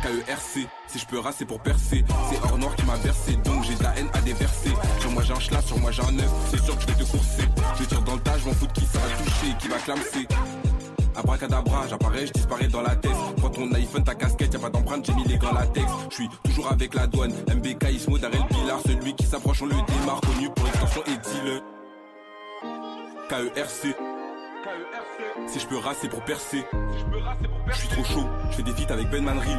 [0.03, 2.05] KERC, si je peux raser pour percer.
[2.31, 4.71] C'est hors noir qui m'a versé, donc j'ai de la haine à déverser.
[5.01, 6.31] Sur moi j'ai un schlass, sur moi j'ai un œuf.
[6.51, 7.43] C'est sûr que je vais te courser.
[7.79, 10.68] Je tire dans le tas, je m'en fous de qui ça va toucher, qui.
[11.19, 13.11] Abracadabra, j'apparais, je disparais dans la tête.
[13.43, 15.87] Quand ton iPhone, ta casquette, y'a pas d'empreinte, j'ai mis les gants latex.
[16.11, 17.33] Je suis toujours avec la douane.
[17.49, 20.21] MBK, Ismo, Darel Pilar, celui qui s'approche, on le démarre.
[20.21, 21.63] Connu pour extension et dealer.
[23.29, 23.97] KERC.
[25.49, 26.65] Si je peux raser pour percer.
[27.67, 29.59] Je suis trop chaud, je fais des feats avec Ben Manril.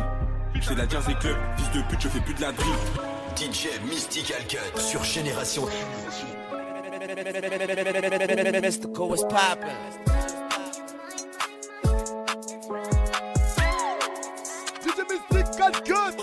[0.56, 2.73] Je fais de la Jersey Club, fils de pute, je fais plus de la drill.
[3.36, 5.64] DJ Mystical Cut sur Génération.
[15.71, 16.15] Good.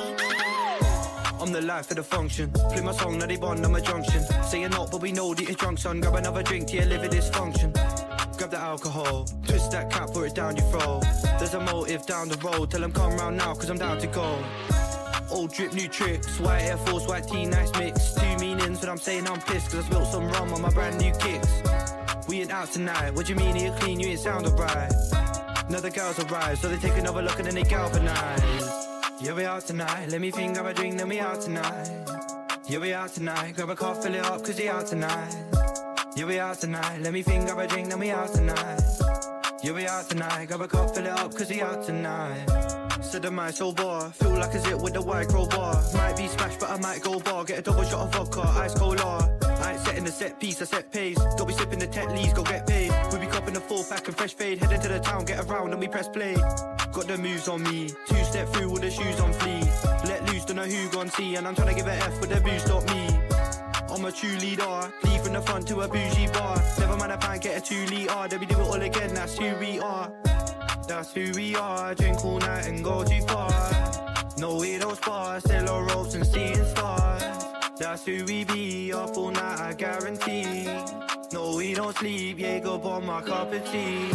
[1.41, 2.51] I'm the life of the function.
[2.51, 4.23] Play my song, now they bond on my junction.
[4.43, 6.01] Say you're not, but we know that you're drunk, son.
[6.01, 7.73] Grab another drink to your liver dysfunction.
[8.37, 11.03] Grab the alcohol, twist that cap, put it down your throat.
[11.39, 12.71] There's a motive down the road.
[12.71, 14.43] Tell them come round now, cause I'm down to go.
[15.31, 16.39] Old drip, new tricks.
[16.41, 18.15] White Air Force, white tee, nice mix.
[18.15, 20.99] Two meanings when I'm saying I'm pissed, cause I spilled some rum on my brand
[20.99, 21.63] new kicks.
[22.29, 23.15] We ain't out tonight.
[23.15, 24.01] What you mean you're clean?
[24.01, 24.93] You ain't sound right.
[25.69, 28.86] Another girls arrive, so they take another look and then they galvanize.
[29.19, 30.11] Yeah, we out tonight.
[30.11, 31.89] Let me think, grab a drink, then we out tonight.
[32.69, 33.55] Yeah, we out tonight.
[33.57, 35.35] Grab a cup, fill it up, cause we out tonight.
[36.15, 37.01] Yeah, we out tonight.
[37.01, 38.81] Let me think, grab a drink, then we out tonight.
[39.63, 40.47] Yeah, we out tonight.
[40.49, 42.45] Grab a cup, fill it up, cause we out tonight.
[43.01, 45.83] Said the mic so bar, feel like a zit with the white crowbar.
[45.95, 47.45] Might be smashed, but I might go bar.
[47.45, 48.97] Get a double shot of vodka, ice cola.
[49.01, 49.47] Ah.
[49.65, 51.19] I ain't setting the set piece, I set pace.
[51.37, 52.76] Don't be sipping the Tetleys, go get paid.
[53.57, 54.59] Copping four pack and fresh fade.
[54.59, 56.35] Heading to the town, get around and we press play.
[56.35, 60.05] Got the moves on me, two step through with the shoes on fleek.
[60.05, 62.31] Let loose, don't know who gon' see, and I'm trying to give a F with
[62.31, 63.09] the boost, stop me.
[63.89, 66.63] I'm a true leader, leave from the front to a bougie bar.
[66.79, 69.39] Never mind if I get a two litre, then we do it all again, that's
[69.39, 70.13] who we are.
[70.87, 73.51] That's who we are, drink all night and go too far.
[74.39, 77.06] No, we don't spar, sell our ropes and seeing stars.
[77.79, 80.65] That's who we be, up all night, I guarantee.
[81.31, 84.11] No, we don't sleep, yeah, go bomb my cup of tea.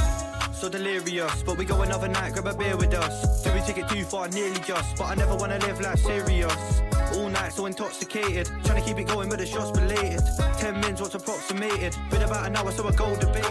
[0.51, 3.43] So delirious, but we go another night, grab a beer with us.
[3.43, 6.81] Do we take it too far, nearly just, but I never wanna live like serious.
[7.13, 10.21] All night so intoxicated, trying to keep it going, but the shots belated.
[10.57, 11.95] Ten mins, what's approximated?
[12.09, 13.45] Been about an hour, so I go debate.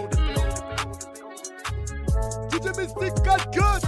[2.51, 3.85] DJ Mystic got good.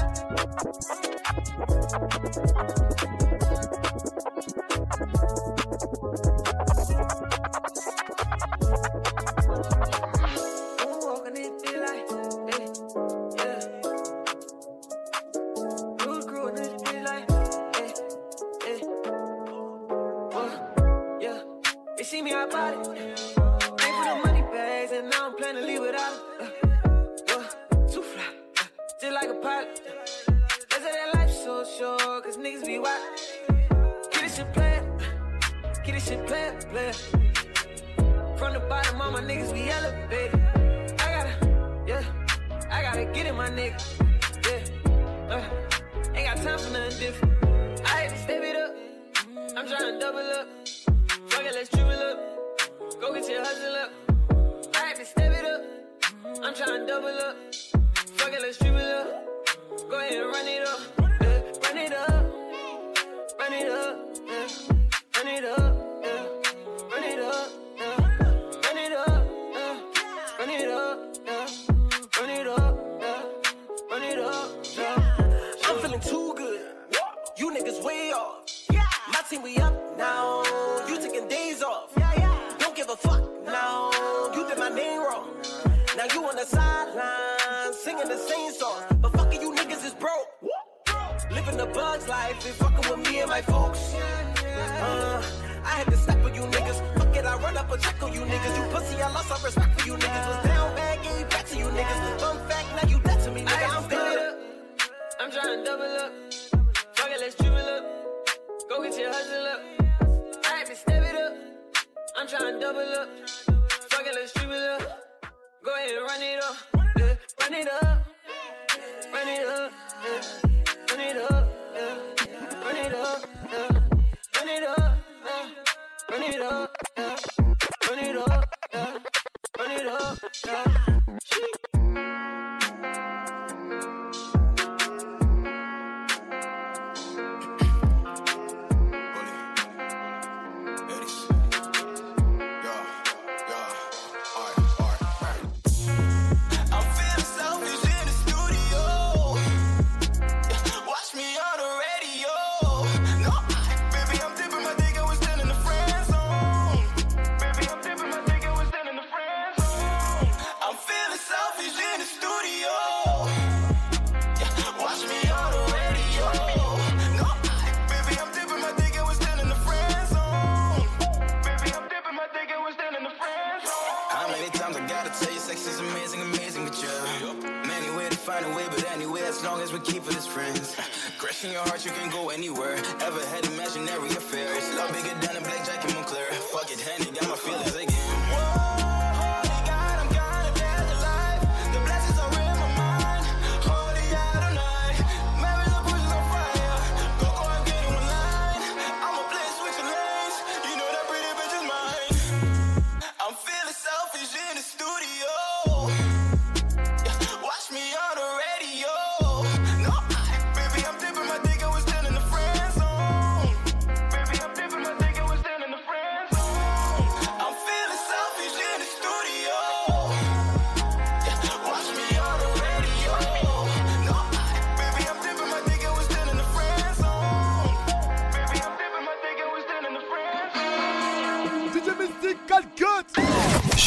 [179.85, 180.77] Keep it as friends.
[181.19, 182.77] Crushing your heart, you can go anywhere.
[183.01, 184.63] Ever had imaginary affairs?
[184.77, 186.27] Love bigger than a blackjack in Montclair.
[186.55, 187.77] Fuck it, Henny, got my feelings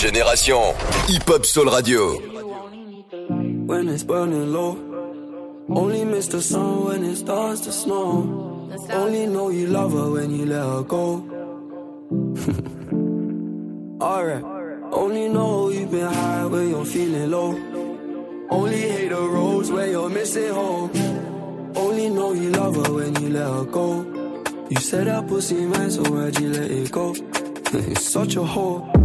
[0.06, 0.62] génération.
[1.08, 2.20] Hip Hop Soul Radio.
[3.66, 4.78] When it's burning low.
[5.68, 8.70] Only miss the sun when it starts to snow.
[8.92, 11.06] Only know you love her when you let her go.
[14.06, 14.44] Alright.
[14.92, 17.52] Only know you've been high when you're feeling low.
[18.52, 20.92] Only hate the roads where you're missing home.
[21.76, 24.06] Only know you love her when you let her go.
[24.70, 27.16] You said that pussy man, so why'd you let it go?
[27.74, 29.05] it's such a whore.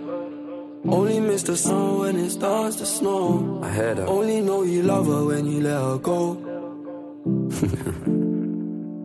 [0.83, 3.59] Only miss the sun when it starts to snow.
[3.63, 4.05] I heard her.
[4.05, 6.37] Only know you love her when you let her go.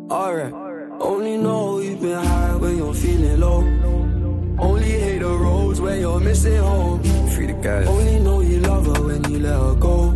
[0.10, 0.52] Alright.
[1.00, 3.58] Only know you've been high when you're feeling low.
[4.58, 7.02] Only hate the roads when you're missing home.
[7.28, 7.86] Free the guys.
[7.86, 10.12] Only know you love her when you let her go.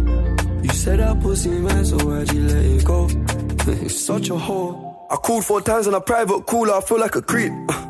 [0.62, 3.06] You said that pussy man, so why'd you let it go?
[3.84, 4.96] it's such a whore.
[5.10, 7.52] I called four times on a private cooler, I feel like a creep.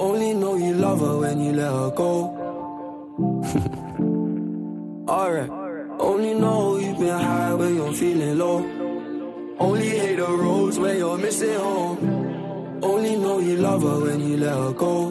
[0.00, 2.34] Only know you love her when you let her go.
[5.08, 5.50] Alright.
[5.98, 8.58] Only know you've been high when you're feeling low.
[9.58, 12.80] Only hate the roads where you're missing home.
[12.82, 15.10] Only know you love her when you let her go.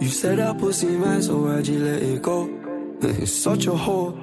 [0.00, 2.48] You said that pussy man, so why'd you let it go?
[3.02, 4.16] it's such a whore.